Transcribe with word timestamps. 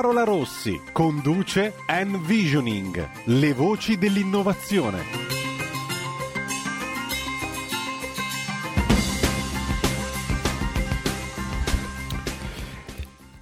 Carola 0.00 0.24
Rossi 0.24 0.80
conduce 0.92 1.74
Envisioning, 1.86 3.06
le 3.24 3.52
voci 3.52 3.98
dell'innovazione. 3.98 5.02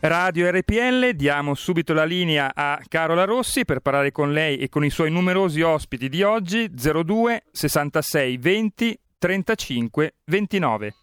Radio 0.01 0.51
RPL, 0.51 1.11
diamo 1.11 1.55
subito 1.55 1.93
la 1.93 2.05
linea 2.05 2.51
a 2.53 2.81
Carola 2.89 3.23
Rossi 3.23 3.65
per 3.65 3.79
parlare 3.79 4.11
con 4.11 4.33
lei 4.33 4.59
e 4.59 4.69
con 4.69 4.84
i 4.84 4.91
suoi 4.91 5.12
numerosi 5.12 5.61
ospiti 5.61 6.09
di 6.09 6.25
oggi 6.25 6.69
02 6.75 7.45
66 7.53 8.37
20 8.37 9.01
35 9.17 10.15
29. 10.25 10.95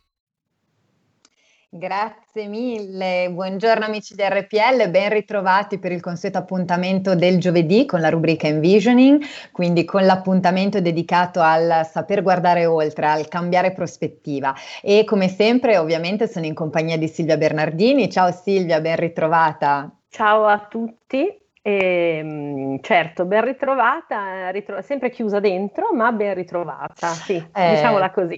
Grazie 1.70 2.48
mille, 2.48 3.30
buongiorno 3.32 3.86
amici 3.86 4.16
di 4.16 4.22
RPL, 4.22 4.90
ben 4.90 5.10
ritrovati 5.10 5.80
per 5.80 5.92
il 5.92 6.00
consueto 6.00 6.38
appuntamento 6.38 7.16
del 7.16 7.40
giovedì 7.40 7.86
con 7.86 8.00
la 8.00 8.10
rubrica 8.10 8.48
Envisioning, 8.48 9.22
quindi 9.52 9.84
con 9.84 10.06
l'appuntamento 10.06 10.80
dedicato 10.80 11.42
al 11.42 11.86
saper 11.92 12.22
guardare 12.22 12.66
oltre, 12.66 13.08
al 13.08 13.28
cambiare 13.28 13.74
prospettiva 13.74 14.54
e 14.82 15.04
come 15.04 15.28
sempre 15.28 15.78
ovviamente 15.78 16.28
sono 16.28 16.46
in 16.46 16.54
compagnia 16.54 16.98
di 16.98 17.08
Silvia 17.08 17.36
Bernardini. 17.36 18.10
Ciao 18.10 18.32
Silvia, 18.32 18.80
ben 18.80 18.96
ritrovata. 18.96 19.92
Ciao 20.08 20.46
a 20.46 20.68
tutti. 20.70 21.45
E, 21.68 22.18
ehm, 22.20 22.80
certo, 22.82 23.26
ben 23.26 23.44
ritrovata, 23.44 24.52
ritro- 24.52 24.84
sempre 24.84 25.10
chiusa 25.10 25.40
dentro, 25.40 25.92
ma 25.96 26.12
ben 26.12 26.36
ritrovata, 26.36 27.08
sì, 27.08 27.44
eh, 27.54 27.70
diciamola 27.72 28.12
così. 28.12 28.38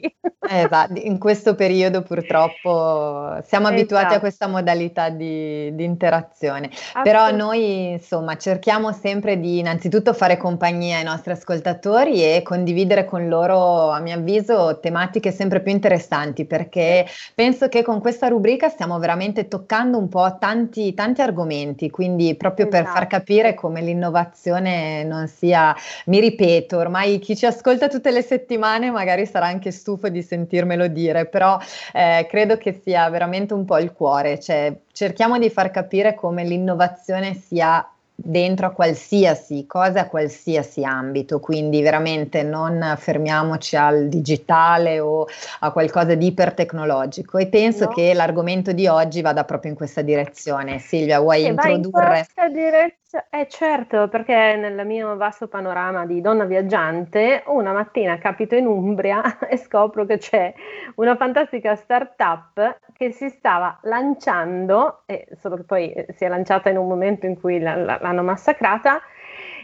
Eh, 0.50 0.68
va, 0.70 0.88
in 0.94 1.18
questo 1.18 1.54
periodo 1.54 2.04
purtroppo 2.04 3.38
siamo 3.44 3.68
abituati 3.68 4.06
esatto. 4.06 4.16
a 4.16 4.20
questa 4.20 4.48
modalità 4.48 5.10
di, 5.10 5.76
di 5.76 5.84
interazione, 5.84 6.70
però 7.04 7.30
noi 7.32 7.92
insomma 7.92 8.38
cerchiamo 8.38 8.94
sempre 8.94 9.38
di 9.42 9.60
innanzitutto 9.60 10.14
fare 10.14 10.38
compagnia 10.38 11.00
ai 11.00 11.04
nostri 11.04 11.34
ascoltatori 11.34 12.24
e 12.24 12.44
condividere 12.44 13.04
con 13.04 13.28
loro, 13.28 13.90
a 13.90 14.00
mio 14.00 14.16
avviso, 14.16 14.80
tematiche 14.80 15.32
sempre 15.32 15.60
più 15.60 15.74
interessanti, 15.74 16.46
perché 16.46 17.06
penso 17.36 17.68
che 17.68 17.84
con 17.84 18.00
questa 18.00 18.30
rubrica 18.30 18.70
stiamo 18.70 18.98
veramente 19.00 19.50
toccando 19.50 19.98
un 19.98 20.08
po' 20.08 20.38
tanti, 20.40 20.94
tanti 20.94 21.20
argomenti, 21.20 21.90
quindi 21.90 22.38
proprio 22.38 22.68
esatto. 22.68 22.84
per 22.84 22.94
far 22.94 23.02
capire 23.02 23.16
capire 23.18 23.56
come 23.56 23.82
l'innovazione 23.82 25.04
non 25.04 25.28
sia, 25.28 25.76
mi 26.06 26.20
ripeto, 26.20 26.78
ormai 26.78 27.18
chi 27.18 27.36
ci 27.36 27.48
ascolta 27.48 27.88
tutte 27.88 28.12
le 28.12 28.22
settimane 28.22 28.92
magari 28.92 29.26
sarà 29.26 29.48
anche 29.48 29.72
stufo 29.72 30.10
di 30.10 30.22
sentirmelo 30.22 30.88
dire, 30.88 31.26
però 31.26 31.58
eh, 31.94 32.28
credo 32.30 32.58
che 32.58 32.80
sia 32.84 33.10
veramente 33.10 33.54
un 33.56 33.66
po' 33.66 33.80
il 33.80 33.92
cuore, 33.92 34.40
cioè 34.40 34.74
cerchiamo 34.92 35.40
di 35.40 35.50
far 35.50 35.72
capire 35.72 36.14
come 36.14 36.44
l'innovazione 36.44 37.34
sia 37.34 37.88
dentro 38.20 38.66
a 38.66 38.72
qualsiasi 38.72 39.68
cosa, 39.68 40.02
a 40.02 40.08
qualsiasi 40.08 40.84
ambito, 40.84 41.40
quindi 41.40 41.84
veramente 41.84 42.42
non 42.42 42.96
fermiamoci 42.98 43.76
al 43.76 44.08
digitale 44.08 45.00
o 45.00 45.28
a 45.60 45.72
qualcosa 45.72 46.16
di 46.16 46.26
ipertecnologico 46.26 47.38
e 47.38 47.46
penso 47.46 47.86
no. 47.86 47.92
che 47.92 48.16
l'argomento 48.16 48.72
di 48.72 48.88
oggi 48.88 49.22
vada 49.22 49.44
proprio 49.44 49.70
in 49.72 49.78
questa 49.78 50.02
direzione. 50.02 50.80
Silvia, 50.80 51.20
vuoi 51.20 51.46
e 51.46 51.50
introdurre? 51.50 52.02
in 52.02 52.10
questa 52.10 52.48
direzione 52.48 52.96
eh 53.30 53.48
certo, 53.48 54.08
perché 54.08 54.56
nel 54.56 54.86
mio 54.86 55.16
vasto 55.16 55.48
panorama 55.48 56.06
di 56.06 56.22
donna 56.22 56.46
viaggiante, 56.46 57.44
una 57.48 57.72
mattina 57.72 58.18
capito 58.18 58.56
in 58.56 58.68
Umbria 58.68 59.40
e 59.50 59.58
scopro 59.58 60.06
che 60.06 60.18
c'è 60.18 60.54
una 60.96 61.16
fantastica 61.16 61.76
startup 61.76 62.80
che 62.94 63.12
si 63.12 63.30
stava 63.30 63.80
lanciando, 63.84 65.04
eh, 65.06 65.28
solo 65.40 65.56
che 65.56 65.64
poi 65.64 66.06
si 66.16 66.26
è 66.26 66.28
lanciata 66.28 66.70
in 66.70 66.78
un 66.78 66.88
momento 66.88 67.26
in 67.26 67.40
cui 67.40 67.60
la, 67.60 67.76
la, 67.76 67.98
l'hanno 68.02 68.24
massacrata, 68.24 69.02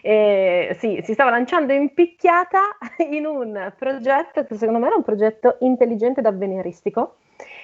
eh, 0.02 0.76
sì, 0.80 1.02
si 1.04 1.14
stava 1.14 1.30
lanciando 1.30 1.74
impicchiata 1.74 2.60
in 3.10 3.26
un 3.26 3.74
progetto 3.78 4.46
che 4.46 4.56
secondo 4.56 4.80
me 4.80 4.88
era 4.88 4.96
un 4.96 5.04
progetto 5.04 5.58
intelligente 5.62 6.20
ed 6.20 6.26
avveniristico 6.26 7.18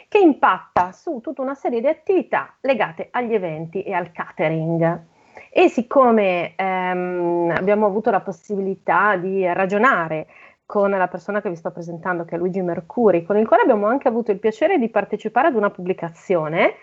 che 0.07 0.19
impatta 0.19 0.91
su 0.91 1.19
tutta 1.21 1.41
una 1.41 1.53
serie 1.53 1.81
di 1.81 1.87
attività 1.87 2.55
legate 2.61 3.09
agli 3.11 3.33
eventi 3.33 3.83
e 3.83 3.93
al 3.93 4.11
catering. 4.11 5.17
E 5.51 5.69
siccome 5.69 6.55
ehm, 6.55 7.53
abbiamo 7.55 7.85
avuto 7.85 8.11
la 8.11 8.21
possibilità 8.21 9.15
di 9.15 9.45
ragionare 9.51 10.27
con 10.65 10.91
la 10.91 11.07
persona 11.07 11.41
che 11.41 11.49
vi 11.49 11.55
sto 11.55 11.71
presentando, 11.71 12.25
che 12.25 12.35
è 12.35 12.37
Luigi 12.37 12.61
Mercuri, 12.61 13.23
con 13.23 13.37
il 13.37 13.47
quale 13.47 13.63
abbiamo 13.63 13.87
anche 13.87 14.07
avuto 14.07 14.31
il 14.31 14.39
piacere 14.39 14.77
di 14.77 14.89
partecipare 14.89 15.47
ad 15.47 15.55
una 15.55 15.71
pubblicazione, 15.71 16.75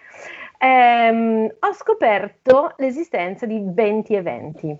ehm, 0.59 1.55
ho 1.61 1.73
scoperto 1.73 2.75
l'esistenza 2.79 3.47
di 3.47 3.63
20 3.65 4.15
eventi 4.15 4.77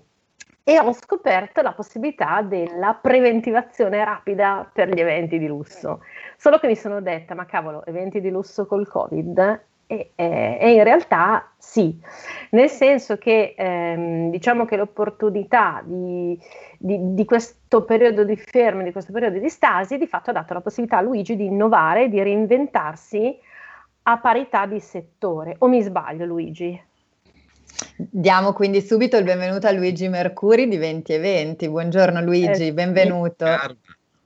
e 0.61 0.79
ho 0.79 0.91
scoperto 0.91 1.61
la 1.61 1.71
possibilità 1.71 2.41
della 2.41 2.99
preventivazione 3.01 4.03
rapida 4.03 4.69
per 4.73 4.89
gli 4.89 4.99
eventi 4.99 5.39
di 5.39 5.47
lusso. 5.47 6.01
Solo 6.35 6.57
che 6.59 6.67
mi 6.67 6.75
sono 6.75 6.99
detta, 6.99 7.33
ma 7.35 7.45
cavolo, 7.45 7.85
eventi 7.85 8.19
di 8.19 8.29
lusso 8.29 8.65
col 8.65 8.85
Covid? 8.89 9.61
E, 9.89 10.11
e, 10.15 10.57
e, 10.59 10.73
in 10.73 10.83
realtà 10.83 11.53
sì, 11.57 11.97
nel 12.51 12.69
senso 12.69 13.17
che 13.17 13.55
ehm, 13.57 14.29
diciamo 14.31 14.65
che 14.65 14.75
l'opportunità 14.75 15.81
di, 15.85 16.37
di, 16.77 17.13
di, 17.13 17.23
questo 17.23 17.83
periodo 17.85 18.25
di 18.25 18.35
fermo, 18.35 18.83
di 18.83 18.91
questo 18.91 19.13
periodo 19.13 19.39
di 19.39 19.47
stasi, 19.47 19.97
di 19.97 20.05
fatto 20.05 20.31
ha 20.31 20.33
dato 20.33 20.53
la 20.53 20.59
possibilità 20.59 20.97
a 20.97 21.01
Luigi 21.01 21.37
di 21.37 21.45
innovare, 21.45 22.09
di 22.09 22.21
reinventarsi 22.21 23.33
a 24.03 24.17
parità 24.17 24.65
di 24.65 24.81
settore. 24.81 25.55
O 25.59 25.69
mi 25.69 25.81
sbaglio 25.81 26.25
Luigi? 26.25 26.83
Diamo 27.95 28.51
quindi 28.51 28.81
subito 28.81 29.15
il 29.15 29.23
benvenuto 29.23 29.67
a 29.67 29.71
Luigi 29.71 30.09
Mercuri 30.09 30.67
di 30.67 30.75
20 30.75 31.13
e 31.13 31.19
20. 31.19 31.69
Buongiorno 31.69 32.21
Luigi, 32.21 32.67
eh, 32.67 32.73
benvenuto. 32.73 33.45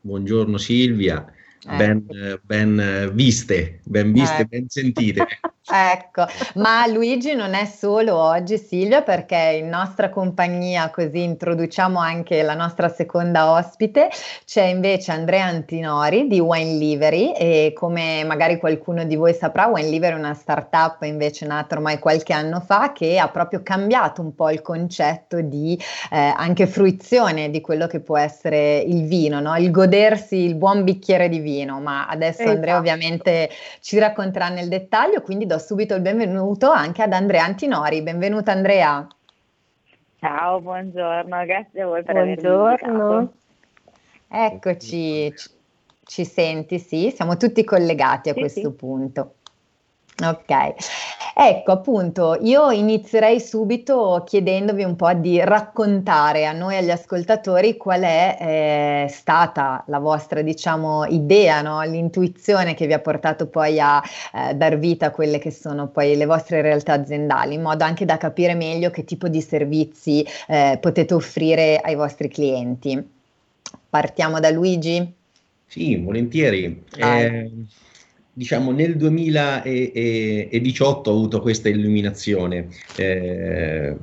Buongiorno 0.01 0.57
Silvia. 0.57 1.23
Ecco. 1.63 1.77
Ben, 1.77 2.07
ben, 2.47 2.79
viste, 3.15 3.81
ben 3.85 4.13
viste, 4.13 4.41
ecco. 4.41 4.49
ben 4.49 4.69
sentite. 4.69 5.25
ecco, 5.71 6.25
ma 6.55 6.85
Luigi 6.87 7.33
non 7.33 7.53
è 7.53 7.65
solo 7.65 8.17
oggi 8.17 8.57
Silvia 8.57 9.01
perché 9.01 9.59
in 9.61 9.69
nostra 9.69 10.09
compagnia, 10.09 10.89
così 10.89 11.23
introduciamo 11.23 11.99
anche 11.99 12.43
la 12.43 12.53
nostra 12.53 12.89
seconda 12.89 13.51
ospite, 13.51 14.09
c'è 14.45 14.63
invece 14.63 15.11
Andrea 15.11 15.45
Antinori 15.45 16.27
di 16.27 16.39
Wine 16.39 16.73
Livery 16.73 17.31
e 17.31 17.73
come 17.75 18.23
magari 18.25 18.57
qualcuno 18.57 19.05
di 19.05 19.15
voi 19.15 19.33
saprà, 19.33 19.67
Wine 19.67 19.89
Livery 19.89 20.15
è 20.15 20.17
una 20.17 20.33
startup 20.33 21.01
invece 21.03 21.45
nata 21.45 21.75
ormai 21.75 21.99
qualche 21.99 22.33
anno 22.33 22.59
fa 22.59 22.91
che 22.91 23.17
ha 23.17 23.29
proprio 23.29 23.61
cambiato 23.63 24.21
un 24.21 24.35
po' 24.35 24.49
il 24.49 24.61
concetto 24.61 25.41
di 25.41 25.79
eh, 26.11 26.33
anche 26.35 26.67
fruizione 26.67 27.49
di 27.49 27.61
quello 27.61 27.87
che 27.87 28.01
può 28.01 28.17
essere 28.17 28.79
il 28.79 29.05
vino, 29.05 29.39
no? 29.39 29.55
il 29.55 29.71
godersi 29.71 30.35
il 30.37 30.55
buon 30.55 30.83
bicchiere 30.83 31.29
di 31.29 31.39
vino 31.39 31.79
ma 31.79 32.07
adesso 32.07 32.41
esatto. 32.41 32.55
Andrea 32.55 32.77
ovviamente 32.77 33.49
ci 33.79 33.97
racconterà 33.97 34.49
nel 34.49 34.67
dettaglio, 34.67 35.21
quindi 35.21 35.45
do 35.45 35.59
subito 35.61 35.95
il 35.95 36.01
benvenuto 36.01 36.69
anche 36.69 37.03
ad 37.03 37.13
Andrea 37.13 37.45
Antinori. 37.45 38.01
Benvenuta 38.01 38.51
Andrea. 38.51 39.07
Ciao, 40.19 40.59
buongiorno, 40.59 41.45
grazie 41.45 41.81
a 41.81 41.85
voi 41.85 42.03
per 42.03 42.15
buongiorno. 42.15 43.33
Eccoci, 44.27 45.33
ci, 45.35 45.49
ci, 46.03 46.25
senti, 46.25 46.79
sì, 46.79 47.11
siamo 47.15 47.37
tutti 47.37 47.63
collegati 47.63 48.29
a 48.29 48.33
sì, 48.33 48.39
questo 48.39 48.69
sì. 48.69 48.75
punto. 48.75 49.33
Ok, 50.23 50.73
ecco 51.35 51.71
appunto, 51.71 52.37
io 52.41 52.69
inizierei 52.69 53.39
subito 53.39 54.23
chiedendovi 54.25 54.83
un 54.83 54.95
po' 54.95 55.11
di 55.13 55.39
raccontare 55.39 56.45
a 56.45 56.51
noi, 56.51 56.77
agli 56.77 56.91
ascoltatori, 56.91 57.75
qual 57.75 58.01
è 58.01 58.37
eh, 58.39 59.09
stata 59.09 59.83
la 59.87 59.97
vostra, 59.97 60.41
diciamo, 60.41 61.05
idea, 61.05 61.61
no? 61.61 61.81
l'intuizione 61.81 62.75
che 62.75 62.85
vi 62.85 62.93
ha 62.93 62.99
portato 62.99 63.47
poi 63.47 63.79
a 63.79 64.01
eh, 64.33 64.53
dar 64.53 64.77
vita 64.77 65.07
a 65.07 65.11
quelle 65.11 65.39
che 65.39 65.49
sono 65.49 65.87
poi 65.87 66.15
le 66.15 66.25
vostre 66.25 66.61
realtà 66.61 66.93
aziendali, 66.93 67.55
in 67.55 67.61
modo 67.61 67.83
anche 67.83 68.05
da 68.05 68.17
capire 68.17 68.53
meglio 68.53 68.91
che 68.91 69.03
tipo 69.03 69.27
di 69.27 69.41
servizi 69.41 70.23
eh, 70.47 70.77
potete 70.79 71.15
offrire 71.15 71.77
ai 71.77 71.95
vostri 71.95 72.27
clienti. 72.27 73.03
Partiamo 73.89 74.39
da 74.39 74.51
Luigi? 74.51 75.13
Sì, 75.65 75.95
volentieri. 75.95 76.83
Eh, 76.97 77.49
diciamo 78.41 78.71
nel 78.71 78.97
2018 78.97 81.11
ho 81.11 81.13
avuto 81.13 81.41
questa 81.41 81.69
illuminazione. 81.69 82.69
Eh, 82.95 83.95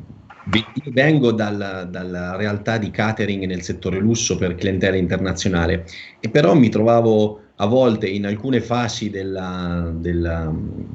vengo 0.93 1.33
dalla, 1.33 1.83
dalla, 1.83 2.37
realtà 2.37 2.79
di 2.79 2.93
catering 2.93 3.47
nel 3.47 3.63
settore 3.63 3.99
lusso 3.99 4.37
per 4.37 4.55
clientela 4.55 4.95
internazionale 4.95 5.87
e 6.21 6.31
però 6.31 6.55
mi 6.55 6.69
trovavo 6.69 7.41
a 7.57 7.67
volte 7.67 8.07
in 8.07 8.27
alcune 8.27 8.61
fasi 8.61 9.11
della, 9.11 9.93
della, 9.93 10.55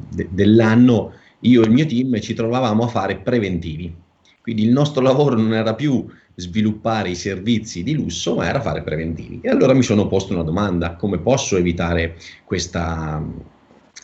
de, 0.09 0.29
dell'anno 0.31 1.11
io 1.41 1.63
e 1.63 1.65
il 1.65 1.71
mio 1.71 1.85
team 1.85 2.17
ci 2.21 2.33
trovavamo 2.33 2.85
a 2.85 2.87
fare 2.87 3.17
preventivi. 3.17 3.93
Quindi 4.41 4.63
il 4.63 4.71
nostro 4.71 5.01
lavoro 5.01 5.35
non 5.35 5.53
era 5.53 5.75
più 5.75 6.05
sviluppare 6.35 7.09
i 7.09 7.15
servizi 7.15 7.83
di 7.83 7.93
lusso, 7.93 8.35
ma 8.35 8.47
era 8.47 8.61
fare 8.61 8.81
preventivi. 8.81 9.39
E 9.41 9.49
allora 9.49 9.73
mi 9.73 9.83
sono 9.83 10.07
posto 10.07 10.33
una 10.33 10.43
domanda, 10.43 10.95
come 10.95 11.19
posso 11.19 11.57
evitare 11.57 12.15
questa, 12.43 13.23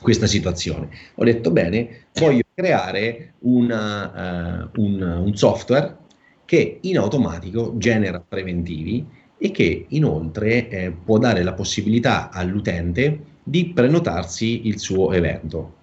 questa 0.01 0.27
situazione? 0.27 0.89
Ho 1.15 1.23
detto, 1.23 1.51
bene, 1.51 2.05
voglio 2.13 2.43
creare 2.53 3.33
una, 3.39 4.69
uh, 4.73 4.81
un, 4.81 5.01
un 5.01 5.35
software 5.35 5.97
che 6.45 6.79
in 6.81 6.97
automatico 6.97 7.73
genera 7.77 8.19
preventivi 8.19 9.05
e 9.37 9.51
che 9.51 9.85
inoltre 9.89 10.67
eh, 10.67 10.91
può 10.91 11.17
dare 11.17 11.43
la 11.43 11.53
possibilità 11.53 12.29
all'utente 12.29 13.19
di 13.43 13.67
prenotarsi 13.67 14.67
il 14.67 14.79
suo 14.79 15.11
evento. 15.13 15.75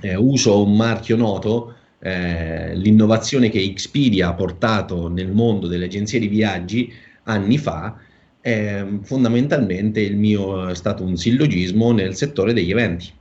Eh, 0.00 0.14
uso 0.16 0.62
un 0.62 0.76
marchio 0.76 1.16
noto 1.16 1.74
eh, 2.02 2.74
l'innovazione 2.74 3.50
che 3.50 3.60
Expedia 3.62 4.28
ha 4.28 4.34
portato 4.34 5.08
nel 5.08 5.30
mondo 5.30 5.66
delle 5.66 5.84
agenzie 5.84 6.18
di 6.18 6.28
viaggi 6.28 6.92
anni 7.24 7.58
fa, 7.58 7.96
è 8.40 8.84
fondamentalmente 9.02 10.00
il 10.00 10.16
mio 10.16 10.68
è 10.68 10.74
stato 10.74 11.04
un 11.04 11.16
sillogismo 11.16 11.92
nel 11.92 12.14
settore 12.14 12.52
degli 12.52 12.70
eventi. 12.70 13.12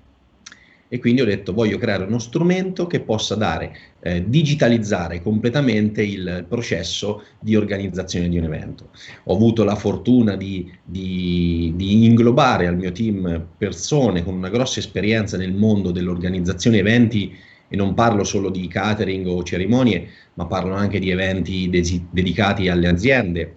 E 0.91 0.97
quindi 0.97 1.21
ho 1.21 1.25
detto 1.25 1.53
voglio 1.53 1.77
creare 1.77 2.05
uno 2.05 2.17
strumento 2.17 2.87
che 2.87 3.01
possa 3.01 3.35
dare, 3.35 3.77
eh, 3.99 4.27
digitalizzare 4.27 5.21
completamente 5.21 6.01
il 6.01 6.45
processo 6.47 7.25
di 7.39 7.55
organizzazione 7.55 8.27
di 8.27 8.39
un 8.39 8.45
evento. 8.45 8.89
Ho 9.25 9.35
avuto 9.35 9.63
la 9.63 9.75
fortuna 9.75 10.35
di, 10.35 10.71
di, 10.83 11.73
di 11.75 12.05
inglobare 12.05 12.65
al 12.65 12.75
mio 12.75 12.91
team 12.91 13.45
persone 13.55 14.23
con 14.23 14.33
una 14.33 14.49
grossa 14.49 14.79
esperienza 14.79 15.37
nel 15.37 15.53
mondo 15.53 15.91
dell'organizzazione 15.91 16.77
eventi 16.77 17.35
e 17.69 17.75
non 17.75 17.94
parlo 17.94 18.24
solo 18.24 18.50
di 18.50 18.68
catering 18.68 19.27
o 19.27 19.44
cerimonie, 19.44 20.10
ma 20.33 20.45
parlo 20.48 20.74
anche 20.74 21.00
di 21.00 21.12
eventi 21.12 21.69
desi- 21.69 22.07
dedicati 22.10 22.68
alle 22.68 22.88
aziende, 22.88 23.56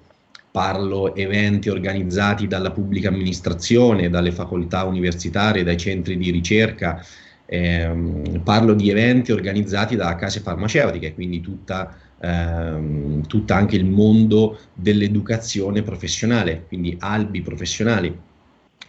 parlo 0.53 1.15
eventi 1.15 1.71
organizzati 1.71 2.47
dalla 2.47 2.71
pubblica 2.71 3.09
amministrazione, 3.09 4.11
dalle 4.11 4.33
facoltà 4.33 4.85
universitarie, 4.85 5.65
dai 5.65 5.79
centri 5.79 6.19
di 6.19 6.31
ricerca, 6.31 7.03
ehm, 7.47 8.43
parlo 8.45 8.75
di 8.75 8.91
eventi 8.91 9.33
organizzati 9.33 9.97
da 9.97 10.15
case 10.15 10.41
farmaceutiche, 10.41 11.15
quindi 11.15 11.41
tutta, 11.41 11.97
ehm, 12.21 13.27
tutta 13.27 13.57
anche 13.57 13.77
il 13.77 13.87
mondo 13.87 14.59
dell'educazione 14.75 15.83
professionale, 15.83 16.65
quindi 16.69 16.97
albi 17.01 17.41
professionali. 17.41 18.15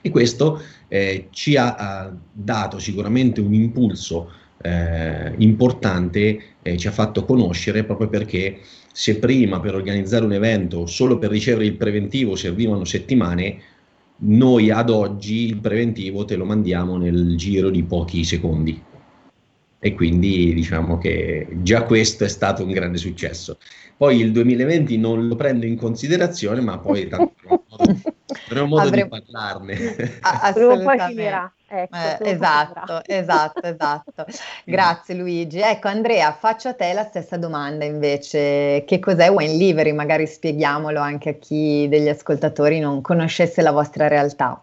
E 0.02 0.10
questo 0.10 0.62
eh, 0.90 1.28
ci 1.32 1.56
ha, 1.56 1.76
ha 1.76 2.14
dato 2.30 2.78
sicuramente 2.78 3.40
un 3.40 3.54
impulso 3.54 4.30
eh, 4.64 5.34
importante 5.38 6.42
eh, 6.62 6.78
ci 6.78 6.88
ha 6.88 6.92
fatto 6.92 7.26
conoscere 7.26 7.84
proprio 7.84 8.08
perché 8.08 8.60
se 8.92 9.20
prima 9.20 9.60
per 9.60 9.76
organizzare 9.76 10.24
un 10.24 10.34
evento 10.34 10.86
solo 10.86 11.18
per 11.18 11.30
ricevere 11.30 11.66
il 11.66 11.76
preventivo 11.76 12.36
servivano 12.36 12.86
settimane, 12.86 13.60
noi 14.18 14.70
ad 14.70 14.90
oggi 14.90 15.46
il 15.46 15.58
preventivo 15.58 16.26
te 16.26 16.36
lo 16.36 16.46
mandiamo 16.46 16.98
nel 16.98 17.36
giro 17.36 17.70
di 17.70 17.84
pochi 17.84 18.24
secondi. 18.24 18.82
E 19.80 19.94
quindi 19.96 20.54
diciamo 20.54 20.98
che 20.98 21.48
già 21.62 21.84
questo 21.84 22.24
è 22.24 22.30
stato 22.30 22.64
un 22.64 22.72
grande 22.72 22.98
successo. 22.98 23.58
Poi 23.98 24.20
il 24.20 24.32
2020 24.32 24.98
non 24.98 25.28
lo 25.28 25.36
prendo 25.36 25.66
in 25.66 25.76
considerazione, 25.76 26.62
ma 26.62 26.78
poi 26.78 27.08
tanto 27.08 27.34
avremo 28.48 28.68
modo, 28.68 28.88
Avremo... 28.88 29.18
di 29.18 29.24
parlarne. 29.24 29.76
Assolutamente. 30.22 31.52
Ecco, 31.68 31.96
eh, 31.96 32.18
esatto, 32.30 33.02
esatto, 33.06 33.62
esatto. 33.62 34.26
Grazie 34.64 35.16
Luigi. 35.16 35.60
Ecco 35.60 35.88
Andrea, 35.88 36.32
faccio 36.34 36.70
a 36.70 36.74
te 36.74 36.94
la 36.94 37.04
stessa 37.04 37.38
domanda 37.38 37.84
invece. 37.86 38.84
Che 38.86 39.00
cos'è 39.00 39.30
Wine 39.30 39.54
Livery? 39.54 39.92
Magari 39.92 40.28
spieghiamolo 40.28 41.00
anche 41.00 41.30
a 41.30 41.34
chi 41.34 41.88
degli 41.90 42.10
ascoltatori 42.10 42.80
non 42.80 43.02
conoscesse 43.02 43.62
la 43.62 43.72
vostra 43.72 44.08
realtà. 44.08 44.62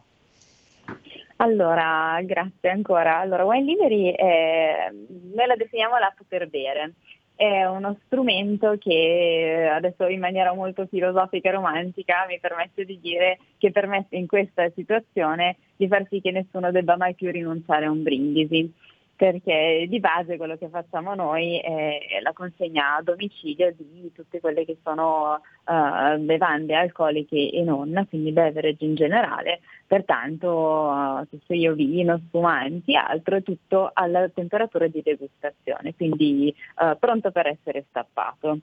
Allora, 1.37 2.21
grazie 2.23 2.69
ancora. 2.69 3.19
Allora, 3.19 3.45
Wine 3.45 3.65
Livery 3.65 4.13
è, 4.13 4.91
noi 5.35 5.47
la 5.47 5.57
definiamo 5.57 5.99
l'atto 5.99 6.25
per 6.29 6.49
bere 6.49 6.93
è 7.41 7.65
uno 7.65 7.97
strumento 8.05 8.77
che 8.77 9.67
adesso 9.73 10.07
in 10.09 10.21
maniera 10.21 10.53
molto 10.53 10.85
filosofica 10.85 11.49
e 11.49 11.53
romantica 11.53 12.27
mi 12.29 12.39
permette 12.39 12.85
di 12.85 13.01
dire 13.01 13.39
che 13.57 13.71
permette 13.71 14.17
in 14.17 14.27
questa 14.27 14.69
situazione 14.75 15.57
di 15.75 15.89
far 15.89 16.07
sì 16.11 16.21
che 16.21 16.33
nessuno 16.33 16.71
debba 16.71 16.99
mai 16.99 17.15
più 17.15 17.31
rinunciare 17.31 17.87
a 17.87 17.91
un 17.91 18.03
brindisi 18.03 18.71
perché 19.21 19.85
di 19.87 20.01
base 20.01 20.39
quello 20.39 20.57
che 20.57 20.71
facciamo 20.71 21.15
noi 21.15 21.59
è 21.59 22.21
la 22.23 22.33
consegna 22.33 22.97
a 22.97 23.03
domicilio 23.03 23.71
di 23.77 24.11
tutte 24.15 24.41
quelle 24.41 24.65
che 24.65 24.79
sono 24.83 25.43
uh, 25.67 26.19
bevande 26.21 26.75
alcoliche 26.75 27.51
e 27.51 27.63
non, 27.63 28.07
quindi 28.09 28.33
beverage 28.33 28.83
in 28.83 28.95
generale, 28.95 29.61
pertanto 29.87 31.29
uh, 31.29 31.53
io 31.53 31.75
vino, 31.75 32.19
spumanti, 32.29 32.97
altro, 32.97 33.37
è 33.37 33.43
tutto 33.43 33.91
alla 33.93 34.27
temperatura 34.31 34.87
di 34.87 35.03
degustazione, 35.03 35.95
quindi 35.95 36.55
uh, 36.77 36.97
pronto 36.99 37.31
per 37.31 37.47
essere 37.47 37.85
stappato. 37.91 38.61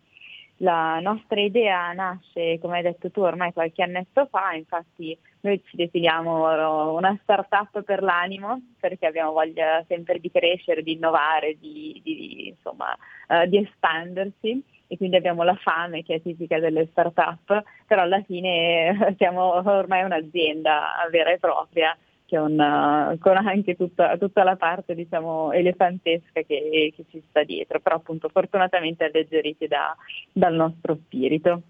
La 0.62 1.00
nostra 1.00 1.40
idea 1.40 1.92
nasce, 1.94 2.58
come 2.60 2.78
hai 2.78 2.84
detto 2.84 3.12
tu, 3.12 3.22
ormai 3.22 3.54
qualche 3.54 3.84
annetto 3.84 4.26
fa, 4.26 4.54
infatti 4.54 5.16
noi 5.42 5.62
ci 5.68 5.76
definiamo 5.76 6.96
una 6.96 7.16
startup 7.22 7.84
per 7.84 8.02
l'animo 8.02 8.62
perché 8.80 9.06
abbiamo 9.06 9.34
voglia 9.34 9.84
sempre 9.88 10.20
di 10.20 10.32
crescere, 10.32 10.82
di 10.82 10.94
innovare, 10.94 11.58
di, 11.60 12.02
di, 12.04 12.48
insomma, 12.48 12.98
uh, 13.28 13.46
di 13.46 13.58
espandersi 13.58 14.64
e 14.88 14.98
quindi 14.98 15.18
abbiamo 15.18 15.44
la 15.44 15.56
fame 15.56 16.02
che 16.02 16.16
è 16.16 16.22
tipica 16.22 16.60
delle 16.60 16.88
startup, 16.88 17.64
però 17.86 18.02
alla 18.02 18.24
fine 18.24 19.16
siamo 19.18 19.62
ormai 19.64 20.04
un'azienda 20.04 21.08
vera 21.12 21.32
e 21.32 21.38
propria 21.38 21.96
una, 22.36 23.16
con 23.20 23.38
anche 23.38 23.76
tutta, 23.76 24.18
tutta, 24.18 24.44
la 24.44 24.58
parte 24.58 24.94
diciamo 24.96 25.54
elefantesca 25.54 26.42
che, 26.42 26.92
che, 26.96 27.06
ci 27.10 27.24
sta 27.30 27.44
dietro, 27.44 27.80
però 27.80 27.96
appunto 27.96 28.28
fortunatamente 28.28 29.06
alleggeriti 29.06 29.68
da, 29.68 29.96
dal 30.34 30.54
nostro 30.54 30.98
spirito. 31.06 31.62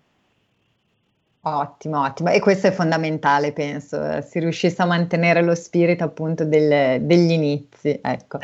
Ottimo, 1.42 2.02
ottimo. 2.02 2.30
E 2.30 2.42
questo 2.42 2.68
è 2.68 2.72
fondamentale, 2.72 3.54
penso, 3.54 4.04
eh, 4.04 4.22
si 4.22 4.40
riuscisse 4.40 4.82
a 4.82 4.86
mantenere 4.86 5.42
lo 5.42 5.56
spirito 5.56 6.04
appunto 6.04 6.44
del, 6.44 7.02
degli 7.02 7.32
inizi. 7.32 8.00
Ecco. 8.04 8.40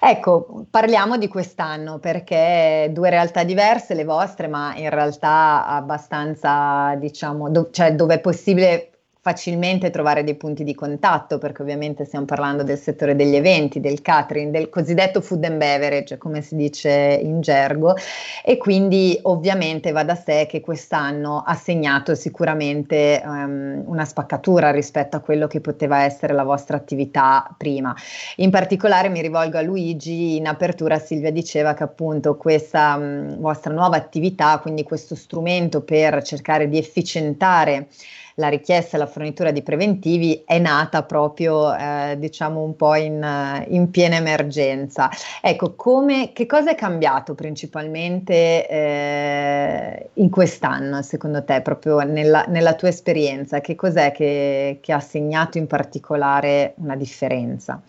ecco, 0.00 0.64
parliamo 0.68 1.16
di 1.16 1.28
quest'anno 1.28 1.98
perché 1.98 2.90
due 2.92 3.10
realtà 3.10 3.44
diverse, 3.44 3.94
le 3.94 4.04
vostre, 4.04 4.48
ma 4.48 4.74
in 4.74 4.90
realtà 4.90 5.66
abbastanza, 5.66 6.96
diciamo, 6.96 7.50
do, 7.50 7.70
cioè 7.70 7.94
dove 7.94 8.14
è 8.14 8.20
possibile 8.20 8.89
facilmente 9.22 9.90
trovare 9.90 10.24
dei 10.24 10.34
punti 10.34 10.64
di 10.64 10.74
contatto, 10.74 11.36
perché 11.36 11.60
ovviamente 11.60 12.06
stiamo 12.06 12.24
parlando 12.24 12.62
del 12.62 12.78
settore 12.78 13.14
degli 13.14 13.36
eventi, 13.36 13.78
del 13.78 14.00
catering, 14.00 14.50
del 14.50 14.70
cosiddetto 14.70 15.20
food 15.20 15.44
and 15.44 15.58
beverage, 15.58 16.16
come 16.16 16.40
si 16.40 16.56
dice 16.56 17.20
in 17.22 17.42
gergo, 17.42 17.94
e 18.42 18.56
quindi 18.56 19.18
ovviamente 19.22 19.92
va 19.92 20.04
da 20.04 20.14
sé 20.14 20.46
che 20.48 20.60
quest'anno 20.60 21.42
ha 21.44 21.54
segnato 21.54 22.14
sicuramente 22.14 23.20
um, 23.22 23.82
una 23.86 24.06
spaccatura 24.06 24.70
rispetto 24.70 25.16
a 25.16 25.20
quello 25.20 25.46
che 25.46 25.60
poteva 25.60 26.02
essere 26.04 26.32
la 26.32 26.44
vostra 26.44 26.78
attività 26.78 27.54
prima. 27.58 27.94
In 28.36 28.50
particolare 28.50 29.10
mi 29.10 29.20
rivolgo 29.20 29.58
a 29.58 29.62
Luigi, 29.62 30.36
in 30.36 30.46
apertura 30.46 30.98
Silvia 30.98 31.30
diceva 31.30 31.74
che 31.74 31.82
appunto 31.82 32.36
questa 32.36 32.94
um, 32.94 33.36
vostra 33.38 33.72
nuova 33.74 33.96
attività, 33.96 34.58
quindi 34.60 34.82
questo 34.82 35.14
strumento 35.14 35.82
per 35.82 36.22
cercare 36.22 36.70
di 36.70 36.78
efficientare 36.78 37.88
la 38.36 38.48
richiesta 38.48 38.96
e 38.96 39.00
la 39.00 39.06
fornitura 39.06 39.50
di 39.50 39.62
preventivi 39.62 40.42
è 40.44 40.58
nata 40.58 41.02
proprio, 41.02 41.74
eh, 41.74 42.16
diciamo, 42.18 42.62
un 42.62 42.76
po' 42.76 42.94
in, 42.94 43.64
in, 43.68 43.90
piena 43.90 44.16
emergenza. 44.16 45.10
Ecco, 45.40 45.74
come, 45.74 46.32
che 46.32 46.46
cosa 46.46 46.70
è 46.70 46.74
cambiato 46.74 47.34
principalmente 47.34 48.68
eh, 48.68 50.10
in 50.14 50.30
quest'anno, 50.30 51.02
secondo 51.02 51.44
te, 51.44 51.60
proprio 51.62 52.00
nella, 52.00 52.44
nella 52.48 52.74
tua 52.74 52.88
esperienza? 52.88 53.60
Che 53.60 53.74
cos'è 53.74 54.12
che, 54.12 54.78
che, 54.80 54.92
ha 54.92 55.00
segnato 55.00 55.58
in 55.58 55.66
particolare 55.66 56.74
una 56.76 56.96
differenza 56.96 57.80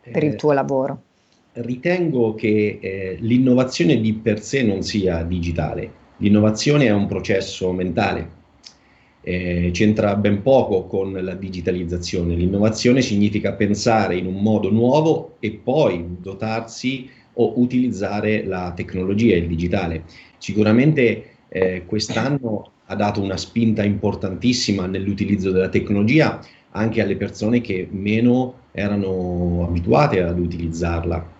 per 0.00 0.22
il 0.22 0.32
eh, 0.32 0.36
tuo 0.36 0.52
lavoro? 0.52 1.02
Ritengo 1.52 2.34
che 2.34 2.78
eh, 2.80 3.16
l'innovazione 3.20 4.00
di 4.00 4.12
per 4.14 4.40
sé 4.40 4.62
non 4.62 4.82
sia 4.82 5.22
digitale, 5.22 5.90
l'innovazione 6.18 6.86
è 6.86 6.92
un 6.92 7.06
processo 7.06 7.72
mentale 7.72 8.36
eh, 9.28 9.68
c'entra 9.74 10.16
ben 10.16 10.40
poco 10.40 10.86
con 10.86 11.12
la 11.12 11.34
digitalizzazione. 11.34 12.34
L'innovazione 12.34 13.02
significa 13.02 13.52
pensare 13.52 14.16
in 14.16 14.24
un 14.24 14.40
modo 14.40 14.70
nuovo 14.70 15.36
e 15.40 15.50
poi 15.52 16.16
dotarsi 16.18 17.10
o 17.34 17.60
utilizzare 17.60 18.46
la 18.46 18.72
tecnologia, 18.74 19.36
il 19.36 19.46
digitale. 19.46 20.04
Sicuramente 20.38 21.24
eh, 21.48 21.82
quest'anno 21.84 22.70
ha 22.86 22.94
dato 22.94 23.20
una 23.20 23.36
spinta 23.36 23.84
importantissima 23.84 24.86
nell'utilizzo 24.86 25.50
della 25.50 25.68
tecnologia 25.68 26.40
anche 26.70 27.02
alle 27.02 27.16
persone 27.16 27.60
che 27.60 27.86
meno 27.90 28.60
erano 28.72 29.66
abituate 29.68 30.22
ad 30.22 30.38
utilizzarla. 30.38 31.36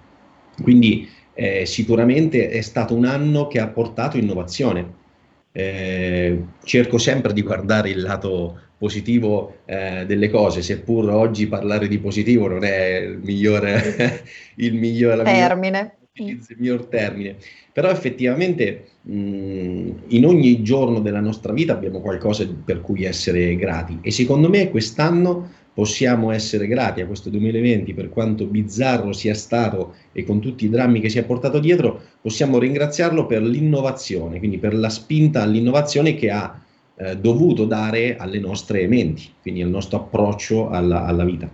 Quindi 0.62 1.08
eh, 1.32 1.64
sicuramente 1.64 2.50
è 2.50 2.60
stato 2.60 2.94
un 2.94 3.06
anno 3.06 3.46
che 3.46 3.60
ha 3.60 3.68
portato 3.68 4.18
innovazione. 4.18 5.06
Eh, 5.52 6.44
cerco 6.62 6.98
sempre 6.98 7.32
di 7.32 7.42
guardare 7.42 7.90
il 7.90 8.00
lato 8.00 8.60
positivo 8.78 9.58
eh, 9.64 10.04
delle 10.06 10.30
cose, 10.30 10.62
seppur 10.62 11.10
oggi 11.10 11.48
parlare 11.48 11.88
di 11.88 11.98
positivo 11.98 12.46
non 12.46 12.64
è 12.64 12.98
il 12.98 13.18
migliore 13.18 14.22
il 14.56 14.74
miglior 14.74 15.22
termine. 15.22 15.98
il 16.12 16.56
miglior 16.56 16.86
termine. 16.86 17.36
Però 17.72 17.90
effettivamente 17.90 18.84
mh, 19.02 19.90
in 20.08 20.24
ogni 20.24 20.62
giorno 20.62 21.00
della 21.00 21.20
nostra 21.20 21.52
vita 21.52 21.72
abbiamo 21.72 22.00
qualcosa 22.00 22.46
per 22.64 22.80
cui 22.80 23.04
essere 23.04 23.56
grati 23.56 23.98
e 24.00 24.10
secondo 24.12 24.48
me 24.48 24.70
quest'anno 24.70 25.50
possiamo 25.78 26.32
essere 26.32 26.66
grati 26.66 27.00
a 27.00 27.06
questo 27.06 27.30
2020 27.30 27.94
per 27.94 28.08
quanto 28.08 28.46
bizzarro 28.46 29.12
sia 29.12 29.32
stato 29.32 29.94
e 30.10 30.24
con 30.24 30.40
tutti 30.40 30.64
i 30.64 30.68
drammi 30.68 30.98
che 30.98 31.08
si 31.08 31.20
è 31.20 31.22
portato 31.22 31.60
dietro, 31.60 32.00
possiamo 32.20 32.58
ringraziarlo 32.58 33.26
per 33.26 33.42
l'innovazione, 33.42 34.40
quindi 34.40 34.58
per 34.58 34.74
la 34.74 34.88
spinta 34.88 35.40
all'innovazione 35.42 36.16
che 36.16 36.32
ha 36.32 36.60
eh, 36.96 37.16
dovuto 37.18 37.64
dare 37.64 38.16
alle 38.16 38.40
nostre 38.40 38.88
menti, 38.88 39.32
quindi 39.40 39.62
al 39.62 39.68
nostro 39.68 39.98
approccio 39.98 40.68
alla, 40.68 41.04
alla 41.04 41.24
vita. 41.24 41.48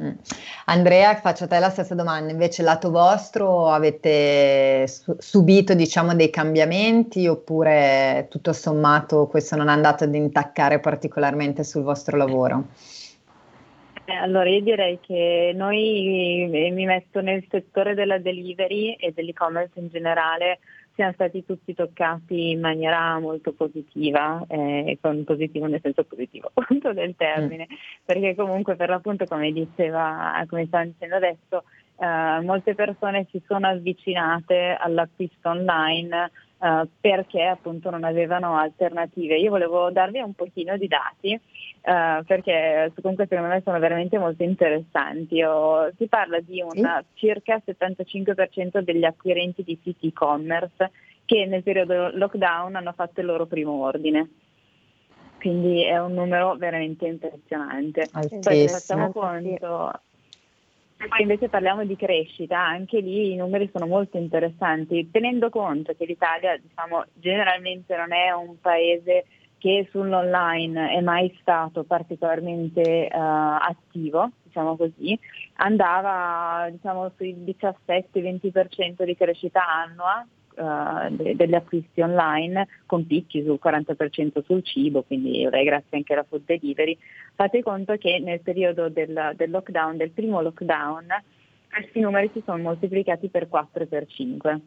Mm. 0.00 0.10
Andrea, 0.66 1.16
faccio 1.16 1.42
a 1.42 1.46
te 1.48 1.58
la 1.58 1.70
stessa 1.70 1.96
domanda, 1.96 2.30
invece 2.30 2.62
lato 2.62 2.92
vostro 2.92 3.68
avete 3.68 4.86
su- 4.86 5.16
subito 5.18 5.74
diciamo 5.74 6.14
dei 6.14 6.30
cambiamenti 6.30 7.26
oppure 7.26 8.28
tutto 8.30 8.52
sommato 8.52 9.26
questo 9.26 9.56
non 9.56 9.66
è 9.66 9.72
andato 9.72 10.04
ad 10.04 10.14
intaccare 10.14 10.78
particolarmente 10.78 11.64
sul 11.64 11.82
vostro 11.82 12.16
lavoro? 12.16 12.66
Eh, 14.06 14.12
allora 14.12 14.50
io 14.50 14.60
direi 14.60 14.98
che 15.00 15.52
noi, 15.54 16.50
eh, 16.52 16.70
mi 16.70 16.84
metto 16.84 17.20
nel 17.20 17.44
settore 17.48 17.94
della 17.94 18.18
delivery 18.18 18.94
e 18.94 19.12
dell'e-commerce 19.12 19.80
in 19.80 19.88
generale, 19.88 20.58
siamo 20.94 21.12
stati 21.12 21.44
tutti 21.44 21.74
toccati 21.74 22.50
in 22.50 22.60
maniera 22.60 23.18
molto 23.18 23.52
positiva, 23.52 24.44
eh, 24.46 24.98
con 25.00 25.24
positivo 25.24 25.66
nel 25.66 25.80
senso 25.80 26.04
positivo 26.04 26.50
appunto 26.54 26.92
del 26.92 27.14
termine, 27.16 27.66
mm. 27.70 27.76
perché 28.04 28.34
comunque 28.34 28.76
per 28.76 28.90
l'appunto 28.90 29.24
come 29.24 29.50
diceva, 29.52 30.44
come 30.48 30.66
sta 30.66 30.84
dicendo 30.84 31.16
adesso, 31.16 31.64
eh, 31.98 32.40
molte 32.42 32.74
persone 32.74 33.26
si 33.30 33.42
sono 33.46 33.68
avvicinate 33.68 34.76
all'acquisto 34.78 35.48
online 35.48 36.30
eh, 36.58 36.88
perché 37.00 37.42
appunto 37.42 37.90
non 37.90 38.04
avevano 38.04 38.56
alternative. 38.56 39.38
Io 39.38 39.50
volevo 39.50 39.90
darvi 39.90 40.20
un 40.20 40.34
pochino 40.34 40.76
di 40.76 40.88
dati 40.88 41.40
Uh, 41.84 42.24
perché 42.24 42.90
comunque 43.02 43.26
secondo 43.28 43.50
me 43.50 43.60
sono 43.62 43.78
veramente 43.78 44.16
molto 44.16 44.42
interessanti. 44.42 45.42
Oh, 45.42 45.90
si 45.98 46.06
parla 46.06 46.40
di 46.40 46.62
un 46.62 47.04
circa 47.12 47.60
75% 47.62 48.78
degli 48.78 49.04
acquirenti 49.04 49.62
di 49.62 49.78
siti 49.82 50.06
e-commerce 50.06 50.92
che 51.26 51.44
nel 51.44 51.62
periodo 51.62 52.08
lockdown 52.08 52.74
hanno 52.74 52.92
fatto 52.92 53.20
il 53.20 53.26
loro 53.26 53.44
primo 53.44 53.84
ordine. 53.84 54.30
Quindi 55.38 55.84
è 55.84 55.98
un 55.98 56.14
numero 56.14 56.54
veramente 56.54 57.06
impressionante. 57.06 58.08
Poi 58.10 58.66
se 58.66 58.68
facciamo 58.68 59.12
conto, 59.12 59.92
poi 61.08 61.22
invece 61.22 61.48
parliamo 61.48 61.84
di 61.84 61.96
crescita, 61.96 62.58
anche 62.58 63.00
lì 63.00 63.32
i 63.32 63.36
numeri 63.36 63.68
sono 63.72 63.86
molto 63.86 64.16
interessanti, 64.16 65.10
tenendo 65.10 65.50
conto 65.50 65.94
che 65.94 66.04
l'Italia 66.04 66.56
diciamo, 66.56 67.04
generalmente 67.14 67.96
non 67.96 68.12
è 68.12 68.30
un 68.30 68.60
paese 68.60 69.24
che 69.58 69.88
sull'online 69.90 70.90
è 70.90 71.00
mai 71.00 71.34
stato 71.40 71.84
particolarmente 71.84 73.08
uh, 73.10 73.16
attivo, 73.18 74.30
diciamo 74.42 74.76
così, 74.76 75.18
andava 75.54 76.68
diciamo, 76.70 77.10
sui 77.16 77.34
17-20% 77.34 79.04
di 79.04 79.16
crescita 79.16 79.66
annua 79.66 80.26
uh, 80.56 81.08
de- 81.10 81.36
degli 81.36 81.54
acquisti 81.54 82.00
online, 82.00 82.66
con 82.86 83.06
picchi 83.06 83.42
sul 83.42 83.58
40% 83.62 84.42
sul 84.44 84.62
cibo, 84.62 85.02
quindi 85.02 85.46
beh, 85.48 85.64
grazie 85.64 85.96
anche 85.96 86.12
alla 86.12 86.24
food 86.28 86.42
delivery. 86.44 86.96
Fate 87.34 87.62
conto 87.62 87.96
che 87.96 88.18
nel 88.18 88.40
periodo 88.40 88.88
del, 88.88 89.32
del 89.36 89.50
lockdown, 89.50 89.96
del 89.96 90.10
primo 90.10 90.40
lockdown, 90.40 91.06
questi 91.70 92.00
numeri 92.00 92.30
si 92.32 92.42
sono 92.44 92.62
moltiplicati 92.62 93.28
per 93.28 93.48
4 93.48 93.82
e 93.82 93.86
per 93.86 94.06
5 94.06 94.60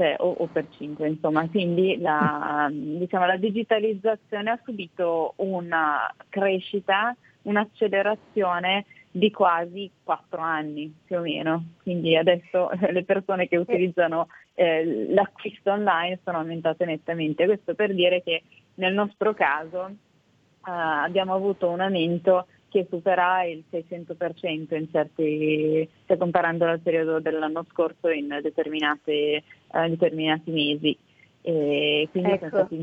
cioè, 0.00 0.16
o, 0.18 0.34
o, 0.38 0.46
per 0.46 0.66
5, 0.78 1.06
insomma, 1.06 1.46
quindi 1.50 1.98
la, 1.98 2.70
diciamo, 2.72 3.26
la 3.26 3.36
digitalizzazione 3.36 4.48
ha 4.48 4.58
subito 4.64 5.34
una 5.36 6.10
crescita, 6.30 7.14
un'accelerazione 7.42 8.86
di 9.10 9.30
quasi 9.30 9.90
4 10.04 10.40
anni 10.40 10.94
più 11.04 11.18
o 11.18 11.20
meno, 11.20 11.64
quindi 11.82 12.16
adesso 12.16 12.70
le 12.90 13.04
persone 13.04 13.48
che 13.48 13.56
utilizzano 13.56 14.28
eh, 14.54 15.08
l'acquisto 15.10 15.72
online 15.72 16.20
sono 16.22 16.38
aumentate 16.38 16.84
nettamente, 16.84 17.46
questo 17.46 17.74
per 17.74 17.94
dire 17.94 18.22
che 18.22 18.42
nel 18.74 18.94
nostro 18.94 19.34
caso 19.34 19.86
eh, 19.86 20.70
abbiamo 20.70 21.34
avuto 21.34 21.68
un 21.68 21.80
aumento 21.80 22.46
che 22.70 22.86
supera 22.88 23.42
il 23.44 23.64
600% 23.70 24.74
in 24.76 24.88
certi, 24.90 25.88
se 26.06 26.16
comparando 26.16 26.64
al 26.64 26.78
periodo 26.78 27.20
dell'anno 27.20 27.66
scorso 27.68 28.08
in 28.08 28.38
determinate, 28.40 29.42
uh, 29.72 29.88
determinati 29.88 30.50
mesi. 30.50 30.96
E 31.42 32.06
quindi 32.10 32.32
ecco. 32.32 32.48
sono 32.48 32.66
stati 32.68 32.74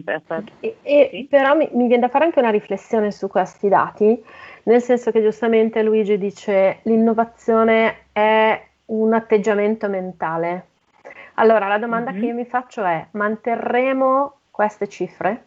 E, 0.60 0.78
e 0.82 1.10
sì? 1.12 1.28
Però 1.30 1.56
mi, 1.56 1.70
mi, 1.74 1.88
viene 1.88 2.02
da 2.02 2.10
fare 2.10 2.26
anche 2.26 2.40
una 2.40 2.50
riflessione 2.50 3.12
su 3.12 3.28
questi 3.28 3.70
dati, 3.70 4.22
nel 4.68 4.82
senso 4.82 5.12
che 5.12 5.22
giustamente 5.22 5.82
Luigi 5.82 6.18
dice 6.18 6.80
l'innovazione 6.84 8.08
è 8.12 8.62
un 8.86 9.14
atteggiamento 9.14 9.88
mentale. 9.90 10.66
Allora 11.36 11.68
la 11.68 11.78
domanda 11.78 12.12
mm-hmm. 12.12 12.20
che 12.20 12.26
io 12.28 12.34
mi 12.34 12.46
faccio 12.46 12.84
è 12.84 13.08
manterremo 13.12 14.34
queste 14.52 14.88
cifre? 14.88 15.46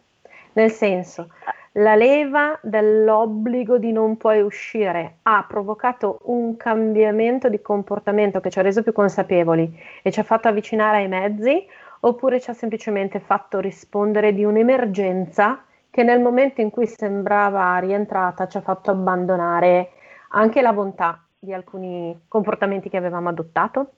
Nel 0.53 0.71
senso, 0.71 1.29
la 1.73 1.95
leva 1.95 2.57
dell'obbligo 2.61 3.77
di 3.77 3.91
non 3.91 4.17
puoi 4.17 4.41
uscire 4.41 5.17
ha 5.21 5.45
provocato 5.47 6.19
un 6.23 6.57
cambiamento 6.57 7.47
di 7.47 7.61
comportamento 7.61 8.39
che 8.41 8.49
ci 8.49 8.59
ha 8.59 8.63
reso 8.63 8.83
più 8.83 8.91
consapevoli 8.91 9.71
e 10.01 10.11
ci 10.11 10.19
ha 10.19 10.23
fatto 10.23 10.47
avvicinare 10.47 10.97
ai 10.97 11.07
mezzi 11.07 11.65
oppure 12.01 12.41
ci 12.41 12.49
ha 12.49 12.53
semplicemente 12.53 13.19
fatto 13.19 13.59
rispondere 13.59 14.33
di 14.33 14.43
un'emergenza 14.43 15.63
che 15.91 16.03
nel 16.03 16.21
momento 16.21 16.61
in 16.61 16.69
cui 16.69 16.87
sembrava 16.87 17.77
rientrata 17.77 18.47
ci 18.47 18.57
ha 18.57 18.61
fatto 18.61 18.91
abbandonare 18.91 19.91
anche 20.29 20.61
la 20.61 20.71
bontà 20.71 21.23
di 21.37 21.53
alcuni 21.53 22.17
comportamenti 22.27 22.89
che 22.89 22.97
avevamo 22.97 23.29
adottato? 23.29 23.91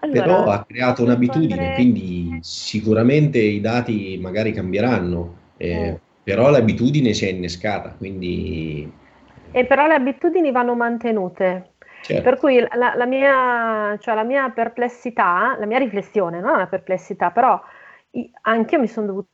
Allora, 0.00 0.22
Però 0.22 0.44
ha 0.50 0.64
creato 0.64 1.02
un'abitudine, 1.04 1.74
quindi 1.74 2.38
sicuramente 2.42 3.38
i 3.38 3.60
dati 3.60 4.18
magari 4.20 4.52
cambieranno. 4.52 5.34
Eh, 5.56 5.70
eh 5.70 6.00
però 6.26 6.50
l'abitudine 6.50 7.12
si 7.12 7.24
è 7.24 7.30
innescata, 7.30 7.94
quindi... 7.96 8.92
E 9.52 9.64
però 9.64 9.86
le 9.86 9.94
abitudini 9.94 10.50
vanno 10.50 10.74
mantenute. 10.74 11.74
Certo. 12.02 12.20
Per 12.20 12.38
cui 12.38 12.58
la, 12.58 12.94
la, 12.96 13.06
mia, 13.06 13.96
cioè 14.00 14.16
la, 14.16 14.24
mia, 14.24 14.50
perplessità, 14.50 15.54
la 15.56 15.66
mia 15.66 15.78
riflessione, 15.78 16.40
non 16.40 16.50
è 16.50 16.54
una 16.54 16.66
perplessità, 16.66 17.30
però 17.30 17.60
anche 18.42 18.74
io 18.74 18.80
mi 18.80 18.88
sono 18.88 19.06
dovuta 19.06 19.28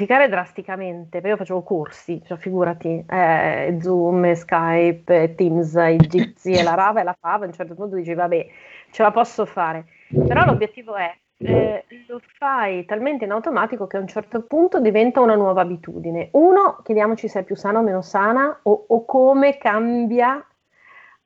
modificare 0.00 0.28
drasticamente, 0.28 1.20
perché 1.20 1.28
io 1.28 1.36
facevo 1.36 1.62
corsi, 1.62 2.22
cioè 2.24 2.38
figurati, 2.38 3.04
eh, 3.08 3.76
Zoom, 3.80 4.32
Skype, 4.32 5.34
Teams, 5.34 5.74
i 5.74 5.96
Jitsi 5.96 6.52
e 6.52 6.62
la 6.62 6.74
Rava 6.74 7.00
e 7.00 7.04
la 7.04 7.16
Fava, 7.18 7.44
a 7.44 7.48
un 7.48 7.52
certo 7.52 7.74
punto 7.74 7.96
dici 7.96 8.14
vabbè, 8.14 8.46
ce 8.90 9.02
la 9.02 9.10
posso 9.10 9.44
fare. 9.44 9.84
Però 10.08 10.44
l'obiettivo 10.44 10.94
è 10.94 11.14
eh, 11.42 11.84
lo 12.06 12.20
fai 12.38 12.84
talmente 12.84 13.24
in 13.24 13.30
automatico 13.30 13.86
che 13.86 13.96
a 13.96 14.00
un 14.00 14.06
certo 14.06 14.42
punto 14.42 14.80
diventa 14.80 15.20
una 15.20 15.34
nuova 15.34 15.62
abitudine. 15.62 16.28
Uno, 16.32 16.80
chiediamoci 16.82 17.28
se 17.28 17.40
è 17.40 17.44
più 17.44 17.56
sana 17.56 17.78
o 17.78 17.82
meno 17.82 18.02
sana 18.02 18.60
o, 18.62 18.84
o 18.88 19.04
come 19.04 19.56
cambia 19.56 20.44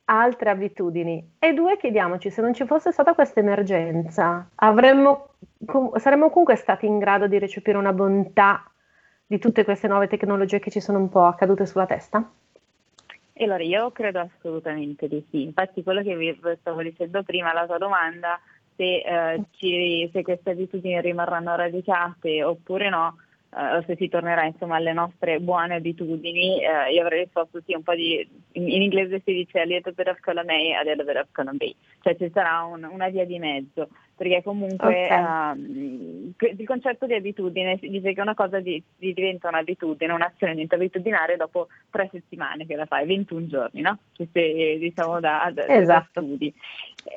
altre 0.04 0.50
abitudini. 0.50 1.34
E 1.38 1.52
due, 1.54 1.76
chiediamoci 1.76 2.30
se 2.30 2.40
non 2.42 2.54
ci 2.54 2.66
fosse 2.66 2.92
stata 2.92 3.14
questa 3.14 3.40
emergenza, 3.40 4.48
avremmo, 4.56 5.28
saremmo 5.96 6.28
comunque 6.30 6.56
stati 6.56 6.86
in 6.86 6.98
grado 6.98 7.26
di 7.26 7.38
recepire 7.38 7.78
una 7.78 7.92
bontà 7.92 8.64
di 9.26 9.38
tutte 9.38 9.64
queste 9.64 9.88
nuove 9.88 10.06
tecnologie 10.06 10.58
che 10.58 10.70
ci 10.70 10.80
sono 10.80 10.98
un 10.98 11.08
po' 11.08 11.24
accadute 11.24 11.66
sulla 11.66 11.86
testa? 11.86 12.30
allora 13.36 13.62
io 13.64 13.90
credo 13.90 14.20
assolutamente 14.20 15.08
di 15.08 15.24
sì. 15.30 15.42
Infatti 15.42 15.82
quello 15.82 16.02
che 16.02 16.16
vi 16.16 16.38
stavo 16.60 16.82
dicendo 16.82 17.22
prima, 17.24 17.52
la 17.52 17.66
tua 17.66 17.78
domanda 17.78 18.38
se, 18.76 18.98
eh, 18.98 19.42
ci, 19.52 20.08
se 20.12 20.22
queste 20.22 20.50
abitudini 20.50 21.00
rimarranno 21.00 21.54
radicate 21.54 22.42
oppure 22.42 22.88
no, 22.88 23.16
uh, 23.54 23.84
se 23.86 23.96
si 23.96 24.08
tornerà 24.08 24.44
insomma 24.44 24.76
alle 24.76 24.92
nostre 24.92 25.40
buone 25.40 25.76
abitudini, 25.76 26.60
uh, 26.64 26.92
io 26.92 27.02
avrei 27.02 27.24
risposto 27.24 27.60
sì, 27.64 27.74
un 27.74 27.82
po' 27.82 27.94
di, 27.94 28.26
in, 28.52 28.68
in 28.68 28.82
inglese 28.82 29.22
si 29.24 29.32
dice 29.32 29.60
a 29.60 29.64
little 29.64 29.92
bit 29.92 30.08
of 30.08 30.20
column 30.20 30.48
A, 30.48 30.80
a 30.80 30.82
little 30.82 31.04
bit 31.04 31.16
of 31.16 31.28
column 31.32 31.56
B, 31.56 31.74
cioè 32.02 32.16
ci 32.16 32.30
sarà 32.32 32.64
un, 32.64 32.84
una 32.84 33.08
via 33.08 33.24
di 33.24 33.38
mezzo, 33.38 33.88
perché 34.16 34.42
comunque 34.42 35.06
okay. 35.06 35.54
uh, 35.54 36.56
il 36.56 36.66
concetto 36.66 37.06
di 37.06 37.14
abitudine 37.14 37.78
dice 37.80 38.12
che 38.12 38.20
una 38.20 38.34
cosa 38.34 38.60
di, 38.60 38.82
di 38.96 39.12
diventa 39.12 39.48
un'abitudine, 39.48 40.12
un'azione 40.12 40.52
diventa 40.52 40.76
abitudinaria 40.76 41.36
dopo 41.36 41.68
tre 41.90 42.08
settimane 42.12 42.66
che 42.66 42.76
la 42.76 42.86
fai, 42.86 43.06
21 43.06 43.46
giorni, 43.46 43.80
no? 43.80 43.98
Queste, 44.14 44.78
diciamo 44.78 45.18
da, 45.20 45.50
da, 45.52 45.66
esatto. 45.66 46.20
da 46.20 46.26
studi. 46.26 46.54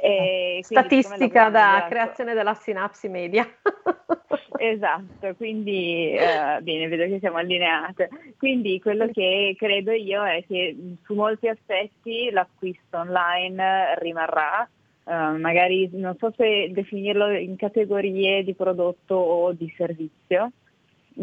E 0.01 0.59
Statistica 0.63 1.49
da 1.49 1.85
creazione 1.87 2.33
della 2.33 2.55
sinapsi 2.55 3.07
media. 3.07 3.47
esatto, 4.57 5.35
quindi 5.35 6.11
eh, 6.11 6.59
bene, 6.61 6.87
vedo 6.87 7.05
che 7.05 7.19
siamo 7.19 7.37
allineate. 7.37 8.09
Quindi 8.37 8.79
quello 8.81 9.07
che 9.09 9.55
credo 9.57 9.91
io 9.91 10.25
è 10.25 10.43
che 10.47 10.75
su 11.03 11.13
molti 11.13 11.47
aspetti 11.47 12.29
l'acquisto 12.31 12.97
online 12.97 13.95
rimarrà, 13.99 14.67
Uh, 15.07 15.39
magari 15.39 15.89
non 15.93 16.17
so 16.17 16.33
se 16.35 16.69
definirlo 16.73 17.31
in 17.31 17.55
categorie 17.55 18.43
di 18.43 18.53
prodotto 18.53 19.15
o 19.15 19.53
di 19.53 19.73
servizio, 19.77 20.51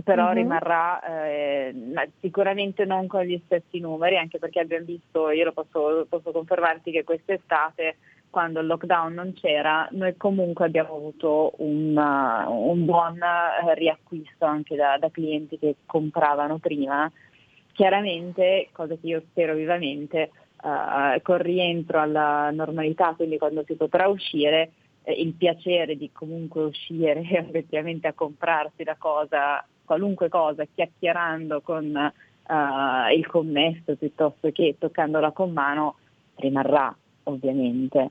però 0.02 0.24
mm-hmm. 0.24 0.34
rimarrà 0.34 1.02
eh, 1.02 1.74
sicuramente 2.18 2.86
non 2.86 3.06
con 3.06 3.24
gli 3.24 3.38
stessi 3.44 3.80
numeri, 3.80 4.16
anche 4.16 4.38
perché 4.38 4.60
abbiamo 4.60 4.86
visto, 4.86 5.28
io 5.28 5.44
lo 5.44 5.52
posso, 5.52 6.06
posso 6.08 6.32
confermarti 6.32 6.92
che 6.92 7.04
quest'estate 7.04 7.96
quando 8.30 8.60
il 8.60 8.66
lockdown 8.66 9.12
non 9.12 9.32
c'era, 9.34 9.86
noi 9.92 10.16
comunque 10.16 10.64
abbiamo 10.64 10.96
avuto 10.96 11.52
un, 11.58 11.94
uh, 11.94 12.50
un 12.50 12.84
buon 12.86 13.18
uh, 13.20 13.72
riacquisto 13.74 14.46
anche 14.46 14.74
da, 14.76 14.96
da, 14.98 15.10
clienti 15.10 15.58
che 15.58 15.76
compravano 15.86 16.58
prima. 16.58 17.08
Chiaramente, 17.72 18.70
cosa 18.72 18.96
che 18.96 19.06
io 19.06 19.22
spero 19.30 19.54
vivamente, 19.54 20.30
uh, 20.64 21.20
col 21.22 21.38
rientro 21.38 22.00
alla 22.00 22.50
normalità, 22.50 23.14
quindi 23.14 23.38
quando 23.38 23.62
si 23.66 23.74
potrà 23.74 24.08
uscire, 24.08 24.72
eh, 25.04 25.12
il 25.12 25.34
piacere 25.34 25.96
di 25.96 26.10
comunque 26.12 26.64
uscire 26.64 27.20
effettivamente 27.30 28.08
a 28.08 28.12
comprarsi 28.12 28.82
la 28.84 28.96
cosa, 28.96 29.64
qualunque 29.84 30.28
cosa, 30.28 30.64
chiacchierando 30.64 31.60
con 31.60 32.12
il 32.46 33.26
commesso 33.26 33.96
piuttosto 33.96 34.52
che 34.52 34.76
toccandola 34.78 35.30
con 35.30 35.50
mano, 35.52 35.96
rimarrà 36.34 36.94
ovviamente. 37.22 38.10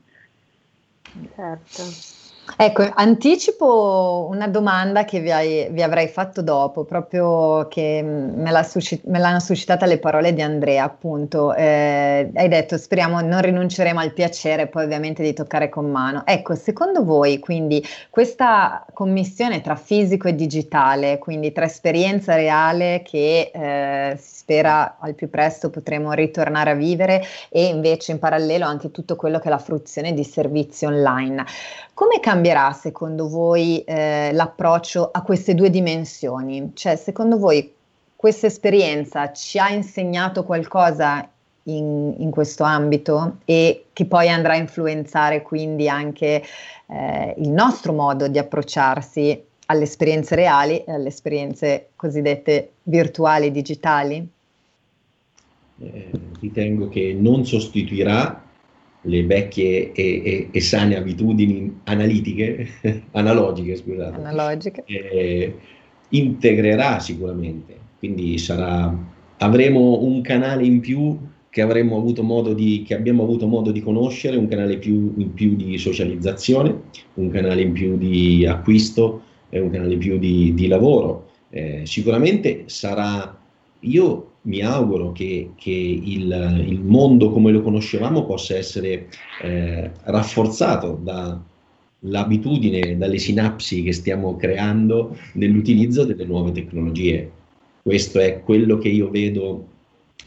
Certo. 1.36 2.23
Ecco, 2.56 2.88
anticipo 2.94 4.28
una 4.30 4.46
domanda 4.46 5.04
che 5.04 5.18
vi, 5.20 5.32
hai, 5.32 5.66
vi, 5.70 5.82
avrei 5.82 6.06
fatto 6.06 6.40
dopo, 6.42 6.84
proprio 6.84 7.66
che 7.68 8.00
me, 8.04 8.50
l'ha 8.50 8.62
suscit- 8.62 9.04
me 9.06 9.18
l'hanno 9.18 9.40
suscitata 9.40 9.86
le 9.86 9.98
parole 9.98 10.32
di 10.32 10.42
Andrea, 10.42 10.84
appunto. 10.84 11.52
Eh, 11.54 12.30
hai 12.32 12.48
detto, 12.48 12.76
speriamo 12.76 13.20
non 13.20 13.40
rinunceremo 13.40 13.98
al 13.98 14.12
piacere, 14.12 14.68
poi 14.68 14.84
ovviamente 14.84 15.22
di 15.22 15.32
toccare 15.32 15.68
con 15.68 15.90
mano. 15.90 16.24
Ecco, 16.26 16.54
secondo 16.54 17.02
voi, 17.02 17.38
quindi, 17.40 17.84
questa 18.10 18.84
commissione 18.92 19.60
tra 19.60 19.74
fisico 19.74 20.28
e 20.28 20.34
digitale, 20.34 21.18
quindi 21.18 21.50
tra 21.50 21.64
esperienza 21.64 22.34
reale 22.34 23.02
che 23.04 23.50
eh, 23.52 24.16
si 24.16 24.43
spera 24.44 24.98
al 25.00 25.14
più 25.14 25.30
presto 25.30 25.70
potremo 25.70 26.12
ritornare 26.12 26.70
a 26.70 26.74
vivere 26.74 27.24
e 27.48 27.64
invece 27.64 28.12
in 28.12 28.18
parallelo 28.18 28.66
anche 28.66 28.90
tutto 28.90 29.16
quello 29.16 29.38
che 29.38 29.46
è 29.46 29.48
la 29.48 29.58
fruizione 29.58 30.12
di 30.12 30.22
servizi 30.22 30.84
online, 30.84 31.46
come 31.94 32.20
cambierà 32.20 32.70
secondo 32.72 33.26
voi 33.26 33.82
eh, 33.84 34.32
l'approccio 34.32 35.08
a 35.10 35.22
queste 35.22 35.54
due 35.54 35.70
dimensioni? 35.70 36.72
Cioè, 36.74 36.96
secondo 36.96 37.38
voi 37.38 37.72
questa 38.14 38.46
esperienza 38.46 39.32
ci 39.32 39.58
ha 39.58 39.70
insegnato 39.70 40.44
qualcosa 40.44 41.26
in, 41.64 42.14
in, 42.18 42.30
questo 42.30 42.64
ambito 42.64 43.38
e 43.46 43.86
che 43.94 44.04
poi 44.04 44.28
andrà 44.28 44.52
a 44.52 44.56
influenzare 44.56 45.40
quindi 45.40 45.88
anche 45.88 46.42
eh, 46.86 47.34
il 47.38 47.48
nostro 47.48 47.94
modo 47.94 48.28
di 48.28 48.36
approcciarsi 48.38 49.42
alle 49.66 49.84
esperienze 49.84 50.34
reali 50.34 50.84
e 50.84 50.92
alle 50.92 51.08
esperienze 51.08 51.88
cosiddette 51.96 52.72
virtuali 52.82 53.50
digitali? 53.50 54.33
Eh, 55.92 56.10
ritengo 56.40 56.88
che 56.88 57.14
non 57.18 57.44
sostituirà 57.44 58.42
le 59.02 59.24
vecchie 59.24 59.92
e, 59.92 60.22
e, 60.24 60.48
e 60.50 60.60
sane 60.60 60.96
abitudini 60.96 61.80
analitiche, 61.84 62.68
analogiche, 63.12 63.76
scusate, 63.76 64.16
analogiche. 64.16 64.82
Eh, 64.86 65.54
integrerà 66.10 66.98
sicuramente, 67.00 67.76
quindi 67.98 68.38
sarà, 68.38 68.96
avremo 69.38 70.02
un 70.02 70.20
canale 70.22 70.64
in 70.64 70.80
più 70.80 71.18
che, 71.50 71.60
avremo 71.60 71.96
avuto 71.96 72.22
modo 72.22 72.54
di, 72.54 72.82
che 72.86 72.94
abbiamo 72.94 73.22
avuto 73.22 73.46
modo 73.46 73.70
di 73.70 73.82
conoscere, 73.82 74.36
un 74.36 74.48
canale 74.48 74.78
più, 74.78 75.14
in 75.18 75.34
più 75.34 75.54
di 75.54 75.76
socializzazione, 75.78 76.74
un 77.14 77.30
canale 77.30 77.60
in 77.60 77.72
più 77.72 77.96
di 77.96 78.46
acquisto, 78.46 79.22
un 79.50 79.70
canale 79.70 79.92
in 79.92 79.98
più 79.98 80.18
di, 80.18 80.52
di 80.54 80.66
lavoro. 80.66 81.30
Eh, 81.50 81.82
sicuramente 81.84 82.64
sarà, 82.66 83.38
io 83.80 84.33
mi 84.44 84.60
auguro 84.60 85.12
che, 85.12 85.50
che 85.56 85.70
il, 85.70 86.64
il, 86.66 86.80
mondo 86.80 87.30
come 87.30 87.52
lo 87.52 87.62
conoscevamo 87.62 88.24
possa 88.24 88.56
essere 88.56 89.08
eh, 89.42 89.90
rafforzato 90.04 91.00
dall'abitudine, 91.02 92.96
dalle 92.96 93.18
sinapsi 93.18 93.82
che 93.82 93.92
stiamo 93.92 94.36
creando 94.36 95.16
nell'utilizzo 95.34 96.04
delle 96.04 96.24
nuove 96.24 96.52
tecnologie. 96.52 97.30
Questo 97.82 98.18
è 98.18 98.40
quello 98.42 98.78
che 98.78 98.88
io 98.88 99.08
vedo 99.10 99.66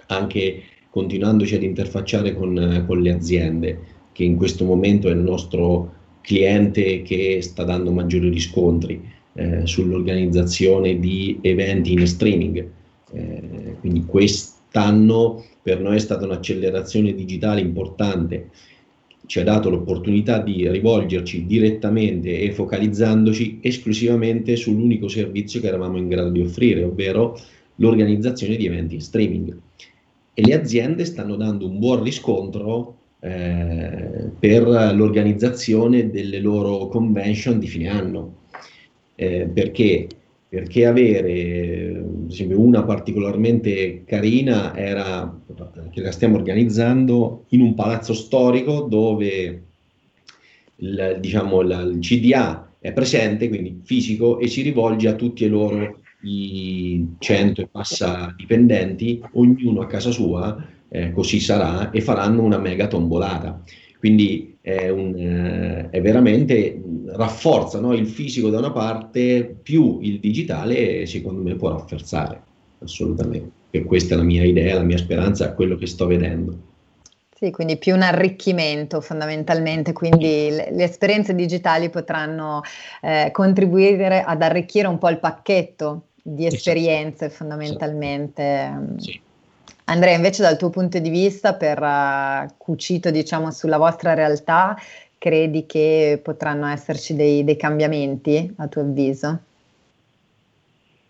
anche 0.08 0.63
continuandoci 0.89 1.56
ad 1.56 1.63
interfacciare 1.63 2.34
con, 2.34 2.86
con 2.88 3.01
le 3.01 3.12
aziende, 3.12 3.80
che 4.13 4.23
in 4.23 4.36
questo 4.36 4.65
momento 4.65 5.10
è 5.10 5.12
il 5.12 5.19
nostro 5.19 5.93
cliente 6.21 7.03
che 7.03 7.39
sta 7.41 7.63
dando 7.63 7.91
maggiori 7.91 8.30
riscontri 8.30 8.99
eh, 9.34 9.65
sull'organizzazione 9.65 10.97
di 10.97 11.38
eventi 11.41 11.93
in 11.93 12.08
streaming 12.08 12.67
eh, 13.13 13.41
quindi 13.88 14.06
quest'anno 14.06 15.45
per 15.62 15.80
noi 15.80 15.95
è 15.95 16.00
stata 16.00 16.26
un'accelerazione 16.26 17.13
digitale 17.13 17.62
importante, 17.62 18.50
ci 19.26 19.39
ha 19.39 19.43
dato 19.43 19.69
l'opportunità 19.69 20.39
di 20.39 20.69
rivolgerci 20.69 21.45
direttamente 21.45 22.39
e 22.39 22.52
focalizzandoci 22.52 23.60
esclusivamente 23.62 24.56
sull'unico 24.56 25.08
servizio 25.08 25.60
che 25.60 25.67
eravamo 25.67 25.97
in 25.97 26.08
grado 26.08 26.30
di 26.30 26.41
offrire, 26.41 26.84
ovvero 26.84 27.38
l'organizzazione 27.76 28.56
di 28.56 28.65
eventi 28.65 28.95
in 28.95 29.02
streaming. 29.02 29.58
E 30.34 30.45
le 30.45 30.54
aziende 30.54 31.04
stanno 31.04 31.36
dando 31.36 31.65
un 31.65 31.80
buon 31.80 32.04
riscontro 32.04 32.95
eh, 33.19 34.30
per 34.39 34.67
l'organizzazione 34.67 36.10
delle 36.10 36.39
loro 36.39 36.88
convention 36.88 37.60
di 37.60 37.67
fine 37.67 37.89
anno, 37.89 38.36
eh, 39.15 39.50
perché 39.54 40.08
perché 40.49 40.86
avere, 40.86 42.05
esempio, 42.29 42.60
una 42.60 42.83
particolarmente 42.83 44.03
carina 44.05 44.75
era 44.75 45.41
che 45.91 46.01
la 46.01 46.12
stiamo 46.12 46.38
organizzando 46.38 47.45
in 47.49 47.62
un 47.62 47.73
palazzo 47.73 48.13
storico 48.13 48.81
dove 48.81 49.63
il, 50.77 51.17
diciamo, 51.19 51.62
il 51.62 51.97
CDA 51.99 52.71
è 52.79 52.93
presente, 52.93 53.49
quindi 53.49 53.81
fisico, 53.83 54.39
e 54.39 54.47
si 54.47 54.62
rivolge 54.62 55.07
a 55.07 55.15
tutti 55.15 55.43
e 55.43 55.47
loro 55.47 55.99
i 56.21 57.05
100 57.19 57.62
e 57.62 57.67
passa 57.67 58.33
dipendenti, 58.36 59.21
ognuno 59.33 59.81
a 59.81 59.88
casa 59.88 60.12
sua, 60.12 60.65
eh, 60.89 61.12
così 61.12 61.39
sarà, 61.39 61.91
e 61.91 62.01
faranno 62.01 62.43
una 62.43 62.57
mega 62.57 62.88
tombolata. 62.88 63.62
Quindi 63.99 64.56
è, 64.67 64.89
un, 64.89 65.15
eh, 65.15 65.89
è 65.89 66.01
veramente 66.01 66.82
rafforza 67.08 67.80
no? 67.80 67.93
il 67.93 68.06
fisico 68.06 68.49
da 68.49 68.58
una 68.58 68.71
parte 68.71 69.56
più 69.63 69.99
il 70.01 70.19
digitale 70.19 71.06
secondo 71.06 71.41
me 71.41 71.56
può 71.56 71.69
rafforzare 71.69 72.41
assolutamente 72.84 73.51
e 73.69 73.84
questa 73.84 74.15
è 74.15 74.17
la 74.17 74.23
mia 74.23 74.43
idea, 74.43 74.75
la 74.75 74.84
mia 74.84 74.97
speranza, 74.97 75.53
quello 75.53 75.77
che 75.77 75.88
sto 75.88 76.06
vedendo. 76.06 76.65
Sì, 77.36 77.51
quindi 77.51 77.77
più 77.77 77.93
un 77.93 78.01
arricchimento 78.01 78.99
fondamentalmente, 78.99 79.93
quindi 79.93 80.49
le, 80.49 80.69
le 80.71 80.84
esperienze 80.84 81.36
digitali 81.36 81.89
potranno 81.89 82.62
eh, 83.01 83.30
contribuire 83.32 84.23
ad 84.23 84.41
arricchire 84.41 84.88
un 84.88 84.97
po' 84.97 85.10
il 85.10 85.19
pacchetto 85.19 86.08
di 86.21 86.45
esperienze 86.45 87.30
fondamentalmente. 87.30 88.95
Sì. 88.97 89.21
Andrea, 89.89 90.15
invece 90.15 90.41
dal 90.41 90.58
tuo 90.58 90.69
punto 90.69 91.00
di 91.00 91.10
vista, 91.10 91.54
per 91.54 91.82
uh, 91.82 92.54
cucito 92.58 93.10
diciamo 93.10 93.52
sulla 93.52 93.78
vostra 93.78 94.13
realtà, 94.13 94.76
credi 95.17 95.65
che 95.65 96.19
potranno 96.21 96.67
esserci 96.67 97.15
dei, 97.15 97.45
dei 97.45 97.56
cambiamenti 97.56 98.54
a 98.58 98.67
tuo 98.67 98.82
avviso? 98.82 99.39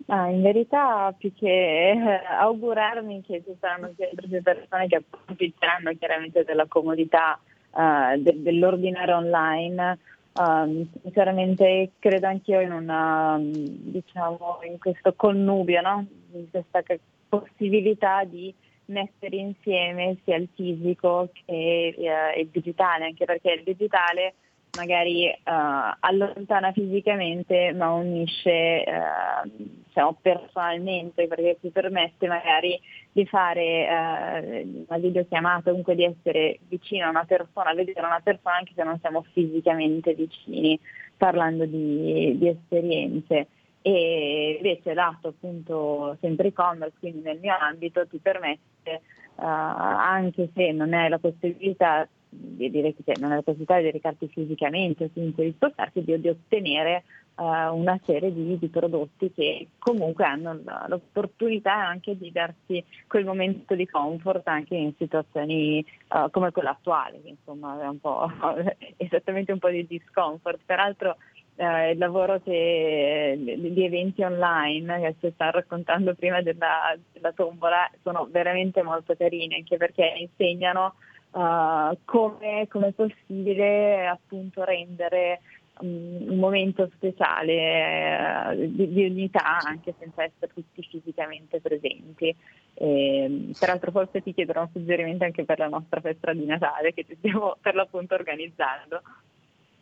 Ah, 0.05 0.29
in 0.29 0.43
verità 0.43 1.11
più 1.17 1.33
che 1.33 1.89
eh, 1.89 2.21
augurarmi 2.39 3.23
che 3.25 3.41
ci 3.43 3.55
saranno 3.59 3.91
sempre 3.97 4.27
più 4.27 4.41
persone 4.43 4.87
che 4.87 4.97
approfitteranno 4.97 5.91
chiaramente 5.97 6.43
della 6.43 6.67
comodità 6.67 7.39
uh, 7.71 8.15
de- 8.17 8.41
dell'ordinare 8.41 9.13
online, 9.13 9.97
Um, 10.39 10.87
sinceramente 11.01 11.93
credo 11.97 12.27
anch'io 12.27 12.61
in 12.61 12.71
una 12.71 13.39
diciamo 13.41 14.59
in 14.69 14.77
questo 14.77 15.15
connubio, 15.15 15.81
no? 15.81 16.05
in 16.33 16.47
questa 16.51 16.83
possibilità 17.27 18.23
di 18.23 18.53
mettere 18.87 19.35
insieme 19.35 20.17
sia 20.23 20.35
il 20.35 20.49
fisico 20.53 21.29
che 21.45 21.95
eh, 21.97 22.39
il 22.39 22.47
digitale, 22.49 23.05
anche 23.05 23.25
perché 23.25 23.51
il 23.51 23.63
digitale 23.63 24.33
magari 24.77 25.27
uh, 25.27 25.97
allontana 25.99 26.71
fisicamente 26.71 27.73
ma 27.73 27.91
unisce 27.93 28.83
uh, 28.85 29.49
diciamo, 29.53 30.17
personalmente 30.21 31.27
perché 31.27 31.57
ti 31.59 31.69
permette 31.69 32.27
magari 32.27 32.79
di 33.11 33.25
fare 33.25 33.87
uh, 33.89 34.85
una 34.87 34.99
videochiamata, 34.99 35.69
comunque 35.69 35.95
di 35.95 36.03
essere 36.03 36.59
vicino 36.67 37.07
a 37.07 37.09
una 37.09 37.25
persona, 37.25 37.73
vedere 37.73 38.05
una 38.05 38.21
persona 38.23 38.57
anche 38.57 38.73
se 38.75 38.83
non 38.83 38.99
siamo 38.99 39.25
fisicamente 39.33 40.13
vicini, 40.13 40.79
parlando 41.17 41.65
di, 41.65 42.37
di 42.37 42.47
esperienze. 42.47 43.47
E 43.87 44.55
invece 44.57 44.93
lato 44.93 45.29
appunto 45.29 46.17
sempre 46.19 46.49
e-commerce, 46.49 46.97
quindi 46.99 47.21
nel 47.21 47.39
mio 47.39 47.55
ambito, 47.57 48.05
ti 48.05 48.17
permette, 48.17 49.01
anche 49.35 50.49
se 50.53 50.73
non 50.73 50.93
hai 50.93 51.07
la 51.07 51.19
possibilità 51.19 52.05
di 52.29 52.69
dire 52.69 52.93
che 52.93 53.13
non 53.17 53.31
hai 53.31 53.37
la 53.37 53.43
possibilità 53.43 53.79
di 53.79 53.91
recarti 53.91 54.27
fisicamente 54.27 55.05
o 55.05 55.09
comunque 55.13 55.45
di 55.45 55.53
spostarti, 55.53 56.03
di, 56.03 56.19
di 56.19 56.27
ottenere 56.27 57.05
uh, 57.35 57.73
una 57.73 57.97
serie 58.03 58.33
di, 58.33 58.59
di, 58.59 58.67
prodotti 58.67 59.31
che 59.31 59.69
comunque 59.79 60.25
hanno 60.25 60.59
l'opportunità 60.87 61.73
anche 61.73 62.17
di 62.17 62.29
darti 62.29 62.83
quel 63.07 63.23
momento 63.23 63.73
di 63.73 63.87
comfort 63.87 64.45
anche 64.49 64.75
in 64.75 64.93
situazioni 64.97 65.85
uh, 66.09 66.29
come 66.29 66.51
quella 66.51 66.71
attuale, 66.71 67.21
che 67.21 67.29
insomma 67.29 67.81
è 67.81 67.87
un 67.87 68.01
po' 68.01 68.29
esattamente 68.97 69.53
un 69.53 69.59
po' 69.59 69.69
di 69.69 69.87
discomfort. 69.87 70.59
Peraltro 70.65 71.15
Uh, 71.57 71.89
il 71.89 71.97
lavoro 71.97 72.39
che, 72.39 73.35
di 73.35 73.83
eventi 73.83 74.21
online 74.21 74.99
che 74.99 75.15
si 75.19 75.31
sta 75.33 75.49
raccontando 75.49 76.13
prima 76.13 76.39
della, 76.43 76.95
della 77.11 77.31
tombola 77.31 77.89
sono 78.03 78.27
veramente 78.29 78.83
molto 78.83 79.15
carini 79.17 79.55
anche 79.55 79.75
perché 79.75 80.05
insegnano 80.19 80.93
uh, 81.31 81.97
come, 82.05 82.67
come, 82.69 82.87
è 82.89 82.91
possibile 82.91 84.05
appunto 84.05 84.63
rendere 84.63 85.41
um, 85.79 86.27
un 86.29 86.37
momento 86.37 86.91
speciale 86.93 88.51
uh, 88.51 88.55
di, 88.55 88.93
di, 88.93 89.05
unità 89.05 89.57
anche 89.59 89.95
senza 89.97 90.23
essere 90.23 90.51
tutti 90.53 90.83
fisicamente 90.83 91.59
presenti. 91.59 92.35
E, 92.75 93.49
peraltro 93.59 93.89
forse 93.89 94.21
ti 94.21 94.31
chiederò 94.31 94.61
un 94.61 94.69
suggerimento 94.71 95.23
anche 95.23 95.43
per 95.43 95.57
la 95.57 95.67
nostra 95.67 96.01
festa 96.01 96.33
di 96.33 96.45
Natale 96.45 96.93
che 96.93 97.03
stiamo 97.17 97.57
per 97.59 97.73
l'appunto 97.73 98.13
organizzando. 98.13 99.01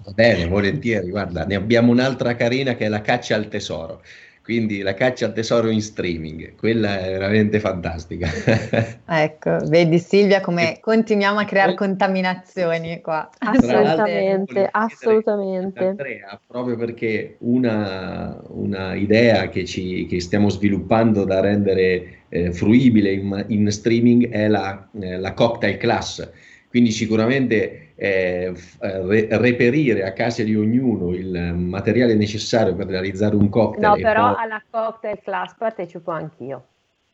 Va 0.06 0.12
bene, 0.13 0.48
volentieri, 0.48 1.10
guarda, 1.10 1.46
ne 1.46 1.56
abbiamo 1.56 1.91
un'altra 1.91 2.36
carina 2.36 2.76
che 2.76 2.86
è 2.86 2.89
la 2.89 3.02
caccia 3.02 3.36
al 3.36 3.48
tesoro 3.48 4.02
quindi 4.46 4.82
la 4.82 4.94
caccia 4.94 5.26
al 5.26 5.34
tesoro 5.34 5.72
in 5.72 5.82
streaming, 5.82 6.54
quella 6.56 7.00
è 7.04 7.10
veramente 7.10 7.60
fantastica. 7.60 8.30
ecco, 9.04 9.58
vedi 9.65 9.98
Silvia 9.98 10.39
come 10.39 10.78
continuiamo 10.82 11.39
a 11.39 11.46
creare 11.46 11.74
contaminazioni 11.74 13.02
qua. 13.02 13.28
Assolutamente, 13.39 14.70
assolutamente. 14.70 15.84
Andrea, 15.84 16.39
proprio 16.46 16.78
perché 16.78 17.38
una, 17.39 18.39
una 18.50 18.94
idea 18.94 19.50
che, 19.50 19.65
ci, 19.65 20.06
che, 20.06 20.22
stiamo 20.22 20.52
sviluppando 20.52 21.24
da 21.24 21.39
rendere 21.39 22.26
eh, 22.30 22.52
fruibile 22.52 23.13
in, 23.13 23.46
in, 23.48 23.72
streaming 23.72 24.30
è 24.30 24.48
la, 24.48 24.88
eh, 25.02 25.18
la 25.18 25.34
cocktail 25.34 25.78
class, 25.78 26.30
quindi 26.70 26.91
sicuramente 26.91 27.85
eh, 27.96 28.54
re- 28.80 29.28
reperire 29.32 30.04
a 30.04 30.14
casa 30.14 30.44
di 30.44 30.56
ognuno 30.56 31.14
il 31.14 31.54
materiale 31.56 32.16
necessario 32.16 32.76
per 32.76 32.88
realizzare 32.88 33.36
un 33.36 33.50
cocktail. 33.50 33.88
No, 33.88 33.96
però 33.96 34.34
poi... 34.34 34.44
alla 34.44 34.64
cocktail 34.70 35.20
class 35.24 35.56
partecipo 35.58 36.12
anch'io. 36.12 36.66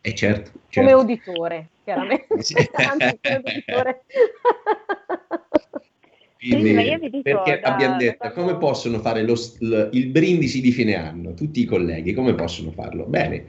Eh 0.02 0.16
certo, 0.16 0.52
certo. 0.70 0.90
Come 0.90 0.94
uditore, 0.94 1.70
chiaramente. 1.84 2.28
Anzi, 2.74 3.20
come 3.22 3.42
uditore. 3.46 4.02
Quindi, 6.40 7.22
perché 7.22 7.60
da, 7.60 7.74
abbiamo 7.74 7.98
detto 7.98 8.18
da 8.28 8.32
come 8.32 8.58
possono 8.58 8.98
fare 8.98 9.22
lo, 9.22 9.36
lo, 9.60 9.90
il 9.92 10.08
brindisi 10.08 10.60
di 10.60 10.72
fine 10.72 10.96
anno, 10.96 11.36
tutti 11.36 11.62
i 11.62 11.66
colleghi, 11.66 12.16
come 12.16 12.34
possono 12.34 12.72
farlo? 12.72 13.06
Bene, 13.06 13.46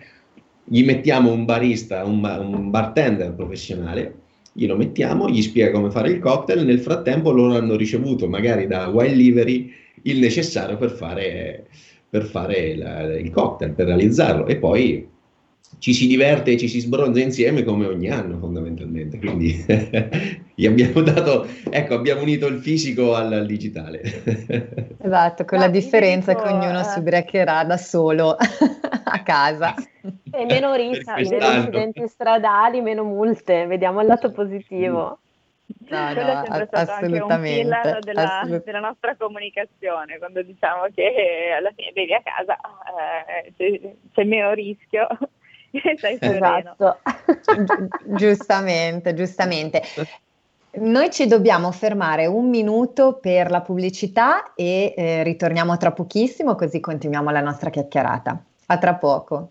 gli 0.62 0.84
mettiamo 0.84 1.32
un 1.32 1.46
barista, 1.46 2.04
un, 2.04 2.22
un 2.22 2.68
bartender 2.68 3.32
professionale 3.32 4.21
glielo 4.52 4.76
mettiamo, 4.76 5.28
gli 5.28 5.42
spiega 5.42 5.72
come 5.72 5.90
fare 5.90 6.10
il 6.10 6.18
cocktail, 6.18 6.64
nel 6.64 6.80
frattempo 6.80 7.30
loro 7.30 7.54
hanno 7.54 7.76
ricevuto 7.76 8.28
magari 8.28 8.66
da 8.66 8.88
Wild 8.88 9.16
Livery 9.16 9.72
il 10.02 10.18
necessario 10.18 10.76
per 10.76 10.90
fare, 10.90 11.66
per 12.08 12.24
fare 12.24 12.76
la, 12.76 13.16
il 13.16 13.30
cocktail, 13.30 13.72
per 13.72 13.86
realizzarlo. 13.86 14.46
E 14.46 14.56
poi 14.56 15.08
ci 15.82 15.94
si 15.94 16.06
diverte 16.06 16.52
e 16.52 16.56
ci 16.58 16.68
si 16.68 16.78
sbronza 16.78 17.20
insieme 17.20 17.64
come 17.64 17.86
ogni 17.86 18.08
anno 18.08 18.38
fondamentalmente, 18.38 19.18
quindi 19.18 19.64
gli 20.54 20.64
abbiamo 20.64 21.00
dato, 21.00 21.46
ecco, 21.68 21.94
abbiamo 21.94 22.22
unito 22.22 22.46
il 22.46 22.60
fisico 22.60 23.14
al, 23.14 23.32
al 23.32 23.46
digitale. 23.46 24.00
esatto, 25.02 25.44
con 25.44 25.58
no, 25.58 25.64
la 25.64 25.70
differenza 25.70 26.34
dico, 26.34 26.44
che 26.44 26.52
ognuno 26.52 26.80
uh... 26.80 26.84
si 26.84 26.98
ubriacherà 27.00 27.64
da 27.64 27.76
solo 27.76 28.36
a 28.38 29.22
casa. 29.24 29.74
E 30.30 30.44
meno 30.44 30.74
rissa, 30.74 31.16
meno 31.16 31.50
incidenti 31.50 32.06
stradali, 32.06 32.80
meno 32.80 33.02
multe, 33.02 33.66
vediamo 33.66 34.02
il 34.02 34.06
lato 34.06 34.30
positivo. 34.30 35.18
No, 35.88 36.12
Quello 36.12 36.22
no, 36.22 36.42
è 36.42 36.44
sempre 36.44 36.66
stato 36.66 36.90
assolutamente, 36.92 37.74
anche 37.74 37.88
un 37.88 38.00
della, 38.00 38.40
assolut- 38.40 38.64
della, 38.64 38.80
nostra 38.80 39.16
comunicazione, 39.16 40.18
quando 40.18 40.42
diciamo 40.42 40.82
che 40.94 41.54
alla 41.56 41.72
fine 41.74 41.90
bevi 41.92 42.14
a 42.14 42.22
casa 42.22 42.56
eh, 42.56 43.52
c'è, 43.56 43.94
c'è 44.12 44.24
meno 44.24 44.52
rischio 44.52 45.08
stai 45.96 46.18
esatto. 46.20 46.98
giustamente, 48.16 49.14
giustamente. 49.14 49.82
Noi 50.74 51.10
ci 51.10 51.26
dobbiamo 51.26 51.70
fermare 51.70 52.26
un 52.26 52.48
minuto 52.48 53.18
per 53.20 53.50
la 53.50 53.60
pubblicità 53.60 54.54
e 54.54 54.94
eh, 54.96 55.22
ritorniamo 55.22 55.76
tra 55.76 55.92
pochissimo 55.92 56.54
così 56.54 56.80
continuiamo 56.80 57.30
la 57.30 57.40
nostra 57.40 57.68
chiacchierata. 57.70 58.42
A 58.66 58.78
tra 58.78 58.94
poco. 58.94 59.50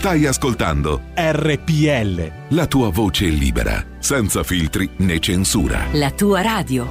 Stai 0.00 0.24
ascoltando 0.24 1.10
RPL. 1.14 2.54
La 2.54 2.66
tua 2.66 2.88
voce 2.88 3.26
libera, 3.26 3.84
senza 3.98 4.42
filtri 4.42 4.88
né 5.00 5.18
censura. 5.18 5.88
La 5.92 6.10
tua 6.10 6.40
radio. 6.40 6.88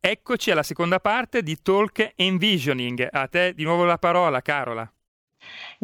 Eccoci 0.00 0.50
alla 0.50 0.64
seconda 0.64 0.98
parte 0.98 1.40
di 1.40 1.62
Talk 1.62 2.14
Envisioning. 2.16 3.08
A 3.12 3.28
te 3.28 3.52
di 3.54 3.62
nuovo 3.62 3.84
la 3.84 3.96
parola, 3.96 4.42
Carola. 4.42 4.93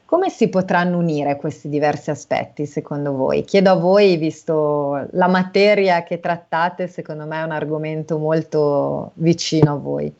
Come 0.04 0.28
si 0.28 0.48
potranno 0.48 0.98
unire 0.98 1.36
questi 1.36 1.68
diversi 1.68 2.10
aspetti 2.10 2.66
secondo 2.66 3.12
voi? 3.12 3.44
Chiedo 3.44 3.70
a 3.70 3.74
voi, 3.74 4.16
visto 4.16 5.06
la 5.12 5.28
materia 5.28 6.02
che 6.02 6.18
trattate, 6.18 6.88
secondo 6.88 7.26
me 7.26 7.40
è 7.40 7.44
un 7.44 7.52
argomento 7.52 8.18
molto 8.18 9.12
vicino 9.14 9.72
a 9.72 9.76
voi. 9.76 10.12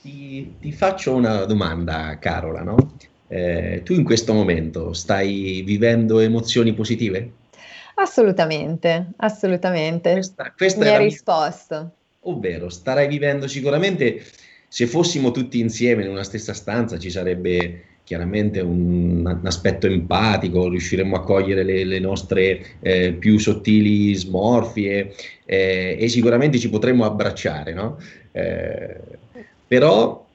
Ti, 0.00 0.56
ti 0.58 0.72
faccio 0.72 1.14
una 1.14 1.44
domanda, 1.44 2.16
Carola, 2.18 2.62
no? 2.62 2.76
eh, 3.28 3.82
tu 3.84 3.92
in 3.92 4.04
questo 4.04 4.32
momento 4.32 4.92
stai 4.92 5.62
vivendo 5.66 6.20
emozioni 6.20 6.72
positive? 6.72 7.30
Assolutamente, 7.96 9.08
assolutamente. 9.16 10.12
Questa, 10.12 10.52
questa 10.56 10.84
Mi 10.84 10.90
hai 10.90 11.04
risposto 11.04 11.90
ovvero 12.28 12.68
starai 12.68 13.08
vivendo 13.08 13.48
sicuramente, 13.48 14.22
se 14.68 14.86
fossimo 14.86 15.30
tutti 15.30 15.58
insieme 15.58 16.04
in 16.04 16.10
una 16.10 16.24
stessa 16.24 16.52
stanza 16.52 16.98
ci 16.98 17.10
sarebbe 17.10 17.82
chiaramente 18.04 18.60
un, 18.60 19.26
un 19.26 19.46
aspetto 19.46 19.86
empatico, 19.86 20.68
riusciremmo 20.68 21.16
a 21.16 21.22
cogliere 21.22 21.64
le, 21.64 21.84
le 21.84 21.98
nostre 21.98 22.64
eh, 22.80 23.12
più 23.12 23.38
sottili 23.38 24.14
smorfie 24.14 25.12
eh, 25.44 25.96
e 25.98 26.08
sicuramente 26.08 26.58
ci 26.58 26.70
potremmo 26.70 27.04
abbracciare, 27.04 27.72
no? 27.72 27.98
Eh, 28.30 28.96
però 29.66 30.25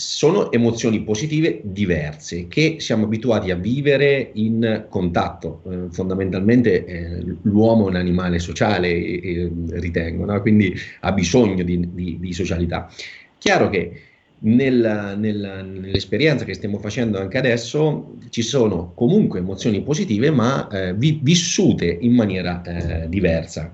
sono 0.00 0.50
emozioni 0.50 1.02
positive 1.02 1.60
diverse 1.62 2.48
che 2.48 2.76
siamo 2.78 3.04
abituati 3.04 3.50
a 3.50 3.56
vivere 3.56 4.30
in 4.34 4.86
contatto. 4.88 5.62
Eh, 5.68 5.90
fondamentalmente 5.90 6.84
eh, 6.86 7.36
l'uomo 7.42 7.86
è 7.86 7.90
un 7.90 7.96
animale 7.96 8.38
sociale, 8.38 8.88
eh, 8.88 9.50
ritengo, 9.72 10.24
no? 10.24 10.40
quindi 10.40 10.74
ha 11.00 11.12
bisogno 11.12 11.62
di, 11.62 11.92
di, 11.92 12.16
di 12.18 12.32
socialità. 12.32 12.90
Chiaro 13.36 13.68
che 13.68 14.02
nel, 14.38 15.16
nel, 15.18 15.68
nell'esperienza 15.80 16.46
che 16.46 16.54
stiamo 16.54 16.78
facendo 16.78 17.18
anche 17.18 17.36
adesso 17.36 18.16
ci 18.30 18.40
sono 18.40 18.92
comunque 18.94 19.40
emozioni 19.40 19.82
positive 19.82 20.30
ma 20.30 20.66
eh, 20.68 20.94
vi, 20.94 21.20
vissute 21.22 21.98
in 22.00 22.14
maniera 22.14 22.62
eh, 22.62 23.06
diversa 23.06 23.70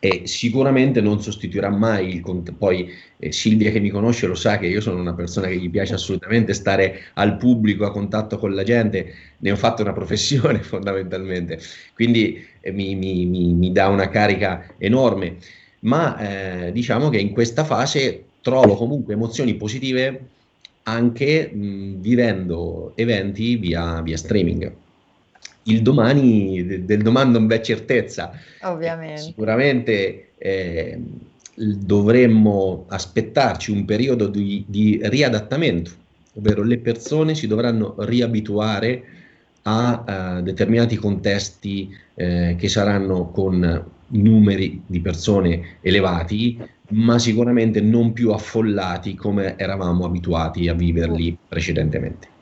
e 0.00 0.22
sicuramente 0.26 1.00
non 1.00 1.20
sostituirà 1.20 1.70
mai 1.70 2.08
il 2.08 2.20
contatto. 2.20 2.56
Poi 2.56 2.90
eh, 3.18 3.32
Silvia 3.32 3.70
che 3.70 3.80
mi 3.80 3.90
conosce 3.90 4.26
lo 4.26 4.34
sa 4.34 4.58
che 4.58 4.66
io 4.66 4.80
sono 4.80 5.00
una 5.00 5.14
persona 5.14 5.48
che 5.48 5.56
gli 5.56 5.70
piace 5.70 5.94
assolutamente 5.94 6.54
stare 6.54 7.04
al 7.14 7.36
pubblico, 7.36 7.84
a 7.84 7.90
contatto 7.90 8.38
con 8.38 8.54
la 8.54 8.62
gente, 8.62 9.14
ne 9.38 9.50
ho 9.50 9.56
fatto 9.56 9.82
una 9.82 9.92
professione 9.92 10.60
fondamentalmente, 10.62 11.58
quindi 11.94 12.44
eh, 12.60 12.72
mi, 12.72 12.94
mi, 12.94 13.26
mi, 13.26 13.52
mi, 13.54 13.72
dà 13.72 13.88
una 13.88 14.08
carica 14.08 14.74
enorme, 14.78 15.36
ma 15.80 16.66
eh, 16.66 16.72
diciamo 16.72 17.08
che 17.08 17.18
in 17.18 17.30
questa 17.32 17.64
fase 17.64 18.24
trovo 18.40 18.76
comunque 18.76 19.14
emozioni 19.14 19.54
positive 19.54 20.20
anche 20.84 21.50
mh, 21.52 22.00
vivendo 22.00 22.92
eventi 22.94 23.56
via, 23.56 24.00
via 24.00 24.16
streaming 24.16 24.72
il 25.68 25.82
domani, 25.82 26.84
del 26.84 27.02
domani 27.02 27.32
non 27.32 27.46
c'è 27.46 27.60
certezza. 27.60 28.32
Ovviamente. 28.62 29.20
Sicuramente 29.22 30.32
eh, 30.38 31.00
dovremmo 31.54 32.84
aspettarci 32.88 33.70
un 33.70 33.84
periodo 33.84 34.28
di, 34.28 34.64
di, 34.66 35.00
riadattamento, 35.02 35.90
ovvero 36.34 36.62
le 36.62 36.78
persone 36.78 37.34
si 37.34 37.46
dovranno 37.46 37.94
riabituare 37.98 39.02
a, 39.62 40.04
a 40.04 40.40
determinati 40.40 40.96
contesti 40.96 41.94
eh, 42.14 42.54
che 42.58 42.68
saranno 42.68 43.30
con 43.30 43.84
numeri 44.10 44.82
di 44.86 45.00
persone 45.00 45.78
elevati, 45.80 46.58
ma 46.90 47.18
sicuramente 47.18 47.80
non 47.80 48.12
più 48.12 48.30
affollati 48.30 49.14
come 49.14 49.58
eravamo 49.58 50.06
abituati 50.06 50.68
a 50.68 50.74
viverli 50.74 51.36
precedentemente. 51.46 52.36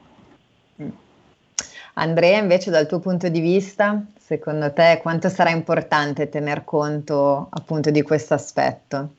Andrea, 1.99 2.39
invece 2.39 2.71
dal 2.71 2.87
tuo 2.87 2.99
punto 2.99 3.31
di 3.31 3.41
vista, 3.41 4.05
secondo 4.19 4.71
te 4.73 4.99
quanto 5.01 5.31
sarà 5.31 5.49
importante 5.51 6.29
tener 6.29 6.63
conto 6.63 7.49
appunto 7.51 7.91
di 7.91 8.03
questo 8.03 8.35
aspetto? 8.35 9.15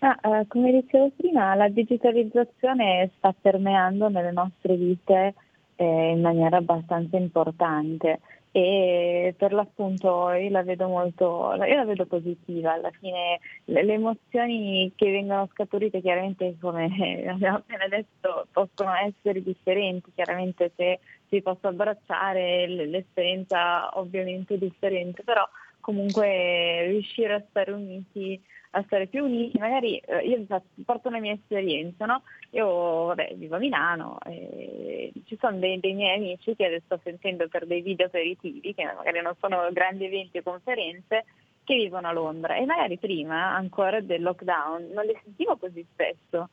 Ah, 0.00 0.18
eh, 0.22 0.46
come 0.48 0.70
dicevo 0.70 1.10
prima, 1.16 1.54
la 1.54 1.68
digitalizzazione 1.68 3.10
sta 3.16 3.34
permeando 3.38 4.10
nelle 4.10 4.32
nostre 4.32 4.76
vite 4.76 5.34
eh, 5.76 6.10
in 6.10 6.20
maniera 6.20 6.58
abbastanza 6.58 7.16
importante 7.16 8.20
e 8.56 9.34
per 9.36 9.52
l'appunto 9.52 10.30
io 10.30 10.48
la 10.48 10.62
vedo 10.62 10.86
molto, 10.86 11.52
io 11.54 11.74
la 11.74 11.84
vedo 11.84 12.06
positiva, 12.06 12.74
alla 12.74 12.92
fine 12.92 13.40
le, 13.64 13.80
emozioni 13.80 14.92
che 14.94 15.10
vengono 15.10 15.48
scaturite 15.50 16.00
chiaramente 16.00 16.54
come 16.60 16.84
abbiamo 17.26 17.56
appena 17.56 17.88
detto 17.88 18.46
possono 18.52 18.94
essere 18.94 19.42
differenti, 19.42 20.12
chiaramente 20.14 20.70
se 20.76 21.00
si 21.28 21.42
possa 21.42 21.66
abbracciare 21.66 22.68
l'esperienza 22.68 23.98
ovviamente 23.98 24.54
è 24.54 24.58
differente, 24.58 25.24
però 25.24 25.44
comunque 25.80 26.86
riuscire 26.86 27.34
a 27.34 27.44
stare 27.50 27.72
uniti 27.72 28.40
a 28.76 28.82
stare 28.86 29.06
più 29.06 29.24
uniti, 29.24 29.58
magari 29.58 29.98
eh, 29.98 30.26
io 30.26 30.44
porto 30.84 31.08
una 31.08 31.20
mia 31.20 31.32
esperienza, 31.32 32.06
no? 32.06 32.22
Io 32.50 33.06
vabbè, 33.06 33.34
vivo 33.36 33.56
a 33.56 33.58
Milano, 33.58 34.18
e 34.24 35.12
ci 35.26 35.36
sono 35.40 35.58
dei, 35.58 35.78
dei, 35.78 35.94
miei 35.94 36.16
amici 36.16 36.56
che 36.56 36.66
adesso 36.66 36.82
sto 36.86 37.00
sentendo 37.04 37.46
per 37.48 37.66
dei 37.66 37.82
video 37.82 38.06
aperitivi, 38.06 38.74
che 38.74 38.84
magari 38.84 39.20
non 39.22 39.34
sono 39.40 39.68
grandi 39.72 40.06
eventi 40.06 40.38
o 40.38 40.42
conferenze, 40.42 41.24
che 41.62 41.76
vivono 41.76 42.08
a 42.08 42.12
Londra 42.12 42.56
e 42.56 42.66
magari 42.66 42.98
prima 42.98 43.54
ancora 43.54 44.00
del 44.00 44.22
lockdown 44.22 44.90
non 44.92 45.06
le 45.06 45.20
sentivo 45.22 45.56
così 45.56 45.84
spesso. 45.92 46.50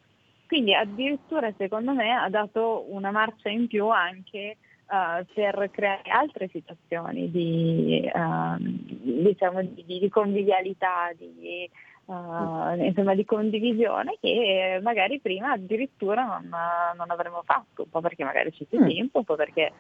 Quindi 0.48 0.74
addirittura 0.74 1.52
secondo 1.58 1.94
me 1.94 2.12
ha 2.12 2.30
dato 2.30 2.86
una 2.90 3.12
marcia 3.12 3.50
in 3.50 3.68
più 3.68 3.88
anche 3.88 4.58
uh, 4.88 5.26
per 5.34 5.70
creare 5.72 6.10
altre 6.10 6.50
situazioni 6.50 7.32
di, 7.32 8.10
uh, 8.14 8.56
diciamo, 8.58 9.64
di, 9.64 9.84
di 9.86 10.10
convivialità, 10.10 11.12
di, 11.18 11.70
uh, 12.06 12.84
insomma, 12.84 13.16
di 13.16 13.26
condivisione 13.26 14.18
che 14.20 14.80
magari 14.82 15.20
prima 15.20 15.52
addirittura 15.52 16.42
non, 16.44 16.50
non, 16.98 17.12
avremmo 17.12 17.42
fatto, 17.46 17.84
un 17.84 17.90
po' 17.90 18.02
perché 18.02 18.24
magari 18.24 18.52
ci 18.54 18.66
sia 18.70 18.80
mm. 18.80 18.88
tempo, 18.88 19.18
un 19.20 19.24
po' 19.24 19.36
perché 19.36 19.72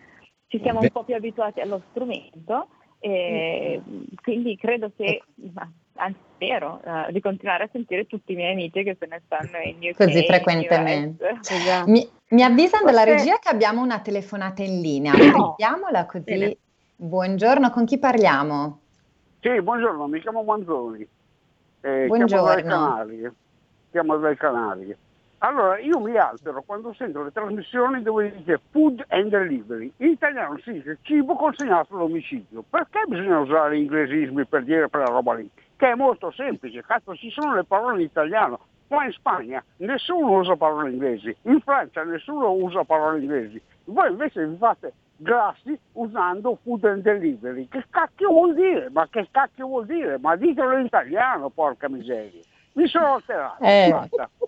ci 0.47 0.59
siamo 0.61 0.79
un 0.81 0.89
po' 0.89 1.03
più 1.03 1.15
abituati 1.15 1.59
allo 1.59 1.81
strumento 1.89 2.67
e 2.99 3.81
mm. 3.87 4.03
quindi 4.21 4.57
credo 4.57 4.91
che, 4.95 5.23
anzi 5.95 6.19
spero, 6.41 6.81
uh, 6.83 7.11
di 7.11 7.21
continuare 7.21 7.65
a 7.65 7.69
sentire 7.71 8.07
tutti 8.07 8.31
i 8.31 8.35
miei 8.35 8.53
amici 8.53 8.83
che 8.83 8.97
se 8.99 9.05
ne 9.05 9.21
stanno 9.25 9.57
in 9.63 9.77
UK. 9.77 9.95
Così 9.95 10.25
frequentemente. 10.25 11.39
Esatto. 11.39 11.89
Mi, 11.89 12.07
mi 12.29 12.43
avvisano 12.43 12.85
dalla 12.85 13.03
regia 13.03 13.37
che 13.37 13.49
abbiamo 13.49 13.81
una 13.81 13.99
telefonata 13.99 14.63
in 14.63 14.81
linea, 14.81 15.13
prendiamola 15.13 16.05
così. 16.05 16.23
Bene. 16.23 16.57
Buongiorno, 16.95 17.69
con 17.71 17.85
chi 17.85 17.97
parliamo? 17.97 18.79
Sì, 19.39 19.61
buongiorno, 19.61 20.07
mi 20.07 20.19
chiamo 20.19 20.43
Manzoni. 20.43 21.07
Eh, 21.81 22.05
buongiorno. 22.05 22.27
Chiamo 22.27 22.45
dai 22.45 22.63
Canali. 22.63 23.31
Chiamo 23.89 24.17
dai 24.17 24.37
Canali. 24.37 24.97
Allora, 25.39 25.79
io 25.79 25.99
mi 25.99 26.15
altero 26.15 26.61
quando 26.63 26.93
sento 26.93 27.23
le 27.23 27.31
trasmissioni 27.31 28.03
dove 28.03 28.31
dice 28.31 28.61
food 28.69 29.03
and 29.07 29.29
delivery. 29.29 29.91
In 29.97 30.09
italiano 30.09 30.59
si 30.59 30.73
dice 30.73 30.99
cibo 31.01 31.35
consegnato 31.35 31.95
all'omicidio. 31.95 32.63
Perché 32.69 33.05
bisogna 33.07 33.39
usare 33.39 33.77
inglesismi 33.77 34.45
per 34.45 34.63
dire 34.63 34.87
quella 34.89 35.05
roba 35.05 35.33
lì? 35.33 35.49
Che 35.75 35.89
è 35.89 35.95
molto 35.95 36.29
semplice, 36.31 36.83
cazzo, 36.85 37.15
ci 37.15 37.31
sono 37.31 37.55
le 37.55 37.63
parole 37.63 37.95
in 37.95 38.05
italiano. 38.05 38.59
Qua 38.87 39.05
in 39.05 39.11
Spagna 39.13 39.63
nessuno 39.77 40.37
usa 40.37 40.55
parole 40.55 40.91
inglesi, 40.91 41.35
in 41.43 41.59
Francia 41.61 42.03
nessuno 42.03 42.51
usa 42.51 42.83
parole 42.83 43.21
inglesi. 43.21 43.59
Voi 43.85 44.11
invece 44.11 44.45
vi 44.45 44.57
fate 44.57 44.93
grassi 45.21 45.77
usando 45.93 46.57
food 46.63 46.83
and 46.85 47.03
delivery. 47.03 47.67
Che 47.69 47.85
cacchio 47.89 48.29
vuol 48.29 48.55
dire? 48.55 48.89
Ma 48.89 49.07
che 49.09 49.27
cacchio 49.31 49.67
vuol 49.67 49.85
dire? 49.85 50.17
Ma 50.17 50.35
ditelo 50.35 50.77
in 50.77 50.85
italiano, 50.85 51.49
porca 51.49 51.87
miseria 51.87 52.41
mi 52.73 52.87
sono 52.87 53.15
alterato. 53.15 53.63
Eh, 53.63 53.93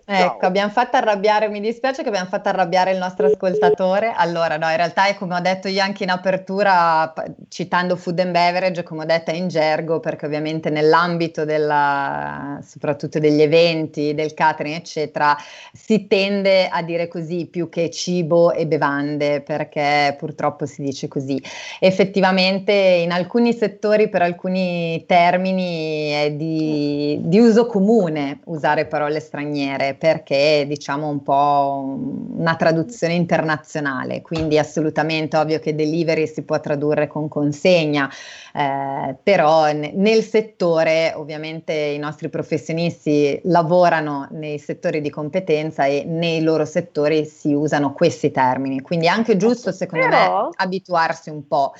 ecco, 0.06 0.46
abbiamo 0.46 0.70
fatto 0.70 0.96
arrabbiare, 0.96 1.48
mi 1.48 1.60
dispiace 1.60 2.02
che 2.02 2.08
abbiamo 2.08 2.28
fatto 2.28 2.48
arrabbiare 2.48 2.92
il 2.92 2.98
nostro 2.98 3.26
ascoltatore. 3.26 4.14
Allora, 4.16 4.56
no, 4.56 4.68
in 4.70 4.76
realtà 4.76 5.06
è 5.06 5.14
come 5.14 5.34
ho 5.34 5.40
detto 5.40 5.68
io 5.68 5.82
anche 5.82 6.04
in 6.04 6.10
apertura, 6.10 7.12
citando 7.48 7.96
food 7.96 8.20
and 8.20 8.30
beverage, 8.30 8.82
come 8.82 9.02
ho 9.02 9.06
detto 9.06 9.30
è 9.30 9.34
in 9.34 9.48
gergo, 9.48 10.00
perché 10.00 10.24
ovviamente 10.24 10.70
nell'ambito 10.70 11.44
della, 11.44 12.58
soprattutto 12.62 13.18
degli 13.18 13.42
eventi, 13.42 14.14
del 14.14 14.32
catering, 14.32 14.76
eccetera, 14.76 15.36
si 15.72 16.06
tende 16.06 16.68
a 16.68 16.82
dire 16.82 17.08
così 17.08 17.46
più 17.46 17.68
che 17.68 17.90
cibo 17.90 18.52
e 18.52 18.66
bevande, 18.66 19.42
perché 19.42 20.14
purtroppo 20.18 20.64
si 20.64 20.80
dice 20.82 21.08
così. 21.08 21.42
Effettivamente 21.78 22.72
in 22.72 23.12
alcuni 23.12 23.52
settori, 23.52 24.08
per 24.08 24.22
alcuni 24.22 25.04
termini, 25.06 26.10
è 26.10 26.30
di, 26.32 27.18
di 27.22 27.38
uso 27.38 27.66
comune 27.66 28.12
comune 28.14 28.40
usare 28.44 28.86
parole 28.86 29.18
straniere 29.20 29.94
perché 29.94 30.64
diciamo 30.66 31.08
un 31.08 31.22
po' 31.22 31.98
una 32.36 32.54
traduzione 32.56 33.14
internazionale, 33.14 34.22
quindi 34.22 34.58
assolutamente 34.58 35.36
ovvio 35.36 35.58
che 35.58 35.74
delivery 35.74 36.26
si 36.26 36.42
può 36.42 36.60
tradurre 36.60 37.08
con 37.08 37.28
consegna, 37.28 38.08
eh, 38.54 39.16
però 39.22 39.70
n- 39.72 39.90
nel 39.94 40.22
settore 40.22 41.12
ovviamente 41.16 41.72
i 41.72 41.98
nostri 41.98 42.28
professionisti 42.28 43.40
lavorano 43.44 44.28
nei 44.30 44.58
settori 44.58 45.00
di 45.00 45.10
competenza 45.10 45.84
e 45.86 46.04
nei 46.06 46.42
loro 46.42 46.64
settori 46.64 47.24
si 47.24 47.52
usano 47.52 47.92
questi 47.92 48.30
termini, 48.30 48.80
quindi 48.80 49.06
è 49.06 49.10
anche 49.10 49.36
giusto 49.36 49.72
secondo 49.72 50.08
però... 50.08 50.44
me 50.44 50.50
abituarsi 50.56 51.30
un 51.30 51.46
po'. 51.46 51.72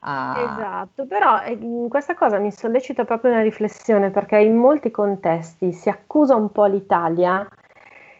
A... 0.00 0.36
Esatto, 0.38 1.06
però 1.06 1.42
eh, 1.42 1.58
questa 1.88 2.14
cosa 2.14 2.38
mi 2.38 2.52
sollecita 2.52 3.04
proprio 3.04 3.32
una 3.32 3.42
riflessione 3.42 4.10
perché 4.10 4.38
in 4.38 4.54
molti 4.54 4.90
contesti 4.90 5.72
si 5.72 5.88
accusa 5.88 6.36
un 6.36 6.52
po' 6.52 6.66
l'Italia 6.66 7.46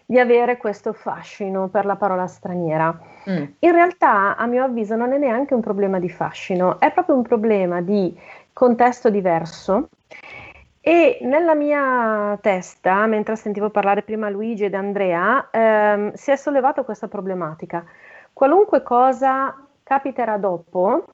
di 0.04 0.18
avere 0.18 0.56
questo 0.56 0.92
fascino 0.92 1.68
per 1.68 1.84
la 1.84 1.96
parola 1.96 2.26
straniera. 2.26 2.98
Mm. 3.28 3.44
In 3.58 3.72
realtà, 3.72 4.36
a 4.36 4.46
mio 4.46 4.64
avviso, 4.64 4.96
non 4.96 5.12
è 5.12 5.18
neanche 5.18 5.52
un 5.52 5.60
problema 5.60 5.98
di 5.98 6.08
fascino, 6.08 6.80
è 6.80 6.90
proprio 6.90 7.14
un 7.14 7.22
problema 7.22 7.82
di 7.82 8.18
contesto 8.54 9.10
diverso. 9.10 9.90
E 10.80 11.18
nella 11.20 11.54
mia 11.54 12.38
testa, 12.40 13.04
mentre 13.04 13.36
sentivo 13.36 13.68
parlare 13.68 14.00
prima 14.00 14.30
Luigi 14.30 14.64
ed 14.64 14.72
Andrea, 14.72 15.48
ehm, 15.50 16.12
si 16.14 16.30
è 16.30 16.36
sollevata 16.36 16.82
questa 16.82 17.08
problematica. 17.08 17.84
Qualunque 18.32 18.82
cosa 18.82 19.54
capiterà 19.82 20.38
dopo, 20.38 21.04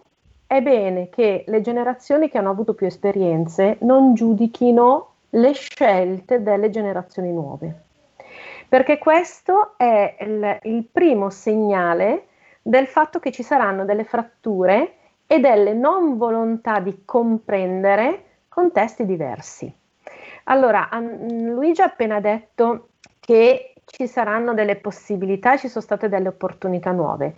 è 0.56 0.62
bene 0.62 1.08
che 1.08 1.44
le 1.48 1.60
generazioni 1.60 2.28
che 2.28 2.38
hanno 2.38 2.50
avuto 2.50 2.74
più 2.74 2.86
esperienze 2.86 3.76
non 3.80 4.14
giudichino 4.14 5.14
le 5.30 5.52
scelte 5.52 6.44
delle 6.44 6.70
generazioni 6.70 7.32
nuove, 7.32 7.82
perché 8.68 8.98
questo 8.98 9.74
è 9.76 10.16
il, 10.20 10.58
il 10.62 10.84
primo 10.84 11.28
segnale 11.30 12.26
del 12.62 12.86
fatto 12.86 13.18
che 13.18 13.32
ci 13.32 13.42
saranno 13.42 13.84
delle 13.84 14.04
fratture 14.04 14.94
e 15.26 15.40
delle 15.40 15.72
non 15.72 16.16
volontà 16.16 16.78
di 16.78 17.02
comprendere 17.04 18.24
contesti 18.48 19.04
diversi. 19.04 19.72
Allora, 20.44 20.88
Luigi 20.92 21.80
ha 21.80 21.86
appena 21.86 22.20
detto 22.20 22.90
che 23.18 23.73
ci 23.86 24.06
saranno 24.06 24.54
delle 24.54 24.76
possibilità, 24.76 25.56
ci 25.56 25.68
sono 25.68 25.84
state 25.84 26.08
delle 26.08 26.28
opportunità 26.28 26.90
nuove. 26.90 27.34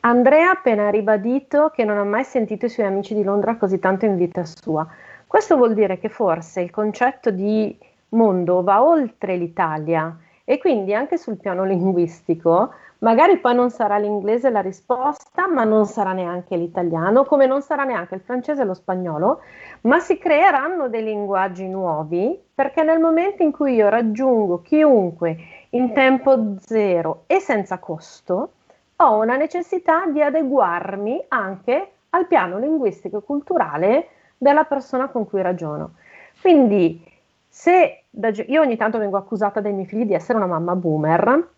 Andrea 0.00 0.48
ha 0.48 0.52
appena 0.52 0.90
ribadito 0.90 1.70
che 1.70 1.84
non 1.84 1.98
ha 1.98 2.04
mai 2.04 2.24
sentito 2.24 2.66
i 2.66 2.70
suoi 2.70 2.86
amici 2.86 3.14
di 3.14 3.22
Londra 3.22 3.56
così 3.56 3.78
tanto 3.78 4.06
in 4.06 4.16
vita 4.16 4.44
sua. 4.44 4.86
Questo 5.26 5.56
vuol 5.56 5.74
dire 5.74 5.98
che 5.98 6.08
forse 6.08 6.60
il 6.60 6.70
concetto 6.70 7.30
di 7.30 7.78
mondo 8.10 8.62
va 8.62 8.82
oltre 8.82 9.36
l'Italia 9.36 10.16
e 10.44 10.58
quindi 10.58 10.92
anche 10.94 11.16
sul 11.16 11.36
piano 11.36 11.64
linguistico, 11.64 12.72
magari 12.98 13.38
poi 13.38 13.54
non 13.54 13.70
sarà 13.70 13.98
l'inglese 13.98 14.50
la 14.50 14.60
risposta, 14.60 15.46
ma 15.46 15.62
non 15.62 15.86
sarà 15.86 16.12
neanche 16.12 16.56
l'italiano, 16.56 17.24
come 17.24 17.46
non 17.46 17.62
sarà 17.62 17.84
neanche 17.84 18.16
il 18.16 18.20
francese 18.20 18.62
e 18.62 18.64
lo 18.64 18.74
spagnolo, 18.74 19.42
ma 19.82 20.00
si 20.00 20.18
creeranno 20.18 20.88
dei 20.88 21.04
linguaggi 21.04 21.68
nuovi 21.68 22.36
perché 22.52 22.82
nel 22.82 22.98
momento 22.98 23.44
in 23.44 23.52
cui 23.52 23.74
io 23.74 23.88
raggiungo 23.88 24.60
chiunque 24.60 25.36
in 25.70 25.92
tempo 25.92 26.56
zero 26.60 27.24
e 27.26 27.40
senza 27.40 27.78
costo, 27.78 28.52
ho 28.96 29.18
una 29.20 29.36
necessità 29.36 30.06
di 30.06 30.22
adeguarmi 30.22 31.24
anche 31.28 31.92
al 32.10 32.26
piano 32.26 32.58
linguistico 32.58 33.18
e 33.18 33.22
culturale 33.22 34.08
della 34.36 34.64
persona 34.64 35.08
con 35.08 35.26
cui 35.26 35.42
ragiono. 35.42 35.94
Quindi, 36.40 37.02
se 37.48 38.04
da, 38.10 38.28
io 38.28 38.60
ogni 38.60 38.76
tanto 38.76 38.98
vengo 38.98 39.16
accusata 39.16 39.60
dai 39.60 39.72
miei 39.72 39.86
figli 39.86 40.06
di 40.06 40.14
essere 40.14 40.38
una 40.38 40.46
mamma 40.46 40.74
boomer, 40.74 41.48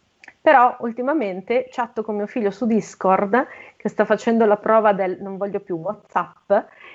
però 0.42 0.76
ultimamente 0.80 1.68
chatto 1.70 2.02
con 2.02 2.16
mio 2.16 2.26
figlio 2.26 2.50
su 2.50 2.66
Discord 2.66 3.46
che 3.76 3.88
sta 3.88 4.04
facendo 4.04 4.44
la 4.44 4.56
prova 4.56 4.92
del 4.92 5.22
non 5.22 5.36
voglio 5.36 5.60
più 5.60 5.76
WhatsApp 5.76 6.52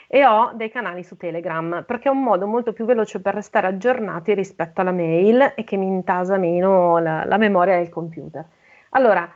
e 0.07 0.25
ho 0.25 0.51
dei 0.53 0.69
canali 0.69 1.01
su 1.01 1.15
Telegram 1.15 1.85
perché 1.87 2.09
è 2.09 2.11
un 2.11 2.23
modo 2.23 2.45
molto 2.45 2.73
più 2.73 2.83
veloce 2.83 3.21
per 3.21 3.33
restare 3.33 3.67
aggiornati 3.67 4.33
rispetto 4.33 4.81
alla 4.81 4.91
mail 4.91 5.53
e 5.55 5.63
che 5.63 5.77
mi 5.77 5.85
intasa 5.87 6.35
meno 6.35 6.97
la, 6.99 7.23
la 7.23 7.37
memoria 7.37 7.77
del 7.77 7.87
computer. 7.87 8.45
Allora, 8.89 9.33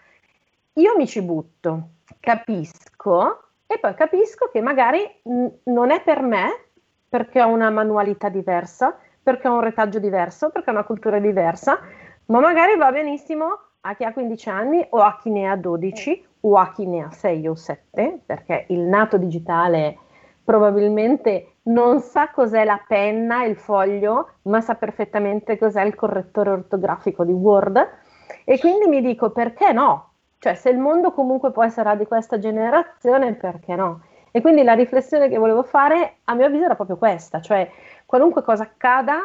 io 0.74 0.94
mi 0.98 1.08
ci 1.08 1.22
butto, 1.22 1.90
capisco 2.20 3.44
e 3.66 3.80
poi 3.80 3.94
capisco 3.94 4.50
che 4.52 4.60
magari 4.60 5.00
n- 5.24 5.50
non 5.64 5.90
è 5.90 6.02
per 6.04 6.22
me 6.22 6.66
perché 7.08 7.42
ho 7.42 7.48
una 7.48 7.70
manualità 7.70 8.28
diversa, 8.28 8.98
perché 9.24 9.48
ho 9.48 9.54
un 9.54 9.62
retaggio 9.62 10.00
diverso, 10.00 10.50
perché 10.50 10.70
ho 10.70 10.74
una 10.74 10.84
cultura 10.84 11.20
diversa, 11.20 11.80
ma 12.26 12.40
magari 12.42 12.76
va 12.76 12.92
benissimo 12.92 13.71
a 13.82 13.96
chi 13.96 14.04
ha 14.04 14.14
15 14.14 14.50
anni 14.50 14.86
o 14.90 15.00
a 15.00 15.18
chi 15.20 15.30
ne 15.30 15.50
ha 15.50 15.56
12 15.56 16.28
o 16.42 16.58
a 16.58 16.72
chi 16.72 16.86
ne 16.88 17.04
ha 17.04 17.12
6 17.12 17.48
o 17.48 17.56
7, 17.56 18.22
perché 18.26 18.66
il 18.70 18.80
nato 18.80 19.18
digitale 19.18 19.98
probabilmente 20.44 21.56
non 21.64 22.00
sa 22.00 22.32
cos'è 22.32 22.64
la 22.64 22.82
penna, 22.88 23.44
il 23.44 23.56
foglio, 23.56 24.34
ma 24.44 24.62
sa 24.62 24.76
perfettamente 24.76 25.58
cos'è 25.58 25.84
il 25.84 25.96
correttore 25.96 26.50
ortografico 26.50 27.24
di 27.24 27.32
Word. 27.32 27.90
E 28.44 28.60
quindi 28.60 28.88
mi 28.88 29.02
dico 29.02 29.30
perché 29.32 29.72
no? 29.72 30.14
Cioè, 30.40 30.56
se 30.56 30.70
il 30.70 30.80
mondo 30.80 31.12
comunque 31.12 31.52
poi 31.52 31.70
sarà 31.70 31.96
di 31.96 32.06
questa 32.06 32.40
generazione, 32.40 33.34
perché 33.34 33.76
no? 33.76 34.02
E 34.32 34.42
quindi 34.42 34.64
la 34.64 34.74
riflessione 34.74 35.30
che 35.30 35.38
volevo 35.38 35.62
fare, 35.62 36.18
a 36.24 36.34
mio 36.34 36.48
avviso, 36.48 36.66
era 36.66 36.76
proprio 36.76 36.98
questa, 36.98 37.42
cioè 37.42 37.70
qualunque 38.06 38.42
cosa 38.42 38.64
accada, 38.64 39.20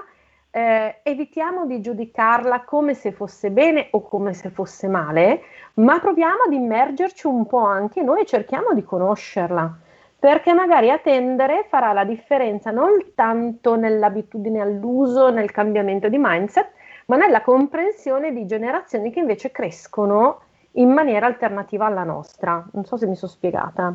eh, 0.56 1.00
evitiamo 1.02 1.66
di 1.66 1.82
giudicarla 1.82 2.64
come 2.64 2.94
se 2.94 3.12
fosse 3.12 3.50
bene 3.50 3.88
o 3.90 4.00
come 4.00 4.32
se 4.32 4.48
fosse 4.48 4.88
male, 4.88 5.42
ma 5.74 6.00
proviamo 6.00 6.44
ad 6.46 6.52
immergerci 6.54 7.26
un 7.26 7.44
po' 7.44 7.58
anche 7.58 8.02
noi 8.02 8.22
e 8.22 8.24
cerchiamo 8.24 8.72
di 8.72 8.82
conoscerla, 8.82 9.76
perché 10.18 10.54
magari 10.54 10.90
attendere 10.90 11.66
farà 11.68 11.92
la 11.92 12.04
differenza 12.04 12.70
non 12.70 13.12
tanto 13.14 13.76
nell'abitudine 13.76 14.62
all'uso, 14.62 15.28
nel 15.28 15.50
cambiamento 15.50 16.08
di 16.08 16.16
mindset, 16.18 16.70
ma 17.08 17.16
nella 17.16 17.42
comprensione 17.42 18.32
di 18.32 18.46
generazioni 18.46 19.10
che 19.10 19.20
invece 19.20 19.50
crescono 19.50 20.40
in 20.72 20.90
maniera 20.90 21.26
alternativa 21.26 21.84
alla 21.84 22.02
nostra. 22.02 22.66
Non 22.72 22.86
so 22.86 22.96
se 22.96 23.06
mi 23.06 23.14
sono 23.14 23.30
spiegata. 23.30 23.94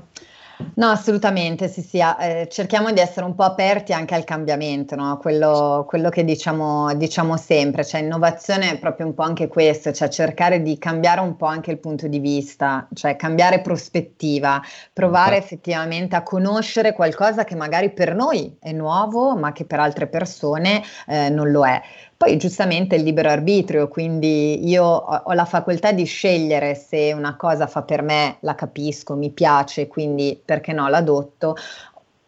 No, 0.76 0.89
assolutamente, 0.89 1.68
sì, 1.68 1.82
sì, 1.82 1.99
eh, 1.99 2.47
cerchiamo 2.49 2.91
di 2.91 2.99
essere 2.99 3.26
un 3.26 3.36
po' 3.36 3.43
aperti 3.43 3.93
anche 3.93 4.16
al 4.16 4.24
cambiamento, 4.24 4.95
no? 4.95 5.18
quello, 5.18 5.86
quello, 5.88 6.09
che 6.09 6.24
diciamo, 6.24 6.93
diciamo, 6.95 7.38
sempre, 7.38 7.84
cioè 7.84 8.01
innovazione 8.01 8.72
è 8.72 8.80
proprio 8.80 9.05
un 9.05 9.14
po' 9.14 9.24
anche 9.24 9.47
questo, 9.47 9.91
cioè 9.91 10.09
cercare 10.09 10.62
di 10.62 10.78
cambiare 10.78 11.22
un 11.22 11.36
po' 11.36 11.45
anche 11.45 11.72
il 11.72 11.80
punto 11.80 12.07
di 12.07 12.20
vista, 12.20 12.88
cioè 12.93 13.16
cambiare 13.16 13.62
prospettiva, 13.62 14.62
provare 14.93 15.38
effettivamente 15.38 16.16
a 16.16 16.24
conoscere 16.24 16.93
qualcosa 16.93 17.43
che 17.43 17.55
magari 17.55 17.91
per 17.91 18.16
noi 18.16 18.57
è 18.59 18.72
nuovo, 18.72 19.36
ma 19.36 19.51
che 19.51 19.66
per 19.66 19.80
altre 19.80 20.07
persone 20.07 20.82
eh, 21.07 21.30
non 21.30 21.51
lo 21.51 21.66
è. 21.66 21.82
Poi 22.22 22.38
giustamente 22.38 22.97
il 22.97 23.01
libero 23.01 23.30
arbitrio, 23.30 23.88
quindi 23.88 24.69
io 24.69 24.84
ho, 24.84 25.24
ho, 25.26 25.34
la 25.34 25.45
facoltà 25.45 25.91
di 25.91 26.03
scegliere 26.03 26.76
se 26.76 27.11
una 27.13 27.36
cosa 27.36 27.65
fa 27.65 27.82
per 27.82 28.03
me, 28.03 28.38
la 28.41 28.53
capisco, 28.53 29.15
mi 29.15 29.32
piace, 29.32 29.88
quindi 29.88 30.39
perché 30.45 30.72
no 30.72 30.88
l'adotto, 30.88 31.55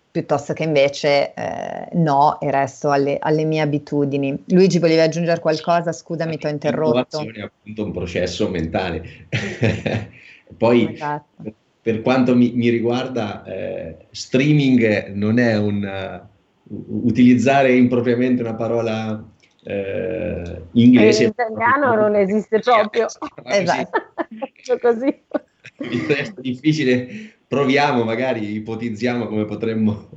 piuttosto 0.10 0.54
che 0.54 0.64
invece 0.64 1.36
eh, 1.36 1.90
no 1.92 2.40
e 2.40 2.50
resto 2.50 2.90
alle, 2.90 3.20
alle, 3.20 3.46
mie 3.46 3.62
abitudini. 3.62 4.36
Luigi, 4.48 4.80
volevi 4.80 5.02
aggiungere 5.02 5.40
qualcosa? 5.40 5.92
Scusami, 5.92 6.40
ti 6.40 6.48
ho 6.48 6.50
interrotto. 6.50 7.20
È 7.20 7.42
appunto 7.42 7.84
un 7.86 7.92
processo 7.92 8.50
mentale. 8.50 9.28
Poi, 10.58 10.92
esatto. 10.92 11.54
per 11.84 12.02
quanto 12.02 12.36
mi, 12.36 12.52
mi 12.56 12.70
riguarda, 12.70 13.44
eh, 13.44 14.08
streaming 14.10 15.10
non 15.10 15.38
è 15.38 15.56
un... 15.56 16.24
Uh, 16.24 16.32
utilizzare 17.06 17.76
impropriamente 17.76 18.42
una 18.42 18.56
parola 18.56 19.32
eh, 19.64 20.64
inglese. 20.74 21.24
In 21.24 21.30
italiano 21.30 21.96
non 21.96 22.16
esiste 22.16 22.60
proprio. 22.60 23.08
esatto. 23.46 24.02
così. 24.82 25.22
È 25.78 26.34
difficile, 26.38 27.36
proviamo, 27.48 28.04
magari 28.04 28.54
ipotizziamo 28.54 29.28
come 29.28 29.46
potremmo 29.46 30.10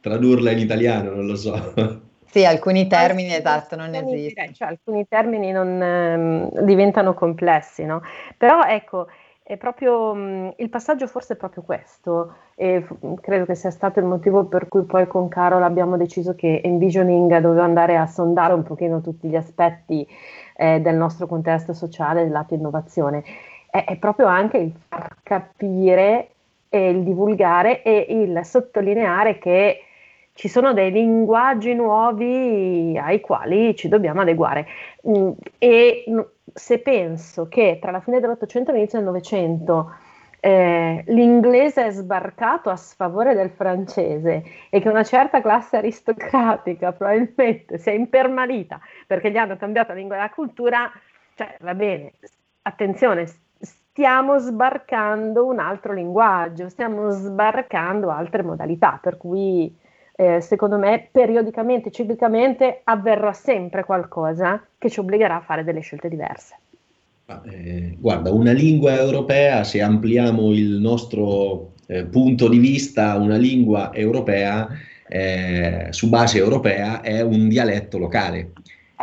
tradurla 0.00 0.50
in 0.50 0.58
italiano, 0.58 1.10
non 1.10 1.26
lo 1.26 1.36
so. 1.36 2.02
Sì, 2.34 2.44
alcuni 2.44 2.88
termini, 2.88 3.32
ah, 3.32 3.36
esatto, 3.36 3.76
non 3.76 3.94
esistono. 3.94 4.52
Cioè, 4.52 4.68
alcuni 4.68 5.06
termini 5.08 5.52
non, 5.52 5.80
eh, 5.80 6.64
diventano 6.64 7.14
complessi, 7.14 7.84
no? 7.84 8.02
Però 8.36 8.64
ecco, 8.64 9.06
è 9.46 9.58
proprio 9.58 10.14
mh, 10.14 10.54
il 10.56 10.70
passaggio 10.70 11.06
forse 11.06 11.34
è 11.34 11.36
proprio 11.36 11.62
questo 11.62 12.36
e 12.54 12.80
f- 12.80 13.20
credo 13.20 13.44
che 13.44 13.54
sia 13.54 13.70
stato 13.70 13.98
il 13.98 14.06
motivo 14.06 14.46
per 14.46 14.68
cui 14.68 14.84
poi 14.84 15.06
con 15.06 15.28
Carol 15.28 15.62
abbiamo 15.62 15.98
deciso 15.98 16.34
che 16.34 16.62
Envisioning 16.64 17.38
doveva 17.40 17.64
andare 17.64 17.98
a 17.98 18.06
sondare 18.06 18.54
un 18.54 18.62
pochino 18.62 19.02
tutti 19.02 19.28
gli 19.28 19.36
aspetti 19.36 20.06
eh, 20.56 20.80
del 20.80 20.96
nostro 20.96 21.26
contesto 21.26 21.74
sociale 21.74 22.22
del 22.22 22.32
lato 22.32 22.54
innovazione. 22.54 23.22
È, 23.70 23.84
è 23.84 23.96
proprio 23.98 24.26
anche 24.28 24.56
il 24.56 24.72
far 24.88 25.16
capire 25.22 26.30
e 26.70 26.88
il 26.88 27.02
divulgare 27.02 27.82
e 27.82 28.06
il 28.08 28.40
sottolineare 28.44 29.36
che 29.38 29.83
ci 30.34 30.48
sono 30.48 30.72
dei 30.72 30.90
linguaggi 30.90 31.74
nuovi 31.74 32.98
ai 33.00 33.20
quali 33.20 33.74
ci 33.76 33.88
dobbiamo 33.88 34.20
adeguare. 34.22 34.66
Mm, 35.08 35.30
e 35.58 36.04
se 36.52 36.78
penso 36.80 37.48
che 37.48 37.78
tra 37.80 37.90
la 37.90 38.00
fine 38.00 38.20
dell'Ottocento 38.20 38.70
e 38.70 38.74
l'inizio 38.74 38.98
del 38.98 39.06
Novecento 39.06 39.92
eh, 40.40 41.04
l'inglese 41.06 41.86
è 41.86 41.90
sbarcato 41.90 42.68
a 42.68 42.76
sfavore 42.76 43.34
del 43.34 43.50
francese 43.50 44.42
e 44.68 44.80
che 44.80 44.88
una 44.88 45.04
certa 45.04 45.40
classe 45.40 45.78
aristocratica 45.78 46.92
probabilmente 46.92 47.78
si 47.78 47.88
è 47.88 47.92
impermalita 47.92 48.80
perché 49.06 49.30
gli 49.30 49.36
hanno 49.36 49.56
cambiato 49.56 49.92
la 49.92 49.98
lingua 49.98 50.16
e 50.16 50.18
la 50.18 50.30
cultura, 50.30 50.92
cioè 51.34 51.56
va 51.60 51.74
bene, 51.74 52.12
attenzione, 52.62 53.26
stiamo 53.58 54.38
sbarcando 54.38 55.46
un 55.46 55.60
altro 55.60 55.92
linguaggio, 55.92 56.68
stiamo 56.68 57.08
sbarcando 57.10 58.10
altre 58.10 58.42
modalità, 58.42 58.98
per 59.00 59.16
cui 59.16 59.74
eh, 60.16 60.40
secondo 60.40 60.78
me 60.78 61.08
periodicamente, 61.10 61.90
ciclicamente 61.90 62.80
avverrà 62.84 63.32
sempre 63.32 63.84
qualcosa 63.84 64.64
che 64.78 64.88
ci 64.88 65.00
obbligherà 65.00 65.36
a 65.36 65.40
fare 65.40 65.64
delle 65.64 65.80
scelte 65.80 66.08
diverse. 66.08 66.56
Eh, 67.50 67.96
guarda, 67.98 68.32
una 68.32 68.52
lingua 68.52 68.94
europea, 68.94 69.64
se 69.64 69.80
ampliamo 69.80 70.52
il 70.52 70.78
nostro 70.78 71.72
eh, 71.86 72.04
punto 72.04 72.48
di 72.48 72.58
vista, 72.58 73.16
una 73.16 73.36
lingua 73.36 73.92
europea 73.92 74.68
eh, 75.08 75.88
su 75.90 76.08
base 76.08 76.38
europea 76.38 77.00
è 77.00 77.20
un 77.20 77.48
dialetto 77.48 77.98
locale. 77.98 78.52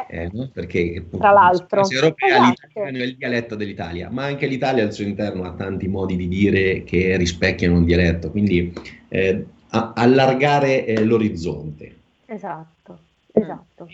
Eh, 0.08 0.30
no? 0.32 0.50
Perché 0.52 1.06
tra 1.18 1.32
l'altro 1.32 1.90
europea, 1.90 2.36
esatto. 2.36 2.68
l'italiano 2.68 2.98
è 2.98 3.08
il 3.08 3.16
dialetto 3.18 3.56
dell'Italia, 3.56 4.10
ma 4.10 4.24
anche 4.24 4.48
l'Italia 4.48 4.84
al 4.84 4.94
suo 4.94 5.06
interno 5.06 5.44
ha 5.44 5.54
tanti 5.54 5.88
modi 5.88 6.16
di 6.16 6.28
dire 6.28 6.84
che 6.84 7.18
rispecchiano 7.18 7.76
un 7.76 7.86
dialetto, 7.86 8.32
quindi 8.32 8.74
eh, 9.10 9.46
allargare 9.72 10.86
eh, 10.86 11.04
l'orizzonte. 11.04 11.96
Esatto, 12.26 13.00
esatto. 13.32 13.88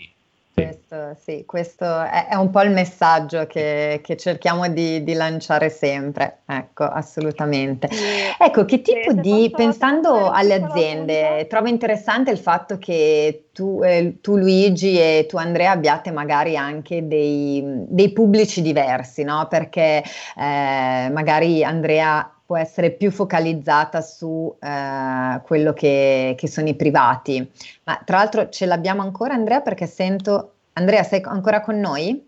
Questo, 0.58 1.16
sì, 1.22 1.44
questo 1.46 1.84
è, 1.84 2.26
è, 2.30 2.34
un 2.34 2.50
po' 2.50 2.62
il 2.62 2.72
messaggio 2.72 3.46
che, 3.46 4.00
che 4.02 4.16
cerchiamo 4.16 4.66
di, 4.68 5.04
di, 5.04 5.12
lanciare 5.12 5.70
sempre, 5.70 6.38
ecco, 6.46 6.82
assolutamente. 6.82 7.88
Ecco, 8.36 8.64
che 8.64 8.82
tipo 8.82 9.12
di, 9.12 9.52
pensando 9.54 10.30
alle 10.30 10.54
aziende, 10.54 11.46
trovo 11.48 11.68
interessante 11.68 12.32
il 12.32 12.38
fatto 12.38 12.76
che 12.78 13.50
tu, 13.52 13.80
eh, 13.84 14.18
tu, 14.20 14.36
Luigi 14.36 14.98
e 14.98 15.26
tu 15.28 15.36
Andrea 15.36 15.70
abbiate 15.70 16.10
magari 16.10 16.56
anche 16.56 17.06
dei, 17.06 17.62
dei 17.86 18.10
pubblici 18.12 18.60
diversi, 18.60 19.22
no? 19.22 19.46
Perché 19.48 20.02
eh, 20.36 21.08
magari 21.12 21.62
Andrea 21.62 22.32
può 22.48 22.56
essere 22.56 22.92
più 22.92 23.10
focalizzata 23.10 24.00
su 24.00 24.56
eh, 24.58 25.38
quello 25.44 25.74
che, 25.74 26.34
che, 26.34 26.48
sono 26.48 26.66
i 26.66 26.74
privati. 26.74 27.46
Ma 27.84 28.00
tra 28.02 28.16
l'altro 28.16 28.48
ce 28.48 28.64
l'abbiamo 28.64 29.02
ancora 29.02 29.34
Andrea 29.34 29.60
perché 29.60 29.86
sento... 29.86 30.54
Andrea, 30.72 31.02
sei 31.02 31.20
ancora 31.24 31.60
con 31.60 31.78
noi? 31.78 32.26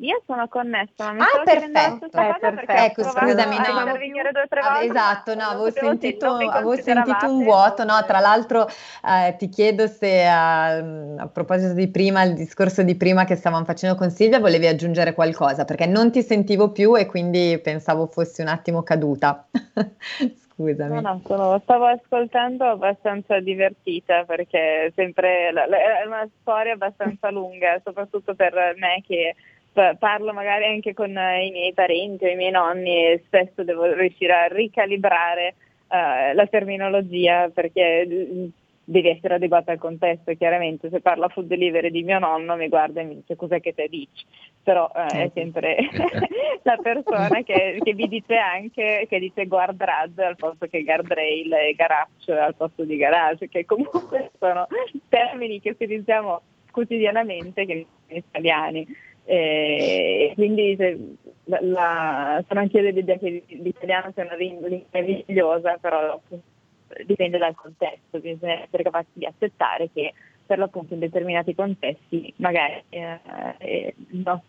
Io 0.00 0.22
sono 0.26 0.46
connessa, 0.48 1.04
ma 1.06 1.12
mi 1.12 1.20
ah, 1.20 1.42
perfetto, 1.42 2.04
eh, 2.04 2.36
perfetto. 2.38 2.72
ecco, 2.72 3.02
scusami, 3.02 3.56
no. 3.56 3.94
Ah, 4.60 4.82
esatto, 4.82 5.34
no, 5.34 5.44
avevo 5.44 5.70
sentito, 5.70 6.34
avevo 6.34 6.76
sentito 6.76 7.26
un 7.26 7.42
vuoto, 7.42 7.82
no, 7.84 8.04
tra 8.06 8.18
l'altro 8.20 8.66
eh, 8.66 9.36
ti 9.38 9.48
chiedo 9.48 9.86
se 9.86 10.22
uh, 10.26 11.18
a 11.18 11.28
proposito 11.32 11.72
di 11.72 11.88
prima, 11.88 12.22
il 12.24 12.34
discorso 12.34 12.82
di 12.82 12.94
prima 12.94 13.24
che 13.24 13.36
stavamo 13.36 13.64
facendo 13.64 13.96
con 13.96 14.10
Silvia, 14.10 14.38
volevi 14.38 14.66
aggiungere 14.66 15.14
qualcosa, 15.14 15.64
perché 15.64 15.86
non 15.86 16.12
ti 16.12 16.22
sentivo 16.22 16.72
più 16.72 16.94
e 16.94 17.06
quindi 17.06 17.58
pensavo 17.62 18.06
fossi 18.06 18.42
un 18.42 18.48
attimo 18.48 18.82
caduta. 18.82 19.46
Scusami. 20.56 20.94
No, 20.94 21.00
no, 21.00 21.20
sono, 21.26 21.58
stavo 21.62 21.86
ascoltando 21.86 22.64
abbastanza 22.64 23.40
divertita 23.40 24.24
perché 24.24 24.90
sempre 24.94 25.52
la, 25.52 25.66
la, 25.66 25.76
è 26.02 26.06
una 26.06 26.26
storia 26.40 26.72
abbastanza 26.72 27.30
lunga, 27.30 27.78
soprattutto 27.84 28.34
per 28.34 28.54
me 28.76 29.02
che 29.06 29.34
parlo 29.98 30.32
magari 30.32 30.64
anche 30.64 30.94
con 30.94 31.10
i 31.10 31.50
miei 31.50 31.72
parenti 31.74 32.24
o 32.24 32.28
i 32.28 32.36
miei 32.36 32.50
nonni 32.50 33.04
e 33.04 33.22
spesso 33.26 33.62
devo 33.62 33.92
riuscire 33.92 34.32
a 34.32 34.46
ricalibrare 34.46 35.54
uh, 35.88 36.34
la 36.34 36.46
terminologia 36.46 37.50
perché 37.52 38.06
mm, 38.06 38.46
devi 38.84 39.08
essere 39.08 39.34
adeguata 39.34 39.72
al 39.72 39.78
contesto 39.78 40.32
chiaramente. 40.34 40.88
Se 40.88 41.00
parla 41.00 41.28
food 41.28 41.46
delivery 41.46 41.90
di 41.90 42.02
mio 42.04 42.18
nonno 42.18 42.56
mi 42.56 42.68
guarda 42.68 43.00
e 43.02 43.04
mi 43.04 43.16
dice 43.16 43.36
cos'è 43.36 43.60
che 43.60 43.74
te 43.74 43.88
dici? 43.88 44.24
Però 44.62 44.90
uh, 44.92 45.14
è 45.14 45.30
sempre 45.34 45.76
la 46.62 46.78
persona 46.82 47.42
che, 47.42 47.78
che, 47.82 47.92
vi 47.92 48.08
dice 48.08 48.36
anche 48.36 49.06
che 49.08 49.18
dice 49.18 49.46
guardrad 49.46 50.18
al 50.18 50.36
posto 50.36 50.66
che 50.66 50.82
guardrail 50.82 51.52
e 51.52 51.74
garage 51.74 52.32
al 52.32 52.54
posto 52.54 52.84
di 52.84 52.96
garage 52.96 53.48
che 53.48 53.66
comunque 53.66 54.30
sono 54.38 54.66
termini 55.08 55.60
che 55.60 55.70
utilizziamo 55.70 56.40
quotidianamente 56.70 57.66
che 57.66 57.86
sono 58.06 58.18
italiani 58.18 58.86
e 59.28 60.32
quindi 60.34 60.76
se, 60.76 60.98
la, 61.44 61.58
la, 61.60 62.44
sono 62.46 62.60
anche 62.60 62.78
io 62.78 62.84
dell'idea 62.84 63.18
che 63.18 63.42
l'italiano 63.46 64.12
sia 64.14 64.24
una 64.24 64.36
lingua 64.36 64.68
meravigliosa, 64.68 65.76
però 65.78 66.20
dipende 67.04 67.36
dal 67.36 67.54
contesto, 67.54 68.20
bisogna 68.20 68.62
essere 68.62 68.84
capaci 68.84 69.08
di 69.14 69.26
accettare 69.26 69.90
che 69.92 70.14
per 70.46 70.58
l'appunto 70.58 70.94
in 70.94 71.00
determinati 71.00 71.54
contesti 71.56 72.32
magari 72.36 72.80
eh, 72.88 73.18
eh, 73.58 73.94
no, 74.10 74.42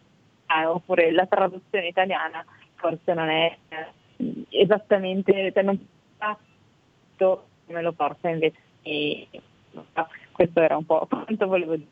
oppure 0.67 1.11
la 1.11 1.25
traduzione 1.25 1.87
italiana 1.87 2.45
forse 2.75 3.13
non 3.13 3.29
è 3.29 3.57
eh, 3.69 4.45
esattamente, 4.49 5.51
cioè 5.51 5.63
non 5.63 5.83
fatto 6.17 7.47
come 7.65 7.81
lo 7.81 7.91
porta 7.93 8.29
invece. 8.29 8.59
Questo 10.31 10.61
era 10.61 10.77
un 10.77 10.85
po' 10.85 11.05
quanto 11.09 11.47
volevo 11.47 11.75
dire. 11.75 11.89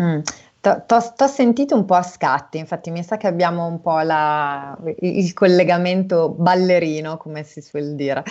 Mm. 0.00 0.20
T'ho 0.62 1.26
sentito 1.26 1.74
un 1.74 1.84
po' 1.84 1.94
a 1.94 2.04
scatti, 2.04 2.56
infatti 2.56 2.92
mi 2.92 3.02
sa 3.02 3.16
che 3.16 3.26
abbiamo 3.26 3.66
un 3.66 3.80
po' 3.80 3.98
la, 3.98 4.78
il 5.00 5.32
collegamento 5.32 6.28
ballerino, 6.28 7.16
come 7.16 7.42
si 7.42 7.60
suol 7.60 7.96
dire. 7.96 8.22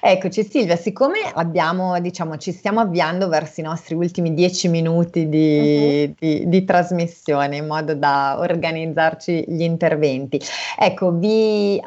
Eccoci 0.00 0.44
Silvia, 0.44 0.76
siccome 0.76 1.18
abbiamo, 1.34 1.98
diciamo, 1.98 2.36
ci 2.36 2.52
stiamo 2.52 2.78
avviando 2.78 3.26
verso 3.26 3.62
i 3.62 3.64
nostri 3.64 3.96
ultimi 3.96 4.32
dieci 4.32 4.68
minuti 4.68 5.28
di, 5.28 6.04
uh-huh. 6.06 6.14
di, 6.20 6.48
di 6.48 6.64
trasmissione 6.64 7.56
in 7.56 7.66
modo 7.66 7.96
da 7.96 8.36
organizzarci 8.38 9.46
gli 9.48 9.62
interventi, 9.62 10.40
ecco, 10.78 11.10
vi 11.10 11.82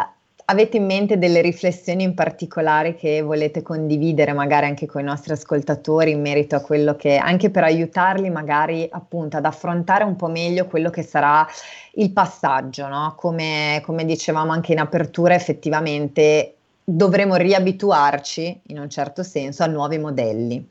Avete 0.47 0.77
in 0.77 0.85
mente 0.85 1.17
delle 1.17 1.41
riflessioni 1.41 2.03
in 2.03 2.13
particolare 2.13 2.93
che 2.93 3.23
volete 3.23 3.63
condividere 3.63 4.31
magari 4.31 4.67
anche 4.67 4.85
con 4.85 5.01
i 5.01 5.03
nostri 5.03 5.33
ascoltatori 5.33 6.11
in 6.11 6.21
merito 6.21 6.55
a 6.55 6.61
quello 6.61 6.95
che, 6.95 7.17
anche 7.17 7.49
per 7.49 7.63
aiutarli 7.63 8.29
magari 8.29 8.87
appunto 8.91 9.37
ad 9.37 9.45
affrontare 9.45 10.03
un 10.03 10.15
po' 10.15 10.27
meglio 10.27 10.67
quello 10.67 10.91
che 10.91 11.01
sarà 11.01 11.47
il 11.93 12.11
passaggio, 12.11 12.87
no? 12.87 13.15
Come, 13.17 13.81
come 13.83 14.05
dicevamo 14.05 14.51
anche 14.51 14.73
in 14.73 14.79
apertura, 14.79 15.33
effettivamente 15.33 16.57
dovremo 16.83 17.35
riabituarci 17.37 18.61
in 18.67 18.77
un 18.77 18.89
certo 18.89 19.23
senso 19.23 19.63
a 19.63 19.67
nuovi 19.67 19.97
modelli. 19.97 20.69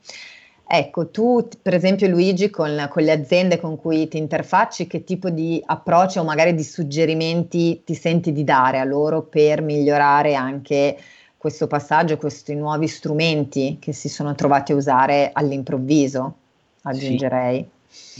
Ecco, 0.67 1.09
tu 1.09 1.47
per 1.61 1.75
esempio 1.75 2.07
Luigi 2.07 2.49
con, 2.49 2.87
con, 2.89 3.03
le 3.03 3.11
aziende 3.11 3.59
con 3.59 3.75
cui 3.77 4.07
ti 4.07 4.17
interfacci, 4.17 4.87
che 4.87 5.03
tipo 5.03 5.29
di 5.29 5.61
approccio 5.63 6.21
o 6.21 6.23
magari 6.23 6.55
di 6.55 6.63
suggerimenti 6.63 7.81
ti 7.85 7.93
senti 7.93 8.31
di 8.31 8.43
dare 8.43 8.79
a 8.79 8.83
loro 8.83 9.21
per 9.21 9.61
migliorare 9.61 10.33
anche 10.33 10.97
questo 11.37 11.67
passaggio, 11.67 12.17
questi 12.17 12.55
nuovi 12.55 12.87
strumenti 12.87 13.77
che 13.79 13.93
si 13.93 14.09
sono 14.09 14.33
trovati 14.33 14.71
a 14.71 14.75
usare 14.75 15.29
all'improvviso, 15.31 16.35
aggiungerei. 16.81 17.59
Sì. 17.59 17.73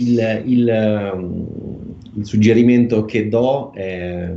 Il, 0.03 0.43
il, 0.45 1.11
um, 1.13 1.47
il, 2.15 2.25
suggerimento 2.25 3.03
che 3.05 3.27
do 3.27 3.71
è 3.73 4.31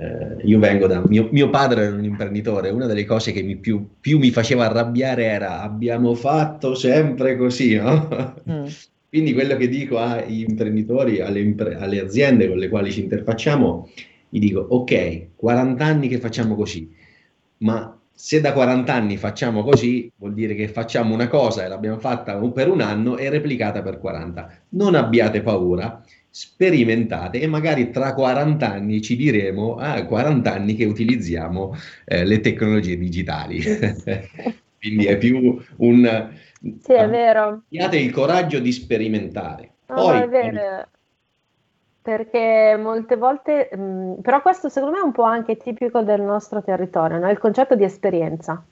eh, 0.00 0.36
io 0.44 0.58
vengo 0.58 0.86
da 0.86 1.02
mio, 1.06 1.28
mio, 1.30 1.50
padre 1.50 1.84
era 1.84 1.94
un 1.94 2.04
imprenditore, 2.04 2.70
una 2.70 2.86
delle 2.86 3.04
cose 3.04 3.32
che 3.32 3.42
mi 3.42 3.56
più, 3.56 3.86
più, 4.00 4.18
mi 4.18 4.30
faceva 4.30 4.64
arrabbiare 4.64 5.24
era 5.24 5.60
abbiamo 5.60 6.14
fatto 6.14 6.74
sempre 6.74 7.36
così, 7.36 7.76
no? 7.76 8.34
Mm. 8.48 8.64
Quindi 9.10 9.34
quello 9.34 9.56
che 9.56 9.68
dico 9.68 9.98
agli 9.98 10.46
imprenditori, 10.48 11.20
alle, 11.20 11.40
impre- 11.40 11.76
alle, 11.76 12.00
aziende 12.00 12.48
con 12.48 12.58
le 12.58 12.68
quali 12.68 12.92
ci 12.92 13.00
interfacciamo, 13.00 13.90
gli 14.30 14.38
dico 14.38 14.60
ok, 14.60 15.30
40 15.34 15.84
anni 15.84 16.08
che 16.08 16.18
facciamo 16.18 16.54
così, 16.54 16.90
ma 17.58 17.94
se 18.10 18.40
da 18.40 18.52
40 18.52 18.94
anni 18.94 19.16
facciamo 19.16 19.62
così, 19.64 20.10
vuol 20.16 20.32
dire 20.32 20.54
che 20.54 20.68
facciamo 20.68 21.12
una 21.12 21.28
cosa 21.28 21.64
e 21.64 21.68
l'abbiamo 21.68 21.98
fatta 21.98 22.36
per 22.36 22.68
un 22.68 22.80
anno 22.80 23.18
e 23.18 23.28
replicata 23.28 23.82
per 23.82 23.98
40. 23.98 24.50
Non 24.70 24.94
abbiate 24.94 25.42
paura, 25.42 26.02
sperimentate 26.30 27.40
e 27.40 27.48
magari 27.48 27.90
tra 27.90 28.14
40 28.14 28.70
anni 28.70 29.02
ci 29.02 29.16
diremo, 29.16 29.76
ah, 29.76 30.04
40 30.04 30.52
anni 30.52 30.74
che 30.74 30.84
utilizziamo 30.84 31.74
eh, 32.04 32.24
le 32.24 32.40
tecnologie 32.40 32.96
digitali. 32.96 33.60
Quindi 34.78 35.06
è 35.06 35.18
più 35.18 35.60
un... 35.76 36.30
Sì, 36.80 36.92
è 36.92 37.08
vero. 37.08 37.62
Abbiate 37.66 37.98
il 37.98 38.12
coraggio 38.12 38.60
di 38.60 38.72
sperimentare. 38.72 39.72
No, 39.86 39.94
Poi, 39.96 40.20
è 40.20 40.28
vero. 40.28 40.86
Perché 42.02 42.78
molte 42.80 43.16
volte, 43.16 43.68
mh, 43.74 44.20
però 44.22 44.40
questo 44.40 44.70
secondo 44.70 44.96
me 44.96 45.02
è 45.02 45.04
un 45.04 45.12
po' 45.12 45.22
anche 45.22 45.56
tipico 45.56 46.00
del 46.02 46.22
nostro 46.22 46.62
territorio, 46.62 47.18
no? 47.18 47.28
il 47.28 47.38
concetto 47.38 47.74
di 47.74 47.84
esperienza, 47.84 48.62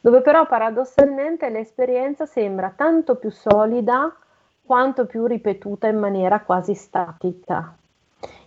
dove 0.00 0.22
però 0.22 0.46
paradossalmente 0.46 1.50
l'esperienza 1.50 2.24
sembra 2.24 2.72
tanto 2.74 3.16
più 3.16 3.30
solida 3.30 4.16
quanto 4.64 5.06
più 5.06 5.26
ripetuta 5.26 5.88
in 5.88 5.98
maniera 5.98 6.40
quasi 6.40 6.74
statica. 6.74 7.76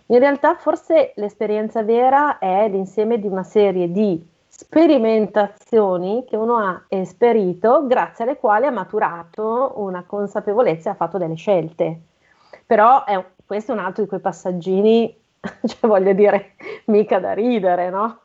In 0.06 0.18
realtà 0.18 0.54
forse 0.54 1.12
l'esperienza 1.16 1.82
vera 1.82 2.38
è 2.38 2.68
l'insieme 2.68 3.18
di 3.18 3.26
una 3.26 3.42
serie 3.42 3.90
di 3.90 4.24
sperimentazioni 4.48 6.24
che 6.26 6.36
uno 6.36 6.56
ha 6.56 6.84
esperito, 6.88 7.86
grazie 7.86 8.24
alle 8.24 8.38
quali 8.38 8.66
ha 8.66 8.70
maturato 8.70 9.74
una 9.76 10.04
consapevolezza 10.04 10.88
e 10.88 10.92
ha 10.92 10.96
fatto 10.96 11.18
delle 11.18 11.34
scelte. 11.34 12.00
Però 12.64 13.04
è, 13.04 13.22
questo 13.44 13.72
è 13.72 13.74
un 13.74 13.84
altro 13.84 14.04
di 14.04 14.08
quei 14.08 14.20
passaggini, 14.20 15.14
cioè 15.66 15.88
voglio 15.88 16.12
dire, 16.12 16.54
mica 16.86 17.18
da 17.18 17.32
ridere, 17.32 17.90
no? 17.90 18.20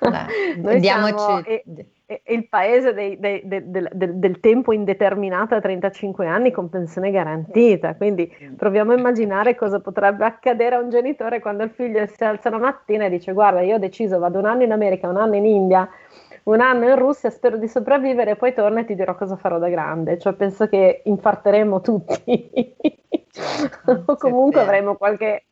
Beh, 0.00 0.56
Noi 0.62 0.80
siamo, 0.80 1.44
e, 1.44 1.64
il 2.26 2.48
paese 2.48 2.92
dei, 2.94 3.18
dei, 3.18 3.42
de, 3.44 3.70
de, 3.70 3.88
de, 3.92 4.18
del 4.18 4.40
tempo 4.40 4.72
indeterminato 4.72 5.54
a 5.54 5.60
35 5.60 6.26
anni 6.26 6.50
con 6.50 6.68
pensione 6.68 7.10
garantita. 7.10 7.94
Quindi 7.94 8.30
proviamo 8.56 8.92
a 8.92 8.96
immaginare 8.96 9.54
cosa 9.54 9.80
potrebbe 9.80 10.24
accadere 10.24 10.76
a 10.76 10.80
un 10.80 10.90
genitore 10.90 11.40
quando 11.40 11.62
il 11.62 11.70
figlio 11.70 12.04
si 12.06 12.24
alza 12.24 12.50
la 12.50 12.58
mattina 12.58 13.04
e 13.06 13.10
dice: 13.10 13.32
Guarda, 13.32 13.60
io 13.60 13.76
ho 13.76 13.78
deciso, 13.78 14.18
vado 14.18 14.38
un 14.38 14.46
anno 14.46 14.62
in 14.62 14.72
America, 14.72 15.08
un 15.08 15.16
anno 15.16 15.36
in 15.36 15.46
India, 15.46 15.88
un 16.44 16.60
anno 16.60 16.88
in 16.88 16.96
Russia, 16.96 17.30
spero 17.30 17.56
di 17.56 17.68
sopravvivere 17.68 18.32
e 18.32 18.36
poi 18.36 18.52
torno 18.52 18.80
e 18.80 18.84
ti 18.84 18.94
dirò 18.94 19.14
cosa 19.14 19.36
farò 19.36 19.58
da 19.58 19.68
grande. 19.68 20.18
Cioè, 20.18 20.34
penso 20.34 20.68
che 20.68 21.02
infarteremo 21.04 21.80
tutti. 21.80 22.50
o 24.06 24.16
comunque 24.16 24.60
avremo 24.60 24.96
qualche 24.96 25.46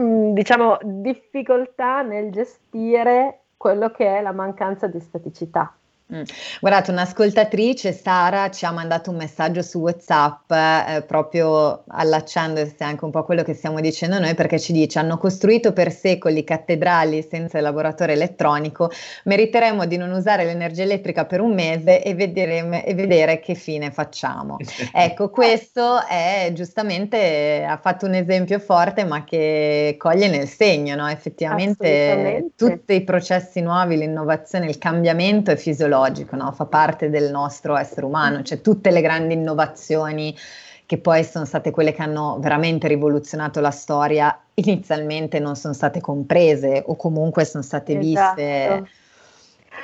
mm, 0.00 0.32
diciamo 0.32 0.78
difficoltà 0.82 2.02
nel 2.02 2.30
gestire 2.30 3.40
quello 3.56 3.90
che 3.90 4.18
è 4.18 4.20
la 4.20 4.32
mancanza 4.32 4.86
di 4.86 5.00
staticità. 5.00 5.74
Mm. 6.14 6.22
Guardate, 6.60 6.92
un'ascoltatrice, 6.92 7.92
Sara, 7.92 8.48
ci 8.50 8.64
ha 8.64 8.70
mandato 8.70 9.10
un 9.10 9.16
messaggio 9.16 9.60
su 9.60 9.80
WhatsApp 9.80 10.52
eh, 10.52 11.02
proprio 11.04 11.82
allacciandosi 11.88 12.76
anche 12.78 13.04
un 13.04 13.10
po' 13.10 13.18
a 13.18 13.24
quello 13.24 13.42
che 13.42 13.54
stiamo 13.54 13.80
dicendo 13.80 14.20
noi, 14.20 14.36
perché 14.36 14.60
ci 14.60 14.72
dice: 14.72 15.00
hanno 15.00 15.18
costruito 15.18 15.72
per 15.72 15.90
secoli 15.90 16.44
cattedrali 16.44 17.26
senza 17.28 17.58
elaboratore 17.58 18.12
elettronico, 18.12 18.88
meriteremo 19.24 19.84
di 19.84 19.96
non 19.96 20.12
usare 20.12 20.44
l'energia 20.44 20.84
elettrica 20.84 21.24
per 21.24 21.40
un 21.40 21.54
mese 21.54 22.00
e, 22.00 22.14
vedere, 22.14 22.84
e 22.84 22.94
vedere 22.94 23.40
che 23.40 23.54
fine 23.54 23.90
facciamo. 23.90 24.58
ecco, 24.94 25.28
questo 25.28 26.06
è 26.06 26.52
giustamente 26.54 27.66
ha 27.68 27.78
fatto 27.78 28.06
un 28.06 28.14
esempio 28.14 28.60
forte, 28.60 29.02
ma 29.04 29.24
che 29.24 29.96
coglie 29.98 30.28
nel 30.28 30.46
segno, 30.46 30.94
no? 30.94 31.08
Effettivamente, 31.08 32.50
tutti 32.54 32.94
i 32.94 33.02
processi 33.02 33.60
nuovi, 33.60 33.96
l'innovazione, 33.96 34.66
il 34.66 34.78
cambiamento 34.78 35.50
è 35.50 35.56
fisiologico 35.56 35.94
biologico, 35.96 36.36
no? 36.36 36.52
fa 36.52 36.66
parte 36.66 37.10
del 37.10 37.30
nostro 37.30 37.76
essere 37.76 38.06
umano, 38.06 38.42
cioè 38.42 38.60
tutte 38.60 38.90
le 38.90 39.00
grandi 39.00 39.34
innovazioni 39.34 40.36
che 40.84 40.98
poi 40.98 41.24
sono 41.24 41.44
state 41.44 41.72
quelle 41.72 41.92
che 41.92 42.02
hanno 42.02 42.36
veramente 42.38 42.86
rivoluzionato 42.86 43.60
la 43.60 43.70
storia, 43.70 44.38
inizialmente 44.54 45.40
non 45.40 45.56
sono 45.56 45.74
state 45.74 46.00
comprese 46.00 46.84
o 46.86 46.94
comunque 46.94 47.44
sono 47.44 47.62
state 47.62 47.98
esatto. 47.98 48.34
viste. 48.36 48.88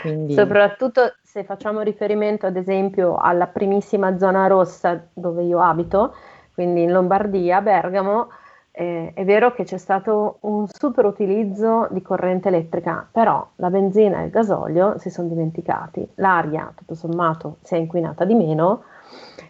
Quindi... 0.01 0.35
Soprattutto 0.35 1.15
se 1.23 1.45
facciamo 1.45 1.81
riferimento 1.81 2.47
ad 2.47 2.57
esempio 2.57 3.17
alla 3.17 3.47
primissima 3.47 4.17
zona 4.17 4.47
rossa 4.47 5.05
dove 5.13 5.43
io 5.43 5.61
abito, 5.61 6.15
quindi 6.55 6.83
in 6.83 6.93
Lombardia, 6.93 7.61
Bergamo, 7.61 8.29
eh, 8.73 9.13
è 9.15 9.25
vero 9.25 9.53
che 9.53 9.65
c'è 9.65 9.77
stato 9.77 10.39
un 10.41 10.67
super 10.67 11.05
utilizzo 11.05 11.89
di 11.91 12.01
corrente 12.01 12.49
elettrica, 12.49 13.07
però 13.11 13.47
la 13.57 13.69
benzina 13.69 14.21
e 14.21 14.25
il 14.25 14.31
gasolio 14.31 14.99
si 14.99 15.11
sono 15.11 15.29
dimenticati, 15.29 16.07
l'aria 16.17 16.73
tutto 16.75 16.95
sommato 16.95 17.59
si 17.63 17.75
è 17.75 17.79
inquinata 17.79 18.25
di 18.25 18.35
meno 18.35 18.85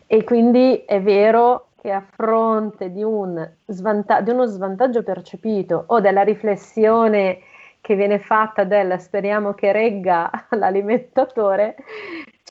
e 0.06 0.24
quindi 0.24 0.84
è 0.84 1.00
vero 1.00 1.68
che 1.80 1.92
a 1.92 2.04
fronte 2.08 2.92
di, 2.92 3.02
un 3.02 3.48
svanta- 3.66 4.20
di 4.20 4.30
uno 4.30 4.46
svantaggio 4.46 5.02
percepito 5.02 5.84
o 5.86 6.00
della 6.00 6.22
riflessione 6.22 7.38
che 7.80 7.96
viene 7.96 8.18
fatta 8.20 8.64
del 8.64 9.00
speriamo 9.00 9.54
che 9.54 9.72
regga 9.72 10.30
l'alimentatore, 10.50 11.76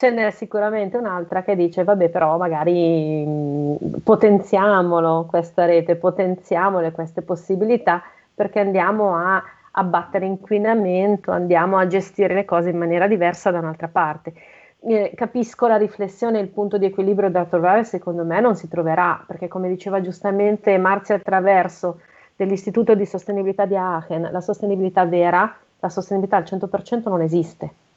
ce 0.02 0.10
n'è 0.10 0.32
sicuramente 0.32 0.98
un'altra 0.98 1.44
che 1.44 1.56
dice 1.56 1.84
vabbè 1.84 2.10
però 2.10 2.36
magari 2.36 3.78
potenziamolo 4.04 5.28
questa 5.30 5.66
rete, 5.66 5.96
potenziamole 5.96 6.92
queste 6.92 7.22
possibilità 7.22 8.02
perché 8.34 8.62
andiamo 8.62 9.16
a 9.16 9.44
abbattere 9.74 10.26
inquinamento, 10.26 11.30
andiamo 11.30 11.78
a 11.78 11.86
gestire 11.86 12.34
le 12.34 12.46
cose 12.46 12.72
in 12.72 12.80
maniera 12.80 13.06
diversa 13.06 13.52
da 13.52 13.60
un'altra 13.60 13.90
parte. 13.90 14.34
Eh, 14.80 15.12
capisco 15.16 15.68
la 15.68 15.78
riflessione, 15.78 16.40
il 16.40 16.48
punto 16.48 16.80
di 16.80 16.86
equilibrio 16.86 17.30
da 17.30 17.46
trovare, 17.46 17.84
secondo 17.84 18.26
me 18.26 18.40
non 18.42 18.56
si 18.56 18.68
troverà, 18.68 19.24
perché 19.28 19.48
come 19.48 19.68
diceva 19.68 20.02
giustamente 20.02 20.76
Marzia 20.80 21.14
Attraverso 21.14 22.00
dell'Istituto 22.36 22.96
di 22.96 23.06
Sostenibilità 23.06 23.66
di 23.66 23.76
Aachen, 23.76 24.30
la 24.32 24.42
sostenibilità 24.42 25.06
vera, 25.06 25.56
la 25.80 25.90
sostenibilità 25.90 26.38
al 26.38 26.44
100% 26.44 27.08
non 27.08 27.22
esiste 27.22 27.91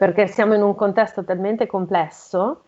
perché 0.00 0.28
siamo 0.28 0.54
in 0.54 0.62
un 0.62 0.74
contesto 0.74 1.24
talmente 1.24 1.66
complesso 1.66 2.62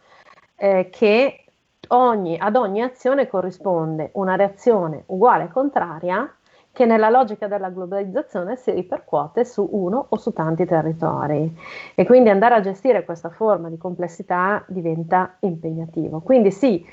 eh, 0.54 0.90
che 0.90 1.46
ogni, 1.88 2.36
ad 2.38 2.56
ogni 2.56 2.82
azione 2.82 3.26
corrisponde 3.26 4.10
una 4.16 4.36
reazione 4.36 5.04
uguale 5.06 5.44
e 5.44 5.48
contraria 5.48 6.30
che 6.70 6.84
nella 6.84 7.08
logica 7.08 7.46
della 7.46 7.70
globalizzazione 7.70 8.56
si 8.56 8.70
ripercuote 8.72 9.46
su 9.46 9.66
uno 9.72 10.08
o 10.10 10.18
su 10.18 10.34
tanti 10.34 10.66
territori 10.66 11.58
e 11.94 12.04
quindi 12.04 12.28
andare 12.28 12.56
a 12.56 12.60
gestire 12.60 13.06
questa 13.06 13.30
forma 13.30 13.70
di 13.70 13.78
complessità 13.78 14.62
diventa 14.66 15.36
impegnativo. 15.40 16.20
Quindi 16.20 16.50
sì, 16.50 16.84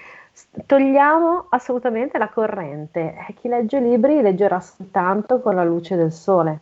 togliamo 0.65 1.47
assolutamente 1.49 2.17
la 2.17 2.29
corrente. 2.29 3.13
Eh, 3.27 3.33
chi 3.33 3.49
legge 3.49 3.81
libri 3.81 4.21
leggerà 4.21 4.61
soltanto 4.61 5.41
con 5.41 5.55
la 5.55 5.65
luce 5.65 5.97
del 5.97 6.13
sole, 6.13 6.61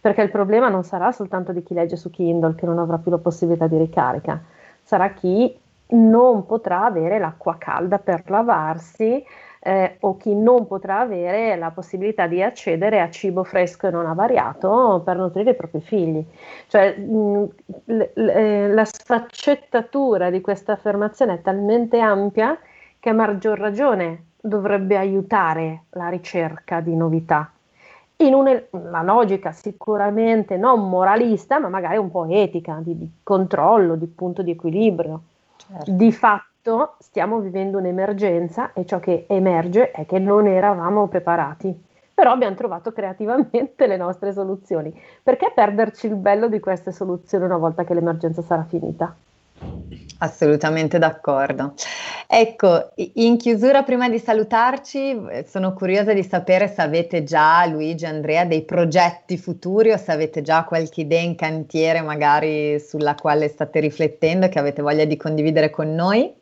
perché 0.00 0.22
il 0.22 0.30
problema 0.30 0.68
non 0.68 0.84
sarà 0.84 1.12
soltanto 1.12 1.52
di 1.52 1.62
chi 1.62 1.74
legge 1.74 1.96
su 1.96 2.10
Kindle 2.10 2.54
che 2.54 2.66
non 2.66 2.78
avrà 2.78 2.98
più 2.98 3.10
la 3.10 3.18
possibilità 3.18 3.66
di 3.66 3.78
ricarica, 3.78 4.40
sarà 4.82 5.10
chi 5.12 5.56
non 5.90 6.44
potrà 6.46 6.84
avere 6.84 7.18
l'acqua 7.18 7.56
calda 7.58 7.98
per 7.98 8.22
lavarsi 8.30 9.24
eh, 9.60 9.96
o 10.00 10.16
chi 10.16 10.34
non 10.34 10.66
potrà 10.66 11.00
avere 11.00 11.56
la 11.56 11.70
possibilità 11.70 12.26
di 12.26 12.42
accedere 12.42 13.00
a 13.00 13.10
cibo 13.10 13.42
fresco 13.44 13.86
e 13.88 13.90
non 13.90 14.06
avariato 14.06 15.02
per 15.04 15.16
nutrire 15.16 15.50
i 15.50 15.56
propri 15.56 15.80
figli. 15.80 16.24
Cioè, 16.68 16.96
mh, 16.96 17.48
l- 17.86 18.10
l- 18.14 18.28
eh, 18.28 18.68
la 18.72 18.84
sfaccettatura 18.84 20.30
di 20.30 20.40
questa 20.40 20.72
affermazione 20.72 21.34
è 21.34 21.42
talmente 21.42 21.98
ampia 21.98 22.58
che 23.00 23.08
a 23.10 23.12
maggior 23.12 23.58
ragione 23.58 24.24
dovrebbe 24.40 24.96
aiutare 24.96 25.84
la 25.90 26.08
ricerca 26.08 26.80
di 26.80 26.94
novità. 26.94 27.50
In 28.20 28.34
una 28.34 29.02
logica 29.02 29.52
sicuramente 29.52 30.56
non 30.56 30.88
moralista, 30.88 31.60
ma 31.60 31.68
magari 31.68 31.98
un 31.98 32.10
po' 32.10 32.26
etica, 32.26 32.80
di, 32.82 32.98
di 32.98 33.08
controllo, 33.22 33.94
di 33.94 34.06
punto 34.06 34.42
di 34.42 34.50
equilibrio. 34.50 35.22
Certo. 35.56 35.92
Di 35.92 36.10
fatto 36.10 36.96
stiamo 36.98 37.38
vivendo 37.38 37.78
un'emergenza 37.78 38.72
e 38.72 38.84
ciò 38.86 38.98
che 38.98 39.26
emerge 39.28 39.92
è 39.92 40.04
che 40.04 40.18
non 40.18 40.48
eravamo 40.48 41.06
preparati. 41.06 41.84
Però 42.12 42.32
abbiamo 42.32 42.56
trovato 42.56 42.90
creativamente 42.90 43.86
le 43.86 43.96
nostre 43.96 44.32
soluzioni. 44.32 44.92
Perché 45.22 45.52
perderci 45.54 46.08
il 46.08 46.16
bello 46.16 46.48
di 46.48 46.58
queste 46.58 46.90
soluzioni 46.90 47.44
una 47.44 47.56
volta 47.56 47.84
che 47.84 47.94
l'emergenza 47.94 48.42
sarà 48.42 48.64
finita? 48.64 49.14
Assolutamente 50.20 50.98
d'accordo. 50.98 51.74
Ecco, 52.26 52.90
in 53.14 53.36
chiusura, 53.36 53.84
prima 53.84 54.08
di 54.08 54.18
salutarci, 54.18 55.16
sono 55.46 55.74
curiosa 55.74 56.12
di 56.12 56.24
sapere 56.24 56.66
se 56.66 56.82
avete 56.82 57.22
già, 57.22 57.64
Luigi 57.66 58.04
e 58.04 58.08
Andrea, 58.08 58.44
dei 58.44 58.64
progetti 58.64 59.38
futuri 59.38 59.92
o 59.92 59.96
se 59.96 60.10
avete 60.10 60.42
già 60.42 60.64
qualche 60.64 61.02
idea 61.02 61.20
in 61.20 61.36
cantiere 61.36 62.00
magari 62.00 62.80
sulla 62.80 63.14
quale 63.14 63.46
state 63.46 63.78
riflettendo 63.78 64.46
e 64.46 64.48
che 64.48 64.58
avete 64.58 64.82
voglia 64.82 65.04
di 65.04 65.16
condividere 65.16 65.70
con 65.70 65.94
noi. 65.94 66.34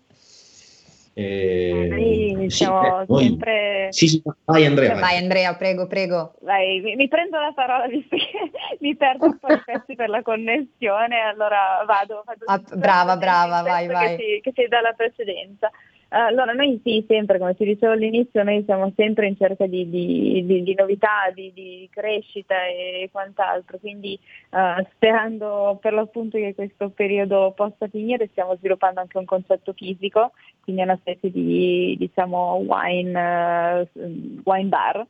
Eh, 1.18 1.86
noi 1.88 2.50
siamo 2.50 3.06
sì, 3.08 3.24
sempre... 3.24 3.88
Sì, 3.88 4.06
sì, 4.06 4.22
vai 4.44 4.66
Andrea. 4.66 4.92
Vai. 4.92 5.00
vai 5.00 5.16
Andrea, 5.16 5.54
prego, 5.54 5.86
prego. 5.86 6.34
Vai, 6.42 6.80
mi, 6.80 6.94
mi, 6.94 7.08
prendo 7.08 7.38
la 7.40 7.52
parola 7.54 7.86
visto 7.86 8.16
che 8.16 8.50
mi 8.80 8.94
perdo 8.96 9.24
un 9.24 9.38
po' 9.38 9.50
i 9.50 9.62
pezzi 9.64 9.94
per 9.94 10.10
la 10.10 10.20
connessione, 10.20 11.20
allora 11.20 11.82
vado. 11.86 12.22
vado 12.26 12.44
ah, 12.44 12.60
brava, 12.76 13.16
brava, 13.16 13.62
vai, 13.62 13.86
vai. 13.86 14.16
Che 14.16 14.22
si, 14.22 14.40
che 14.42 14.52
si 14.54 14.68
dà 14.68 14.82
la 14.82 14.92
precedenza. 14.92 15.70
Allora, 16.18 16.54
noi 16.54 16.80
sì, 16.82 17.04
sempre, 17.06 17.38
come 17.38 17.54
ti 17.54 17.66
dicevo 17.66 17.92
all'inizio, 17.92 18.42
noi 18.42 18.62
siamo 18.64 18.90
sempre 18.96 19.26
in 19.26 19.36
cerca 19.36 19.66
di, 19.66 19.86
di, 19.90 20.42
di, 20.46 20.62
di 20.62 20.74
novità, 20.74 21.30
di, 21.34 21.86
crescita 21.92 22.54
e 22.64 23.10
quant'altro, 23.12 23.76
quindi 23.76 24.18
uh, 24.50 24.82
sperando 24.94 25.78
per 25.78 25.92
l'appunto 25.92 26.38
che 26.38 26.54
questo 26.54 26.88
periodo 26.88 27.52
possa 27.54 27.86
finire, 27.88 28.28
stiamo 28.28 28.56
sviluppando 28.56 29.00
anche 29.00 29.18
un 29.18 29.26
concetto 29.26 29.74
fisico, 29.74 30.32
quindi 30.62 30.80
una 30.80 30.96
specie 30.96 31.30
di 31.30 31.96
diciamo, 31.98 32.64
wine, 32.66 33.86
uh, 33.92 34.40
wine 34.42 34.68
bar, 34.68 35.06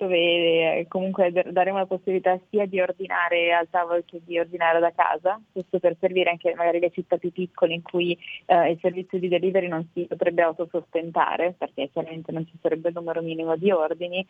dove 0.00 0.78
eh, 0.78 0.86
comunque 0.88 1.30
daremo 1.30 1.76
la 1.76 1.84
possibilità 1.84 2.40
sia 2.48 2.64
di 2.64 2.80
ordinare 2.80 3.52
al 3.52 3.68
tavolo 3.68 4.02
che 4.06 4.22
di 4.24 4.38
ordinare 4.38 4.80
da 4.80 4.92
casa, 4.92 5.38
questo 5.52 5.78
per 5.78 5.94
servire 6.00 6.30
anche 6.30 6.54
magari 6.54 6.80
le 6.80 6.90
città 6.90 7.18
più 7.18 7.30
piccole 7.30 7.74
in 7.74 7.82
cui 7.82 8.16
eh, 8.46 8.70
il 8.70 8.78
servizio 8.80 9.18
di 9.18 9.28
delivery 9.28 9.68
non 9.68 9.86
si 9.92 10.06
potrebbe 10.06 10.40
autosostentare 10.40 11.54
perché 11.58 11.90
chiaramente 11.92 12.32
non 12.32 12.46
ci 12.46 12.56
sarebbe 12.62 12.88
il 12.88 12.94
numero 12.94 13.20
minimo 13.20 13.56
di 13.56 13.70
ordini 13.70 14.26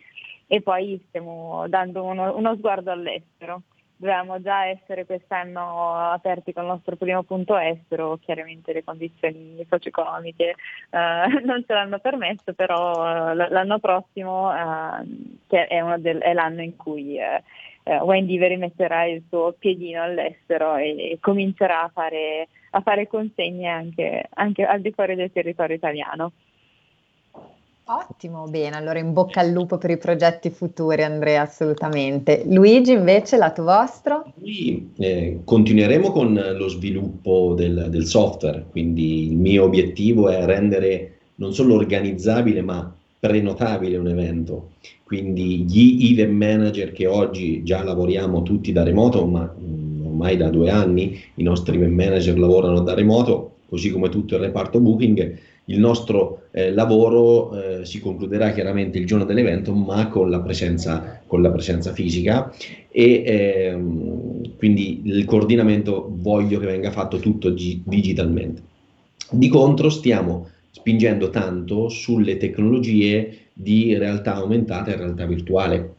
e 0.48 0.60
poi 0.60 1.00
stiamo 1.06 1.66
dando 1.68 2.02
uno, 2.02 2.36
uno 2.36 2.56
sguardo 2.56 2.90
all'estero 2.90 3.62
dovevamo 4.00 4.40
già 4.40 4.64
essere 4.64 5.04
quest'anno 5.04 5.94
aperti 5.94 6.54
con 6.54 6.62
il 6.62 6.70
nostro 6.70 6.96
primo 6.96 7.22
punto 7.22 7.56
estero, 7.58 8.18
chiaramente 8.18 8.72
le 8.72 8.82
condizioni 8.82 9.64
socio-economiche 9.68 10.54
eh, 10.90 11.26
non 11.44 11.62
ce 11.66 11.74
l'hanno 11.74 11.98
permesso, 11.98 12.54
però 12.54 13.30
eh, 13.30 13.34
l'anno 13.34 13.78
prossimo 13.78 14.50
eh, 14.52 15.66
è, 15.68 15.98
del, 15.98 16.18
è, 16.18 16.32
l'anno 16.32 16.62
in 16.62 16.76
cui 16.76 17.18
eh, 17.18 17.42
eh 17.82 17.98
Wendy 17.98 18.38
rimetterà 18.38 19.04
il 19.04 19.22
suo 19.28 19.54
piedino 19.58 20.02
all'estero 20.02 20.76
e, 20.76 21.12
e 21.12 21.18
comincerà 21.20 21.82
a 21.82 21.90
fare, 21.92 22.48
a 22.70 22.80
fare 22.80 23.06
consegne 23.06 23.68
anche, 23.68 24.28
anche 24.32 24.64
al 24.64 24.80
di 24.80 24.92
fuori 24.92 25.14
del 25.14 25.30
territorio 25.30 25.76
italiano. 25.76 26.32
Ottimo, 27.92 28.44
bene, 28.44 28.76
allora 28.76 29.00
in 29.00 29.12
bocca 29.12 29.40
al 29.40 29.50
lupo 29.50 29.76
per 29.76 29.90
i 29.90 29.98
progetti 29.98 30.48
futuri 30.50 31.02
Andrea, 31.02 31.42
assolutamente. 31.42 32.44
Luigi 32.46 32.92
invece, 32.92 33.36
lato 33.36 33.64
vostro? 33.64 34.32
Noi 34.36 34.92
eh, 34.96 35.40
continueremo 35.42 36.12
con 36.12 36.40
lo 36.56 36.68
sviluppo 36.68 37.52
del, 37.56 37.88
del, 37.90 38.06
software, 38.06 38.64
quindi 38.70 39.26
il 39.26 39.36
mio 39.36 39.64
obiettivo 39.64 40.28
è 40.28 40.44
rendere 40.44 41.16
non 41.36 41.52
solo 41.52 41.74
organizzabile 41.74 42.62
ma 42.62 42.94
prenotabile 43.18 43.96
un 43.96 44.06
evento, 44.06 44.70
quindi 45.02 45.64
gli 45.64 46.12
event 46.12 46.32
manager 46.32 46.92
che 46.92 47.08
oggi 47.08 47.64
già 47.64 47.82
lavoriamo 47.82 48.44
tutti 48.44 48.70
da 48.70 48.84
remoto, 48.84 49.26
ma 49.26 49.42
mh, 49.42 50.06
ormai 50.06 50.36
da 50.36 50.48
due 50.48 50.70
anni 50.70 51.20
i 51.34 51.42
nostri 51.42 51.74
event 51.74 51.94
manager 51.94 52.38
lavorano 52.38 52.82
da 52.82 52.94
remoto, 52.94 53.56
così 53.68 53.90
come 53.90 54.08
tutto 54.10 54.36
il 54.36 54.42
reparto 54.42 54.78
booking, 54.78 55.38
il 55.70 55.78
nostro 55.78 56.42
eh, 56.50 56.72
lavoro 56.72 57.80
eh, 57.80 57.84
si 57.84 58.00
concluderà 58.00 58.52
chiaramente 58.52 58.98
il 58.98 59.06
giorno 59.06 59.24
dell'evento, 59.24 59.72
ma 59.72 60.08
con 60.08 60.28
la 60.28 60.40
presenza, 60.40 61.22
con 61.26 61.42
la 61.42 61.50
presenza 61.50 61.92
fisica 61.92 62.52
e 62.90 63.22
ehm, 63.24 64.56
quindi 64.56 65.02
il 65.04 65.24
coordinamento 65.24 66.10
voglio 66.12 66.58
che 66.58 66.66
venga 66.66 66.90
fatto 66.90 67.18
tutto 67.18 67.54
gi- 67.54 67.82
digitalmente. 67.84 68.62
Di 69.30 69.48
contro 69.48 69.90
stiamo 69.90 70.48
spingendo 70.72 71.30
tanto 71.30 71.88
sulle 71.88 72.36
tecnologie 72.36 73.48
di 73.52 73.96
realtà 73.96 74.34
aumentata 74.34 74.90
e 74.90 74.96
realtà 74.96 75.24
virtuale, 75.26 75.94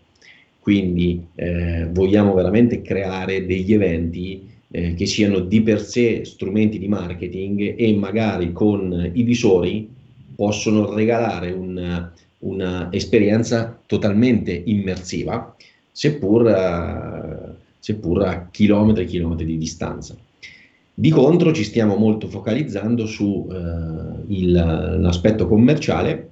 quindi 0.60 1.26
eh, 1.36 1.88
vogliamo 1.92 2.34
veramente 2.34 2.82
creare 2.82 3.46
degli 3.46 3.74
eventi 3.74 4.50
eh, 4.72 4.94
che 4.94 5.06
siano 5.06 5.40
di 5.40 5.62
per 5.62 5.82
sé 5.82 6.24
strumenti 6.24 6.80
di 6.80 6.88
marketing 6.88 7.76
e 7.78 7.94
magari 7.94 8.54
con 8.54 9.12
i 9.14 9.24
visori 9.24 9.90
possono 10.34 10.94
regalare 10.94 11.52
un'esperienza 12.40 13.78
totalmente 13.86 14.64
immersiva, 14.66 15.54
seppur, 15.92 16.44
uh, 16.44 17.54
seppur 17.78 18.24
a 18.24 18.48
chilometri 18.50 19.04
e 19.04 19.08
chilometri 19.08 19.46
di 19.46 19.58
distanza. 19.58 20.16
Di 20.94 21.10
contro 21.10 21.52
ci 21.52 21.64
stiamo 21.64 21.96
molto 21.96 22.28
focalizzando 22.28 23.06
sull'aspetto 23.06 25.44
uh, 25.44 25.48
commerciale 25.48 26.30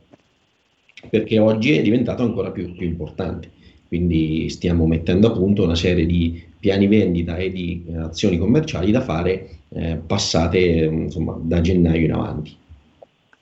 perché 1.10 1.40
oggi 1.40 1.72
è 1.74 1.82
diventato 1.82 2.24
ancora 2.24 2.52
più, 2.52 2.74
più 2.74 2.88
importante. 2.88 3.52
Quindi 3.88 4.50
stiamo 4.50 4.88
mettendo 4.88 5.28
a 5.28 5.32
punto 5.32 5.64
una 5.64 5.76
serie 5.76 6.06
di 6.06 6.42
piani 6.60 6.88
vendita 6.88 7.38
e 7.38 7.52
di 7.52 7.86
eh, 7.88 7.98
azioni 7.98 8.38
commerciali 8.38 8.92
da 8.92 9.02
fare 9.02 9.50
eh, 9.70 9.96
passate 9.96 10.60
insomma, 10.60 11.38
da 11.40 11.62
gennaio 11.62 12.06
in 12.06 12.14
avanti. 12.14 12.58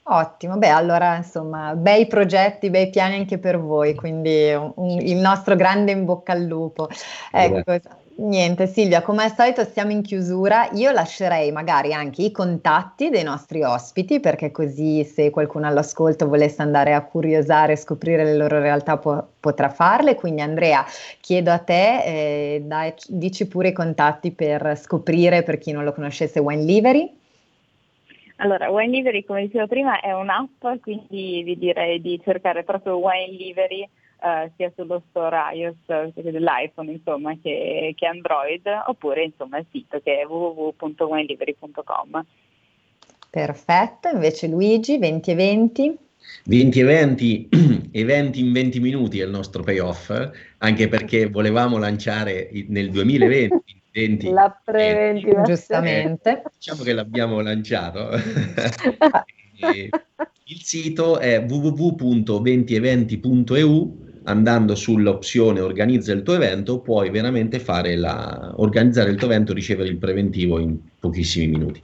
Ottimo, 0.10 0.58
beh 0.58 0.70
allora 0.70 1.18
insomma 1.18 1.76
bei 1.76 2.08
progetti, 2.08 2.70
bei 2.70 2.90
piani 2.90 3.16
anche 3.16 3.40
per 3.40 3.60
voi, 3.60 3.94
quindi 3.94 4.54
un, 4.54 5.00
il 5.02 5.18
nostro 5.18 5.56
grande 5.56 5.92
in 5.92 6.06
bocca 6.06 6.32
al 6.32 6.44
lupo. 6.44 6.88
Ecco, 7.32 7.80
Niente 8.20 8.66
Silvia, 8.66 9.04
come 9.04 9.26
al 9.26 9.36
solito 9.36 9.64
siamo 9.64 9.92
in 9.92 10.02
chiusura, 10.02 10.70
io 10.74 10.92
lascerei 10.92 11.52
magari 11.52 11.94
anche 11.94 12.24
i 12.24 12.32
contatti 12.32 13.10
dei 13.10 13.22
nostri 13.22 13.62
ospiti 13.62 14.20
perché 14.20 14.50
così 14.50 15.04
se 15.04 15.30
qualcuno 15.30 15.68
all'ascolto 15.68 16.28
volesse 16.28 16.64
andare 16.64 16.96
a 16.96 17.04
curiosare 17.04 17.74
e 17.74 17.76
scoprire 17.76 18.24
le 18.24 18.36
loro 18.36 18.58
realtà 18.60 18.98
può, 18.98 19.24
potrà 19.40 19.70
farle, 19.70 20.16
quindi 20.16 20.42
Andrea 20.42 20.84
chiedo 21.22 21.52
a 21.52 21.60
te, 21.60 22.56
eh, 22.56 22.62
dai, 22.64 22.92
dici 23.08 23.48
pure 23.48 23.68
i 23.68 23.74
contatti 23.74 24.32
per 24.32 24.76
scoprire 24.76 25.44
per 25.44 25.60
chi 25.60 25.72
non 25.72 25.84
lo 25.84 25.94
conoscesse 25.94 26.40
Wine 26.40 26.64
Livery. 26.64 27.14
Allora, 28.38 28.72
Wine 28.72 28.96
Livery 28.96 29.26
come 29.26 29.44
dicevo 29.44 29.68
prima 29.68 30.00
è 30.00 30.12
un'app, 30.12 30.66
quindi 30.82 31.44
vi 31.44 31.56
direi 31.56 32.02
di 32.02 32.20
cercare 32.24 32.64
proprio 32.64 32.98
Wine 32.98 33.38
Livery 33.38 33.88
Uh, 34.20 34.50
sia 34.56 34.72
sullo 34.76 35.04
store 35.10 35.38
iOS 35.54 36.12
dell'iPhone 36.16 36.92
insomma, 36.92 37.38
che, 37.40 37.94
che, 37.96 38.06
Android 38.08 38.64
oppure 38.88 39.26
insomma, 39.26 39.60
il 39.60 39.68
sito 39.72 40.02
che 40.02 40.22
è 40.22 40.26
www.winedelivery.com 40.26 42.26
Perfetto, 43.30 44.10
invece 44.10 44.48
Luigi 44.48 44.98
20 44.98 45.32
eventi 45.32 45.98
20 46.46 46.80
eventi, 46.80 47.48
eventi 47.92 48.40
in 48.40 48.52
20 48.52 48.80
minuti 48.80 49.20
è 49.20 49.24
il 49.24 49.30
nostro 49.30 49.62
payoff, 49.64 50.12
anche 50.58 50.88
perché 50.88 51.30
volevamo 51.30 51.78
lanciare 51.78 52.50
nel 52.68 52.90
2020 52.90 53.78
20, 53.98 54.30
la 54.30 54.56
preventiva 54.64 55.42
giustamente. 55.44 56.32
Eh, 56.32 56.44
diciamo 56.58 56.84
che 56.84 56.94
l'abbiamo 56.94 57.42
lanciato. 57.42 58.12
Il 60.50 60.62
sito 60.62 61.18
è 61.18 61.44
www.20eventi.eu 61.46 64.06
andando 64.28 64.76
sull'opzione 64.76 65.60
organizza 65.60 66.12
il 66.12 66.24
tuo 66.24 66.36
evento 66.36 66.80
puoi 66.80 67.10
veramente 67.10 67.60
fare 67.60 67.96
la, 67.96 68.54
organizzare 68.58 69.10
il 69.10 69.18
tuo 69.18 69.28
evento 69.28 69.52
e 69.52 69.56
ricevere 69.56 69.90
il 69.90 69.98
preventivo 69.98 70.60
in 70.60 70.78
pochissimi 71.00 71.48
minuti. 71.48 71.82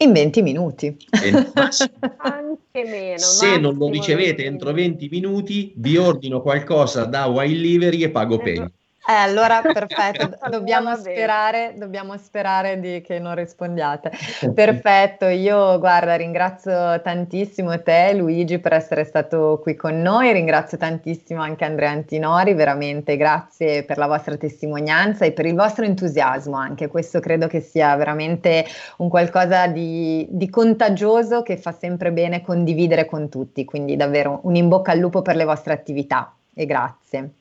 In 0.00 0.12
20 0.12 0.42
minuti. 0.42 0.96
Anche 1.10 2.84
meno. 2.84 3.18
Se 3.18 3.58
non 3.58 3.76
lo 3.76 3.90
ricevete 3.90 4.44
entro 4.44 4.72
20 4.72 5.08
minuti, 5.10 5.72
vi 5.76 5.96
ordino 5.96 6.40
qualcosa 6.40 7.04
da 7.04 7.26
Wild 7.26 7.60
Livery 7.60 8.02
e 8.04 8.10
pago 8.10 8.38
Penny. 8.38 8.70
Eh, 9.08 9.14
allora 9.14 9.62
perfetto, 9.72 10.36
dobbiamo 10.50 10.94
sperare, 10.94 11.72
dobbiamo 11.78 12.18
sperare 12.18 12.78
di 12.78 13.00
che 13.00 13.18
non 13.18 13.34
rispondiate. 13.34 14.12
Perfetto, 14.52 15.24
io 15.24 15.78
guarda, 15.78 16.14
ringrazio 16.14 17.00
tantissimo 17.00 17.82
te 17.82 18.12
Luigi 18.12 18.58
per 18.58 18.74
essere 18.74 19.04
stato 19.04 19.60
qui 19.62 19.76
con 19.76 20.02
noi, 20.02 20.30
ringrazio 20.34 20.76
tantissimo 20.76 21.40
anche 21.40 21.64
Andrea 21.64 21.90
Antinori, 21.90 22.52
veramente 22.52 23.16
grazie 23.16 23.82
per 23.82 23.96
la 23.96 24.06
vostra 24.06 24.36
testimonianza 24.36 25.24
e 25.24 25.32
per 25.32 25.46
il 25.46 25.54
vostro 25.54 25.86
entusiasmo 25.86 26.58
anche, 26.58 26.88
questo 26.88 27.18
credo 27.18 27.46
che 27.46 27.60
sia 27.60 27.96
veramente 27.96 28.66
un 28.98 29.08
qualcosa 29.08 29.68
di, 29.68 30.26
di 30.28 30.50
contagioso 30.50 31.42
che 31.42 31.56
fa 31.56 31.72
sempre 31.72 32.12
bene 32.12 32.42
condividere 32.42 33.06
con 33.06 33.30
tutti, 33.30 33.64
quindi 33.64 33.96
davvero 33.96 34.40
un 34.42 34.54
in 34.54 34.68
bocca 34.68 34.92
al 34.92 34.98
lupo 34.98 35.22
per 35.22 35.34
le 35.34 35.44
vostre 35.44 35.72
attività 35.72 36.34
e 36.52 36.66
grazie 36.66 37.37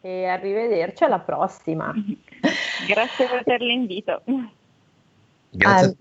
e 0.00 0.26
arrivederci 0.26 1.04
alla 1.04 1.20
prossima. 1.20 1.92
Grazie 2.86 3.42
per 3.44 3.60
l'invito. 3.60 4.22
Grazie. 5.50 5.86
Al- 5.86 5.96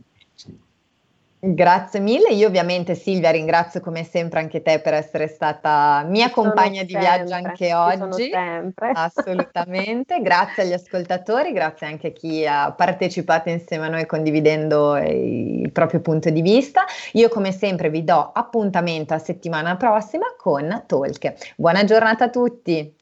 Grazie 1.46 2.00
mille, 2.00 2.30
io 2.30 2.48
ovviamente 2.48 2.96
Silvia 2.96 3.30
ringrazio 3.30 3.82
come 3.82 4.06
sempre 4.06 4.40
anche 4.40 4.62
te 4.62 4.80
per 4.80 4.94
essere 4.94 5.28
stata 5.28 6.06
mia 6.08 6.32
compagna 6.32 6.84
di 6.84 6.96
viaggio 6.96 7.34
anche 7.34 7.74
oggi, 7.74 8.32
assolutamente, 8.94 10.22
grazie 10.22 10.64
agli 10.64 10.72
ascoltatori, 10.72 11.52
grazie 11.52 11.88
anche 11.88 12.08
a 12.08 12.12
chi 12.12 12.48
ha 12.48 12.72
partecipato 12.72 13.50
insieme 13.50 13.88
a 13.88 13.90
noi 13.90 14.06
condividendo 14.06 14.96
il 14.96 15.70
proprio 15.74 16.00
punto 16.00 16.30
di 16.30 16.42
vista, 16.42 16.86
io 17.12 17.28
come 17.28 17.52
sempre 17.52 17.90
vi 17.90 18.06
do 18.06 18.32
appuntamento 18.34 19.14
a 19.14 19.20
settimana 19.20 19.76
prossima 19.76 20.28
con 20.38 20.86
Talk, 20.88 21.54
buona 21.58 21.84
giornata 21.84 22.24
a 22.24 22.30
tutti! 22.30 23.02